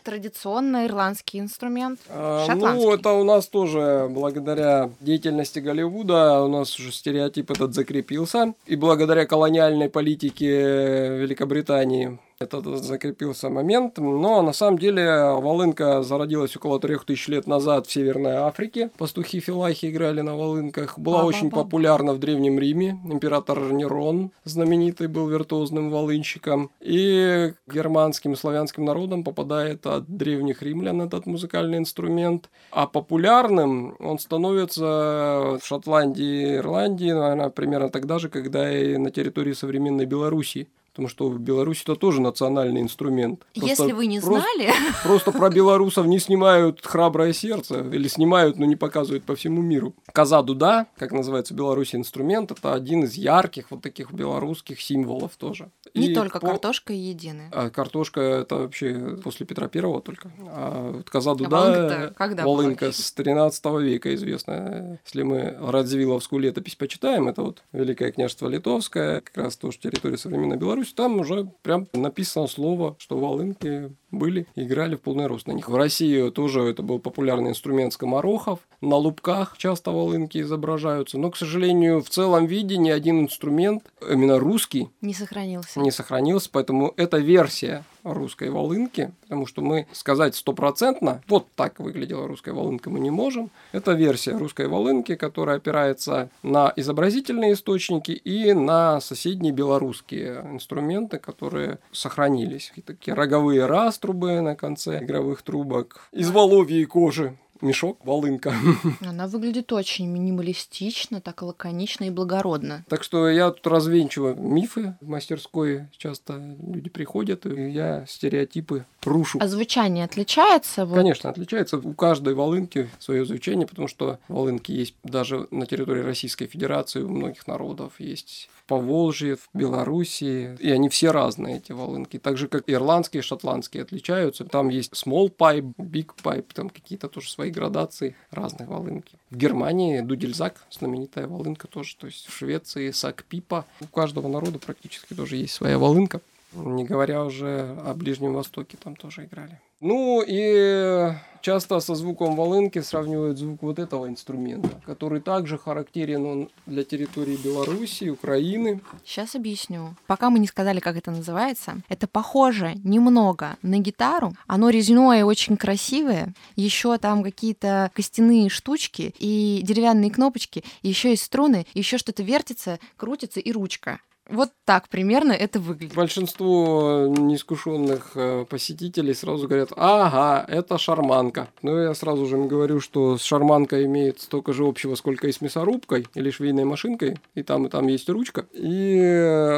Традиционно 0.04 0.86
ирландский 0.86 1.40
инструмент. 1.40 2.00
А, 2.10 2.46
ну, 2.56 2.94
это 2.94 3.12
у 3.14 3.24
нас 3.24 3.48
тоже 3.48 4.08
благодаря 4.10 4.92
деятельности 5.00 5.60
Голливуда 5.60 6.42
у 6.42 6.48
нас 6.48 6.78
уже 6.80 6.92
стереотип 6.92 7.52
этот 7.52 7.74
закрепился. 7.74 8.54
И 8.66 8.76
благодаря 8.76 9.26
колониальной 9.26 9.90
политике 9.90 11.18
Великобритании 11.18 12.20
этот 12.40 12.66
закрепился 12.84 13.50
момент. 13.50 13.98
Но 13.98 14.42
на 14.42 14.54
самом 14.54 14.80
деле 14.80 15.34
волынка 15.34 16.04
зародилась 16.04 16.56
около 16.56 16.80
трех 16.80 17.06
тысяч 17.06 17.28
лет 17.28 17.48
назад 17.48 17.88
в 17.88 17.92
Северной 17.92 18.34
Африке. 18.34 18.90
Пастухи 18.98 19.40
филахи 19.40 19.88
играли 19.90 20.22
на 20.22 20.36
волынках. 20.36 20.98
Была 20.98 21.18
Ба-ба-ба. 21.18 21.28
очень 21.28 21.50
популярна 21.50 22.14
в 22.14 22.20
Древнем 22.20 22.60
Риме. 22.60 23.00
Император 23.06 23.74
Нерон 23.74 24.32
знаменитый 24.44 25.08
был 25.08 25.28
виртуозным 25.28 25.90
волынщиком. 25.90 26.72
И 26.80 27.54
германским 27.68 28.36
славянским 28.36 28.86
народам 28.86 29.24
попадает 29.24 29.86
от 29.86 30.06
древних 30.08 30.62
римлян 30.62 31.02
этот 31.02 31.26
музыкальный 31.26 31.78
инструмент. 31.78 32.50
А 32.72 32.88
популярным 32.88 33.96
он 34.00 34.20
становится 34.20 35.58
в 35.62 35.62
Шотландии 35.64 36.54
и 36.54 36.56
Ирландии, 36.58 37.12
наверное, 37.12 37.50
примерно 37.50 37.90
тогда 37.90 38.20
же, 38.20 38.30
когда 38.30 38.72
и 38.72 38.98
на 38.98 39.12
территории 39.12 39.54
современной 39.54 40.06
Беларуси. 40.06 40.68
Потому 40.94 41.08
что 41.08 41.28
в 41.28 41.40
Беларуси 41.40 41.82
это 41.82 41.96
тоже 41.96 42.22
национальный 42.22 42.80
инструмент. 42.82 43.46
Просто, 43.56 43.68
Если 43.68 43.92
вы 43.94 44.06
не 44.06 44.20
знали... 44.20 44.68
Просто, 44.68 45.04
просто 45.04 45.32
про 45.32 45.50
белорусов 45.50 46.06
не 46.06 46.20
снимают 46.20 46.86
«Храброе 46.86 47.34
сердце» 47.34 47.82
или 47.82 48.08
снимают, 48.08 48.60
но 48.60 48.66
не 48.66 48.76
показывают 48.76 49.24
по 49.24 49.36
всему 49.36 49.64
миру. 49.64 49.96
Коза-дуда, 50.12 50.86
как 50.96 51.12
называется 51.12 51.56
в 51.56 51.58
Беларуси 51.58 51.96
инструмент, 51.96 52.52
это 52.52 52.76
один 52.76 53.06
из 53.06 53.16
ярких 53.16 53.72
вот 53.72 53.82
таких 53.82 54.14
белорусских 54.14 54.80
символов 54.82 55.32
тоже. 55.36 55.72
Не 55.94 56.08
И 56.10 56.16
только 56.16 56.40
по- 56.40 56.48
картошка 56.48 56.94
едины. 56.94 57.50
А 57.52 57.70
картошка 57.70 58.20
это 58.22 58.58
вообще 58.58 59.18
после 59.24 59.46
Петра 59.46 59.68
Первого 59.68 60.02
только. 60.02 60.32
А 60.48 60.92
вот 60.92 61.10
коза 61.10 61.32
А 61.32 61.36
дуда, 61.36 61.50
волынка-то 61.50 62.14
когда 62.18 62.44
волынка 62.46 62.92
с 62.92 63.12
13 63.12 63.66
века 63.82 64.14
известная. 64.16 65.00
Если 65.06 65.22
мы 65.24 65.56
Радзивилловскую 65.60 66.42
летопись 66.42 66.76
почитаем, 66.76 67.28
это 67.28 67.44
вот 67.44 67.64
Великое 67.72 68.12
княжество 68.12 68.48
Литовское, 68.48 69.22
как 69.22 69.38
раз 69.38 69.56
тоже 69.58 69.78
территория 69.78 70.18
современной 70.18 70.58
Беларуси, 70.58 70.94
там 70.96 71.20
уже 71.20 71.50
прям 71.62 71.88
написано 71.94 72.48
слово, 72.48 72.96
что 72.98 73.18
волынки 73.18 73.92
были, 74.10 74.48
играли 74.56 74.96
в 74.96 75.02
полный 75.02 75.28
рост 75.28 75.48
на 75.48 75.52
них. 75.54 75.70
В 75.70 75.76
России 75.76 76.30
тоже 76.30 76.62
это 76.62 76.84
был 76.84 77.00
популярный 77.00 77.50
инструмент 77.50 77.94
скоморохов. 77.94 78.60
На 78.82 78.96
лубках 78.96 79.58
часто 79.58 79.92
волынки 79.92 80.40
изображаются. 80.40 81.18
Но, 81.18 81.32
к 81.32 81.38
сожалению, 81.38 82.02
в 82.04 82.10
целом 82.10 82.46
виде 82.46 82.78
ни 82.78 82.90
один 82.90 83.22
инструмент, 83.22 83.84
именно 84.08 84.40
русский, 84.40 84.90
Не 85.02 85.14
сохранился. 85.14 85.80
Не 85.84 85.92
сохранился, 85.92 86.50
поэтому 86.52 86.94
это 86.98 87.18
версия 87.18 87.84
русской 88.04 88.50
волынки, 88.50 89.12
потому 89.22 89.46
что 89.46 89.62
мы 89.62 89.88
сказать 89.92 90.36
стопроцентно, 90.36 91.22
вот 91.28 91.48
так 91.56 91.80
выглядела 91.80 92.28
русская 92.28 92.52
волынка, 92.52 92.90
мы 92.90 93.00
не 93.00 93.12
можем. 93.12 93.50
Это 93.72 93.94
версия 93.94 94.38
русской 94.38 94.68
волынки, 94.68 95.16
которая 95.16 95.58
опирается 95.58 96.30
на 96.42 96.74
изобразительные 96.76 97.54
источники 97.54 98.12
и 98.12 98.54
на 98.54 99.00
соседние 99.00 99.54
белорусские 99.54 100.42
инструменты, 100.52 101.18
которые 101.18 101.80
сохранились. 101.92 102.74
И 102.76 102.82
такие 102.82 103.14
роговые 103.14 103.66
раструбы 103.66 104.42
на 104.42 104.56
конце 104.56 105.04
игровых 105.04 105.42
трубок, 105.42 106.10
из 106.12 106.30
воловьей 106.30 106.86
кожи. 106.86 107.38
Мешок, 107.64 107.98
волынка. 108.04 108.54
Она 109.02 109.26
выглядит 109.28 109.72
очень 109.72 110.08
минималистично, 110.08 111.22
так 111.22 111.42
лаконично 111.42 112.04
и 112.04 112.10
благородно. 112.10 112.84
Так 112.90 113.04
что 113.04 113.30
я 113.30 113.52
тут 113.52 113.66
развенчиваю 113.68 114.36
мифы 114.36 114.96
в 115.00 115.08
мастерской. 115.08 115.88
Часто 115.96 116.58
люди 116.62 116.90
приходят, 116.90 117.46
и 117.46 117.70
я 117.70 118.06
стереотипы 118.06 118.86
рушу. 119.04 119.40
А 119.42 119.48
звучание 119.48 120.04
отличается? 120.04 120.86
Вот 120.86 120.96
Конечно, 120.96 121.30
отличается. 121.30 121.78
У 121.78 121.94
каждой 121.94 122.34
волынки 122.34 122.90
свое 123.00 123.26
звучание, 123.26 123.66
потому 123.66 123.88
что 123.88 124.20
волынки 124.28 124.74
есть 124.74 124.96
даже 125.04 125.48
на 125.50 125.66
территории 125.66 126.02
Российской 126.02 126.48
Федерации 126.48 127.02
у 127.02 127.10
многих 127.10 127.48
народов. 127.48 127.94
Есть 127.98 128.50
в 128.64 128.70
Поволжье, 128.70 129.36
в 129.36 129.50
Белоруссии. 129.54 130.58
И 130.60 130.72
они 130.72 130.90
все 130.90 131.12
разные, 131.12 131.58
эти 131.58 131.72
волынки. 131.72 132.18
Так 132.18 132.38
же, 132.38 132.48
как 132.48 132.64
ирландские, 132.68 133.22
шотландские 133.22 133.84
отличаются. 133.84 134.46
Там 134.46 134.70
есть 134.70 134.94
small 134.94 135.36
pipe, 135.36 135.74
big 135.78 136.12
pipe, 136.24 136.48
там 136.54 136.70
какие-то 136.70 137.10
тоже 137.10 137.30
свои 137.30 137.52
градации 137.52 138.16
разных 138.32 138.70
волынки. 138.70 139.18
В 139.30 139.38
Германии 139.38 140.02
дудельзак, 140.02 140.64
знаменитая 140.72 141.28
волынка 141.28 141.68
тоже. 141.68 141.96
То 141.98 142.08
есть 142.08 142.28
в 142.28 142.36
Швеции 142.36 142.92
сакпипа. 142.92 143.66
У 143.82 143.88
каждого 143.88 144.28
народа 144.28 144.60
практически 144.60 145.14
тоже 145.14 145.36
есть 145.38 145.54
своя 145.54 145.78
волынка. 145.78 146.22
Не 146.56 146.84
говоря 146.84 147.24
уже 147.24 147.76
о 147.86 147.94
Ближнем 147.94 148.34
Востоке, 148.34 148.78
там 148.78 148.96
тоже 148.96 149.26
играли. 149.26 149.60
Ну 149.86 150.24
и 150.26 151.12
часто 151.42 151.82
со 151.82 151.94
звуком 151.96 152.38
волынки 152.38 152.80
сравнивают 152.80 153.38
звук 153.38 153.62
вот 153.64 153.80
этого 153.80 154.08
инструмента, 154.08 154.82
который 154.86 155.20
также 155.20 155.58
характерен 155.58 156.26
он 156.26 156.50
для 156.66 156.86
территории 156.86 157.36
Белоруссии, 157.36 158.10
Украины. 158.10 158.80
Сейчас 159.04 159.36
объясню. 159.36 159.96
Пока 160.08 160.30
мы 160.30 160.40
не 160.40 160.48
сказали, 160.48 160.80
как 160.80 160.96
это 160.96 161.12
называется, 161.12 161.82
это 161.90 162.08
похоже 162.08 162.76
немного 162.86 163.58
на 163.62 163.78
гитару. 163.80 164.34
Оно 164.48 164.70
резное, 164.70 165.26
очень 165.26 165.58
красивое. 165.58 166.34
Еще 166.56 166.98
там 166.98 167.22
какие-то 167.22 167.92
костяные 167.94 168.48
штучки 168.48 169.14
и 169.20 169.60
деревянные 169.64 170.12
кнопочки, 170.12 170.64
еще 170.82 171.10
есть 171.10 171.24
струны, 171.24 171.66
еще 171.74 171.98
что-то 171.98 172.24
вертится, 172.24 172.80
крутится 172.96 173.42
и 173.42 173.52
ручка. 173.52 174.00
Вот 174.34 174.50
так 174.66 174.90
примерно 174.90 175.32
это 175.32 175.60
выглядит. 175.60 175.96
Большинство 175.96 177.06
неискушенных 177.08 178.14
э, 178.16 178.46
посетителей 178.50 179.14
сразу 179.14 179.48
говорят, 179.48 179.70
ага, 179.76 180.44
это 180.48 180.80
шарманка. 180.80 181.50
Но 181.62 181.80
я 181.80 181.94
сразу 181.94 182.26
же 182.26 182.38
им 182.38 182.48
говорю, 182.48 182.80
что 182.80 183.20
с 183.20 183.22
шарманкой 183.22 183.86
имеет 183.86 184.22
столько 184.22 184.52
же 184.52 184.66
общего, 184.66 184.96
сколько 184.96 185.28
и 185.28 185.32
с 185.32 185.40
мясорубкой 185.40 186.08
или 186.16 186.32
швейной 186.32 186.64
машинкой. 186.64 187.20
И 187.36 187.44
там, 187.44 187.68
и 187.68 187.70
там 187.70 187.88
есть 187.88 188.10
ручка. 188.10 188.48
И 188.54 188.98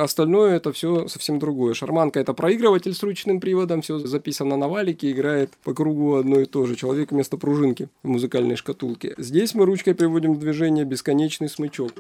остальное 0.04 0.58
это 0.58 0.74
все 0.74 1.08
совсем 1.08 1.40
другое. 1.40 1.74
Шарманка 1.74 2.20
это 2.20 2.34
проигрыватель 2.34 2.94
с 2.94 3.02
ручным 3.02 3.40
приводом, 3.40 3.82
все 3.82 4.00
записано 4.00 4.58
на 4.58 4.68
валике, 4.68 5.10
играет 5.12 5.52
по 5.64 5.74
кругу 5.74 6.16
одно 6.16 6.42
и 6.42 6.46
то 6.46 6.66
же. 6.66 6.76
Человек 6.76 7.12
вместо 7.12 7.38
пружинки 7.38 7.88
в 8.04 8.10
музыкальной 8.10 8.58
шкатулке. 8.58 9.16
Здесь 9.18 9.56
мы 9.56 9.64
ручкой 9.64 9.96
приводим 9.96 10.34
в 10.34 10.40
движение 10.40 10.84
бесконечный 10.84 11.48
смычок. 11.48 11.94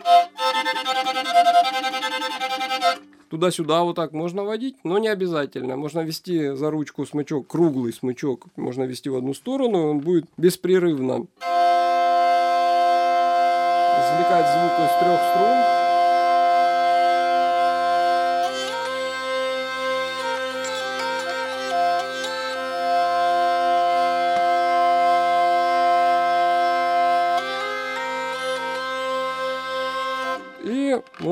Туда-сюда 3.30 3.84
вот 3.84 3.96
так 3.96 4.12
можно 4.14 4.44
водить, 4.44 4.76
но 4.84 4.98
не 4.98 5.08
обязательно. 5.08 5.76
Можно 5.76 6.02
вести 6.02 6.56
за 6.56 6.70
ручку 6.70 7.06
смычок, 7.06 7.48
круглый 7.48 7.94
смычок. 7.94 8.46
Можно 8.56 8.84
вести 8.84 9.10
в 9.10 9.16
одну 9.16 9.34
сторону, 9.34 9.90
он 9.90 10.00
будет 10.00 10.26
беспрерывно 10.38 11.28
извлекать 14.16 14.48
звук 14.54 14.74
из 14.80 15.00
трех 15.00 15.20
струн. 15.32 15.85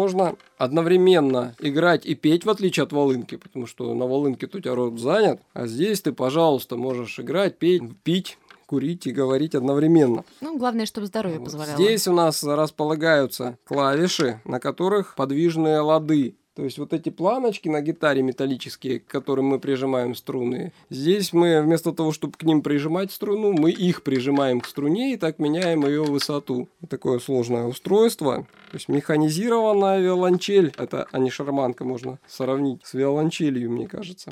Можно 0.04 0.36
одновременно 0.58 1.56
играть 1.60 2.06
и 2.06 2.14
петь, 2.14 2.44
в 2.46 2.50
отличие 2.50 2.84
от 2.84 2.92
волынки, 2.92 3.38
потому 3.38 3.68
что 3.68 3.94
на 3.94 4.06
волынке 4.06 4.48
у 4.52 4.60
тебя 4.60 4.76
рот 4.76 5.00
занят, 5.00 5.40
а 5.54 5.66
здесь 5.66 6.02
ты, 6.02 6.12
пожалуйста, 6.12 6.76
можешь 6.76 7.20
играть, 7.22 7.58
петь, 7.58 7.84
пить, 8.04 8.38
курить 8.66 9.08
и 9.08 9.12
говорить 9.12 9.56
одновременно. 9.56 10.26
Ну, 10.42 10.58
главное, 10.58 10.86
чтобы 10.86 11.08
здоровье 11.08 11.40
позволяло. 11.40 11.76
Здесь 11.76 12.06
у 12.08 12.14
нас 12.14 12.44
располагаются 12.44 13.58
клавиши, 13.64 14.42
на 14.44 14.60
которых 14.60 15.16
подвижные 15.16 15.80
лады. 15.80 16.36
То 16.56 16.64
есть 16.64 16.78
вот 16.78 16.94
эти 16.94 17.10
планочки 17.10 17.68
на 17.68 17.82
гитаре 17.82 18.22
металлические, 18.22 19.00
к 19.00 19.08
которым 19.08 19.46
мы 19.46 19.60
прижимаем 19.60 20.14
струны, 20.14 20.72
здесь 20.92 21.34
мы 21.34 21.62
вместо 21.64 21.92
того, 21.94 22.12
чтобы 22.12 22.38
к 22.38 22.44
ним 22.44 22.62
прижимать 22.62 23.12
струну, 23.12 23.54
мы 23.54 23.72
их 23.72 24.04
прижимаем 24.04 24.62
к 24.62 24.68
струне 24.68 25.14
и 25.14 25.18
так 25.18 25.40
меняем 25.40 25.84
ее 25.86 26.04
высоту. 26.04 26.70
Такое 26.88 27.18
сложное 27.18 27.66
устройство. 27.66 28.46
То 28.70 28.76
есть 28.76 28.88
механизированная 28.88 30.00
виолончель. 30.00 30.74
Это, 30.78 31.08
а 31.12 31.18
не 31.18 31.32
шарманка, 31.32 31.86
можно 31.86 32.20
сравнить 32.28 32.82
с 32.86 32.94
виолончелью, 32.94 33.72
мне 33.72 33.88
кажется. 33.88 34.32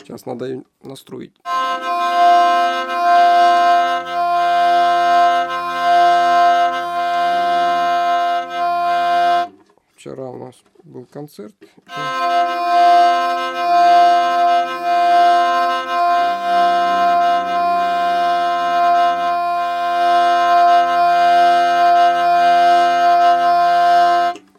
Сейчас 0.00 0.26
надо 0.26 0.46
её 0.46 0.62
настроить. 0.82 1.34
Вчера 10.04 10.28
у 10.28 10.36
нас 10.36 10.56
был 10.82 11.06
концерт. 11.06 11.54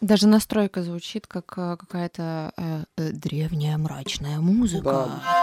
Даже 0.02 0.28
настройка 0.28 0.82
звучит 0.82 1.28
как 1.28 1.54
э, 1.58 1.78
какая-то 1.78 2.52
э, 2.58 2.84
э, 2.98 3.12
древняя 3.12 3.78
мрачная 3.78 4.40
музыка. 4.40 4.84
Да. 4.84 5.35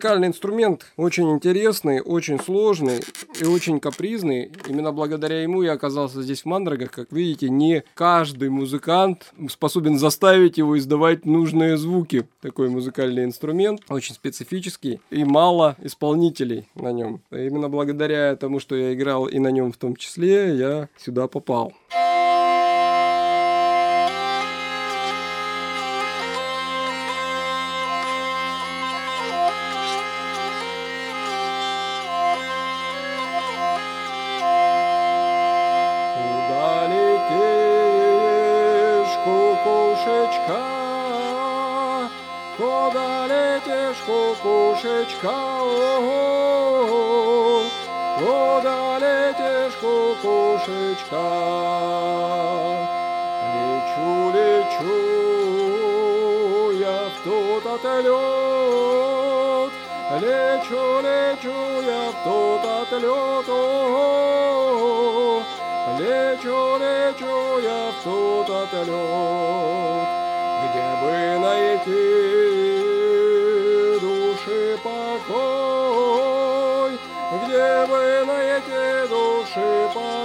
Музыкальный 0.00 0.28
инструмент 0.28 0.86
очень 0.96 1.30
интересный, 1.30 2.00
очень 2.00 2.40
сложный 2.40 3.00
и 3.38 3.44
очень 3.44 3.80
капризный. 3.80 4.50
Именно 4.66 4.92
благодаря 4.92 5.42
ему 5.42 5.60
я 5.60 5.72
оказался 5.72 6.22
здесь 6.22 6.40
в 6.40 6.46
Мандрагах. 6.46 6.90
Как 6.90 7.12
видите, 7.12 7.50
не 7.50 7.84
каждый 7.92 8.48
музыкант 8.48 9.34
способен 9.50 9.98
заставить 9.98 10.56
его 10.56 10.78
издавать 10.78 11.26
нужные 11.26 11.76
звуки. 11.76 12.26
Такой 12.40 12.70
музыкальный 12.70 13.24
инструмент, 13.24 13.82
очень 13.90 14.14
специфический, 14.14 15.00
и 15.10 15.22
мало 15.24 15.76
исполнителей 15.82 16.66
на 16.74 16.92
нем. 16.92 17.20
Именно 17.30 17.68
благодаря 17.68 18.36
тому, 18.36 18.58
что 18.58 18.76
я 18.76 18.94
играл 18.94 19.26
и 19.26 19.38
на 19.38 19.48
нем 19.48 19.70
в 19.70 19.76
том 19.76 19.96
числе, 19.96 20.56
я 20.56 20.88
сюда 20.96 21.28
попал. 21.28 21.74
кукушечка, 21.90 22.09
отлет, 57.74 58.12
лечу, 60.20 61.00
лечу 61.00 61.58
я 61.82 62.10
в 62.10 62.14
тот 62.24 62.64
отлет, 62.64 63.48
лечу, 65.98 66.58
лечу 66.78 67.36
я 67.62 67.82
в 67.90 67.94
тот 68.02 68.48
отлет, 68.50 68.88
где 70.64 70.88
бы 71.00 71.14
найти 71.38 72.08
души 74.00 74.62
покой, 74.82 75.30
где 77.44 77.70
бы 77.86 78.02
найти 78.26 78.84
души 79.08 79.70
покой, 79.94 80.19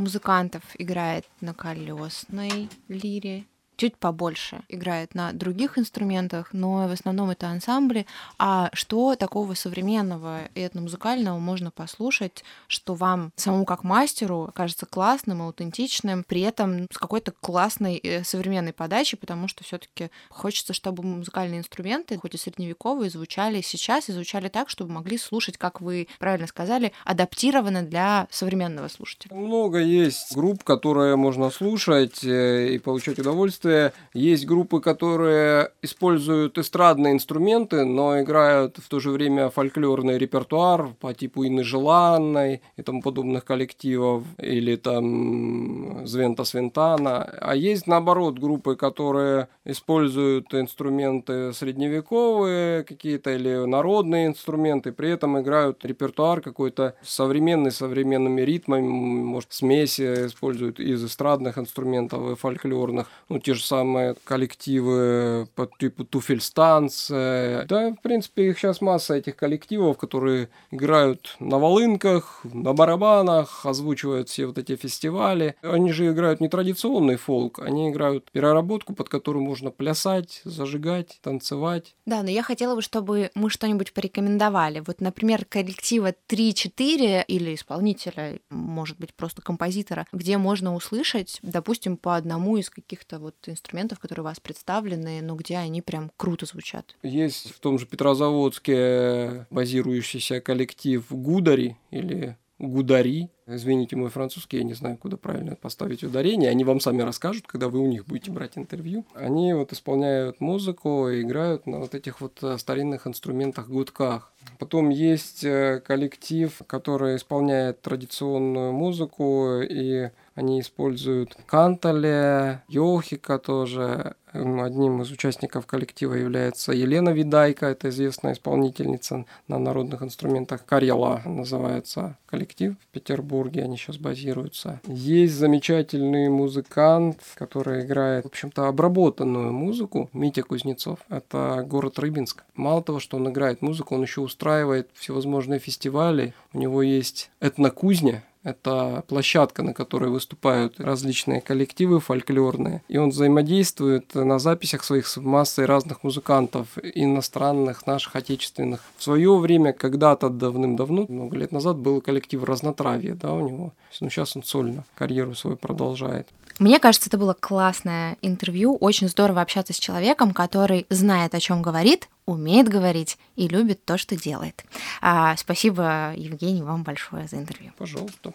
музыкантов 0.00 0.62
играет 0.78 1.26
на 1.40 1.54
колесной 1.54 2.68
лире, 2.88 3.44
чуть 3.80 3.96
побольше 3.96 4.60
играет 4.68 5.14
на 5.14 5.32
других 5.32 5.78
инструментах, 5.78 6.50
но 6.52 6.86
в 6.86 6.92
основном 6.92 7.30
это 7.30 7.48
ансамбли. 7.48 8.04
А 8.38 8.68
что 8.74 9.16
такого 9.16 9.54
современного 9.54 10.44
и 10.54 10.66
этномузыкального 10.66 11.38
можно 11.38 11.70
послушать, 11.70 12.44
что 12.66 12.92
вам 12.92 13.32
самому 13.36 13.64
как 13.64 13.82
мастеру 13.82 14.50
кажется 14.54 14.84
классным 14.84 15.40
и 15.40 15.46
аутентичным, 15.46 16.24
при 16.24 16.42
этом 16.42 16.88
с 16.92 16.98
какой-то 16.98 17.32
классной 17.32 17.96
э, 17.96 18.22
современной 18.22 18.74
подачей, 18.74 19.16
потому 19.16 19.48
что 19.48 19.64
все 19.64 19.78
таки 19.78 20.10
хочется, 20.28 20.74
чтобы 20.74 21.02
музыкальные 21.02 21.60
инструменты, 21.60 22.18
хоть 22.18 22.34
и 22.34 22.38
средневековые, 22.38 23.08
звучали 23.08 23.62
сейчас 23.62 24.10
и 24.10 24.12
звучали 24.12 24.48
так, 24.48 24.68
чтобы 24.68 24.92
могли 24.92 25.16
слушать, 25.16 25.56
как 25.56 25.80
вы 25.80 26.06
правильно 26.18 26.46
сказали, 26.46 26.92
адаптированно 27.06 27.82
для 27.82 28.28
современного 28.30 28.88
слушателя. 28.88 29.34
Много 29.34 29.78
есть 29.78 30.36
групп, 30.36 30.64
которые 30.64 31.16
можно 31.16 31.48
слушать 31.48 32.22
э, 32.24 32.74
и 32.74 32.78
получать 32.78 33.18
удовольствие 33.18 33.69
есть 34.14 34.46
группы, 34.46 34.80
которые 34.80 35.70
используют 35.82 36.58
эстрадные 36.58 37.12
инструменты, 37.12 37.84
но 37.84 38.20
играют 38.20 38.78
в 38.78 38.88
то 38.88 39.00
же 39.00 39.10
время 39.10 39.50
фольклорный 39.50 40.18
репертуар 40.18 40.88
по 41.00 41.14
типу 41.14 41.46
Инны 41.46 41.64
Желанной 41.64 42.62
и 42.76 42.82
тому 42.82 43.02
подобных 43.02 43.44
коллективов, 43.44 44.24
или 44.38 44.76
там 44.76 46.06
Звента 46.06 46.44
Свинтана. 46.44 47.22
А 47.40 47.54
есть, 47.54 47.86
наоборот, 47.86 48.38
группы, 48.38 48.76
которые 48.76 49.48
используют 49.64 50.54
инструменты 50.54 51.52
средневековые 51.52 52.84
какие-то 52.84 53.30
или 53.30 53.66
народные 53.66 54.26
инструменты, 54.26 54.92
при 54.92 55.10
этом 55.10 55.38
играют 55.40 55.84
репертуар 55.84 56.40
какой-то 56.40 56.94
современный, 57.02 57.70
современными 57.70 58.40
ритмами, 58.42 58.86
может, 58.86 59.52
смеси 59.52 60.26
используют 60.26 60.80
из 60.80 61.04
эстрадных 61.04 61.58
инструментов 61.58 62.30
и 62.30 62.34
фольклорных. 62.36 63.06
Ну, 63.28 63.38
те 63.38 63.54
же 63.54 63.59
самые 63.64 64.14
коллективы 64.24 65.48
по 65.54 65.68
типу 65.78 66.04
туфельстанция. 66.04 67.64
Да, 67.66 67.90
в 67.90 68.00
принципе, 68.02 68.48
их 68.48 68.58
сейчас 68.58 68.80
масса 68.80 69.14
этих 69.14 69.36
коллективов, 69.36 69.98
которые 69.98 70.48
играют 70.70 71.36
на 71.40 71.58
волынках, 71.58 72.40
на 72.44 72.72
барабанах, 72.72 73.64
озвучивают 73.64 74.28
все 74.28 74.46
вот 74.46 74.58
эти 74.58 74.76
фестивали. 74.76 75.56
Они 75.62 75.92
же 75.92 76.10
играют 76.10 76.40
не 76.40 76.48
традиционный 76.48 77.16
фолк, 77.16 77.60
они 77.60 77.90
играют 77.90 78.30
переработку, 78.30 78.94
под 78.94 79.08
которую 79.08 79.44
можно 79.44 79.70
плясать, 79.70 80.40
зажигать, 80.44 81.18
танцевать. 81.22 81.94
Да, 82.06 82.22
но 82.22 82.30
я 82.30 82.42
хотела 82.42 82.74
бы, 82.74 82.82
чтобы 82.82 83.30
мы 83.34 83.50
что-нибудь 83.50 83.92
порекомендовали. 83.92 84.82
Вот, 84.86 85.00
например, 85.00 85.44
коллектива 85.44 86.14
3-4 86.28 87.24
или 87.26 87.54
исполнителя, 87.54 88.38
может 88.50 88.98
быть, 88.98 89.14
просто 89.14 89.42
композитора, 89.42 90.06
где 90.12 90.38
можно 90.38 90.74
услышать, 90.74 91.38
допустим, 91.42 91.96
по 91.96 92.16
одному 92.16 92.56
из 92.56 92.70
каких-то 92.70 93.18
вот 93.18 93.34
инструментов, 93.50 93.98
которые 93.98 94.22
у 94.22 94.26
вас 94.26 94.40
представлены, 94.40 95.20
но 95.22 95.34
где 95.34 95.56
они 95.56 95.82
прям 95.82 96.10
круто 96.16 96.46
звучат. 96.46 96.96
Есть 97.02 97.50
в 97.50 97.60
том 97.60 97.78
же 97.78 97.86
Петрозаводске 97.86 99.46
базирующийся 99.50 100.40
коллектив 100.40 101.04
Гудари 101.10 101.76
или 101.90 102.36
Гудари. 102.60 103.30
Извините, 103.46 103.96
мой 103.96 104.10
французский, 104.10 104.58
я 104.58 104.64
не 104.64 104.74
знаю, 104.74 104.98
куда 104.98 105.16
правильно 105.16 105.56
поставить 105.56 106.04
ударение. 106.04 106.50
Они 106.50 106.62
вам 106.62 106.78
сами 106.78 107.02
расскажут, 107.02 107.46
когда 107.46 107.68
вы 107.68 107.80
у 107.80 107.86
них 107.86 108.06
будете 108.06 108.30
брать 108.30 108.56
интервью. 108.56 109.06
Они 109.14 109.54
вот 109.54 109.72
исполняют 109.72 110.40
музыку 110.40 111.08
и 111.08 111.22
играют 111.22 111.66
на 111.66 111.78
вот 111.78 111.94
этих 111.94 112.20
вот 112.20 112.38
э, 112.42 112.58
старинных 112.58 113.06
инструментах-гудках. 113.06 114.32
Потом 114.58 114.90
есть 114.90 115.42
э, 115.42 115.82
коллектив, 115.84 116.60
который 116.66 117.16
исполняет 117.16 117.80
традиционную 117.80 118.72
музыку, 118.72 119.62
и 119.62 120.10
они 120.34 120.60
используют 120.60 121.36
кантале, 121.46 122.62
йохика 122.68 123.38
тоже. 123.38 124.14
Одним 124.32 125.02
из 125.02 125.10
участников 125.10 125.66
коллектива 125.66 126.14
является 126.14 126.70
Елена 126.72 127.10
Видайка, 127.10 127.66
это 127.66 127.88
известная 127.88 128.34
исполнительница 128.34 129.24
на 129.48 129.58
народных 129.58 130.02
инструментах. 130.02 130.64
Карьяла 130.64 131.20
называется 131.24 132.16
коллектив 132.26 132.76
в 132.80 132.86
Петербурге, 132.92 133.64
они 133.64 133.76
сейчас 133.76 133.96
базируются. 133.96 134.80
Есть 134.86 135.34
замечательный 135.34 136.28
музыкант, 136.28 137.18
который 137.34 137.84
играет, 137.84 138.22
в 138.24 138.28
общем-то, 138.28 138.68
обработанную 138.68 139.52
музыку, 139.52 140.08
Митя 140.12 140.44
Кузнецов. 140.44 141.00
Это 141.08 141.64
город 141.66 141.98
Рыбинск. 141.98 142.44
Мало 142.54 142.84
того, 142.84 143.00
что 143.00 143.16
он 143.16 143.28
играет 143.28 143.62
музыку, 143.62 143.96
он 143.96 144.02
еще 144.02 144.20
устраивает 144.20 144.90
всевозможные 144.94 145.58
фестивали. 145.58 146.34
У 146.52 146.58
него 146.58 146.82
есть 146.82 147.32
этнокузня, 147.40 148.22
это 148.42 149.04
площадка, 149.06 149.62
на 149.62 149.74
которой 149.74 150.10
выступают 150.10 150.80
различные 150.80 151.40
коллективы 151.40 152.00
фольклорные. 152.00 152.82
И 152.88 152.96
он 152.96 153.10
взаимодействует 153.10 154.14
на 154.14 154.38
записях 154.38 154.84
своих 154.84 155.06
с 155.06 155.18
массой 155.18 155.66
разных 155.66 156.02
музыкантов, 156.04 156.68
иностранных, 156.82 157.86
наших, 157.86 158.16
отечественных. 158.16 158.80
В 158.96 159.02
свое 159.02 159.36
время, 159.36 159.72
когда-то 159.72 160.30
давным-давно, 160.30 161.06
много 161.08 161.36
лет 161.36 161.52
назад, 161.52 161.76
был 161.76 162.00
коллектив 162.00 162.42
Разнотравье, 162.44 163.14
да, 163.14 163.32
у 163.32 163.46
него. 163.46 163.72
Ну, 164.00 164.10
сейчас 164.10 164.36
он 164.36 164.42
сольно 164.42 164.84
карьеру 164.94 165.34
свою 165.34 165.56
продолжает. 165.56 166.28
Мне 166.58 166.78
кажется, 166.78 167.08
это 167.08 167.16
было 167.16 167.34
классное 167.38 168.18
интервью. 168.20 168.76
Очень 168.76 169.08
здорово 169.08 169.40
общаться 169.40 169.72
с 169.72 169.78
человеком, 169.78 170.32
который 170.32 170.86
знает, 170.90 171.34
о 171.34 171.40
чем 171.40 171.62
говорит, 171.62 172.10
умеет 172.30 172.68
говорить 172.68 173.18
и 173.36 173.48
любит 173.48 173.84
то, 173.84 173.98
что 173.98 174.16
делает. 174.16 174.64
А, 175.00 175.36
спасибо, 175.36 176.14
Евгений, 176.16 176.62
вам 176.62 176.82
большое 176.82 177.28
за 177.28 177.36
интервью. 177.36 177.72
Пожалуйста. 177.76 178.32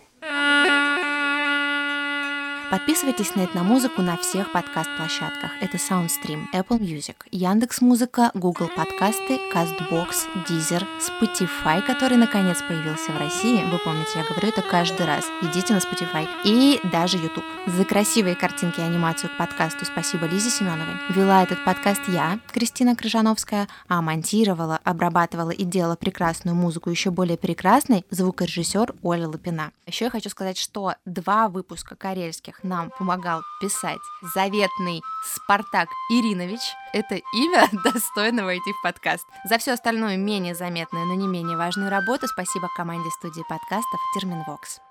Подписывайтесь 2.71 3.35
на 3.35 3.45
Этномузыку 3.45 4.01
на 4.01 4.17
всех 4.17 4.51
подкаст-площадках. 4.51 5.51
Это 5.61 5.77
SoundStream, 5.77 6.45
Apple 6.51 6.79
Music, 6.79 7.15
Яндекс 7.31 7.79
Музыка, 7.79 8.31
Google 8.33 8.69
Подкасты, 8.75 9.39
CastBox, 9.53 10.07
Deezer, 10.49 10.83
Spotify, 10.99 11.85
который 11.85 12.17
наконец 12.17 12.61
появился 12.63 13.11
в 13.11 13.17
России. 13.17 13.63
Вы 13.71 13.77
помните, 13.77 14.11
я 14.15 14.23
говорю 14.27 14.47
это 14.47 14.63
каждый 14.63 15.05
раз. 15.05 15.25
Идите 15.43 15.73
на 15.73 15.77
Spotify. 15.77 16.27
И 16.43 16.79
даже 16.91 17.17
YouTube. 17.17 17.45
За 17.67 17.85
красивые 17.85 18.35
картинки 18.35 18.79
и 18.79 18.83
анимацию 18.83 19.29
к 19.29 19.37
подкасту 19.37 19.85
спасибо 19.85 20.25
Лизе 20.25 20.49
Семеновой. 20.49 20.95
Вела 21.09 21.43
этот 21.43 21.63
подкаст 21.63 22.01
я, 22.07 22.39
Кристина 22.51 22.95
Крыжановская, 22.95 23.67
а 23.87 24.01
монтировала, 24.01 24.79
обрабатывала 24.83 25.51
и 25.51 25.63
делала 25.63 25.95
прекрасную 25.95 26.55
музыку 26.55 26.89
еще 26.89 27.11
более 27.11 27.37
прекрасной 27.37 28.05
звукорежиссер 28.09 28.95
Оля 29.03 29.27
Лапина. 29.27 29.71
Еще 29.85 30.05
я 30.05 30.11
хочу 30.11 30.29
сказать, 30.29 30.57
что 30.57 30.95
два 31.05 31.47
выпуска 31.47 31.95
карельских 31.95 32.54
нам 32.63 32.89
помогал 32.97 33.41
писать 33.59 33.99
заветный 34.33 35.01
Спартак 35.25 35.89
Иринович. 36.11 36.61
Это 36.93 37.15
имя 37.33 37.67
достойно 37.83 38.45
войти 38.45 38.71
в 38.71 38.81
подкаст. 38.83 39.25
За 39.49 39.57
все 39.57 39.73
остальное 39.73 40.17
менее 40.17 40.55
заметное, 40.55 41.05
но 41.05 41.15
не 41.15 41.27
менее 41.27 41.57
важную 41.57 41.89
работу 41.89 42.27
спасибо 42.27 42.69
команде 42.75 43.09
студии 43.11 43.43
подкастов 43.49 43.99
Терминвокс. 44.13 44.84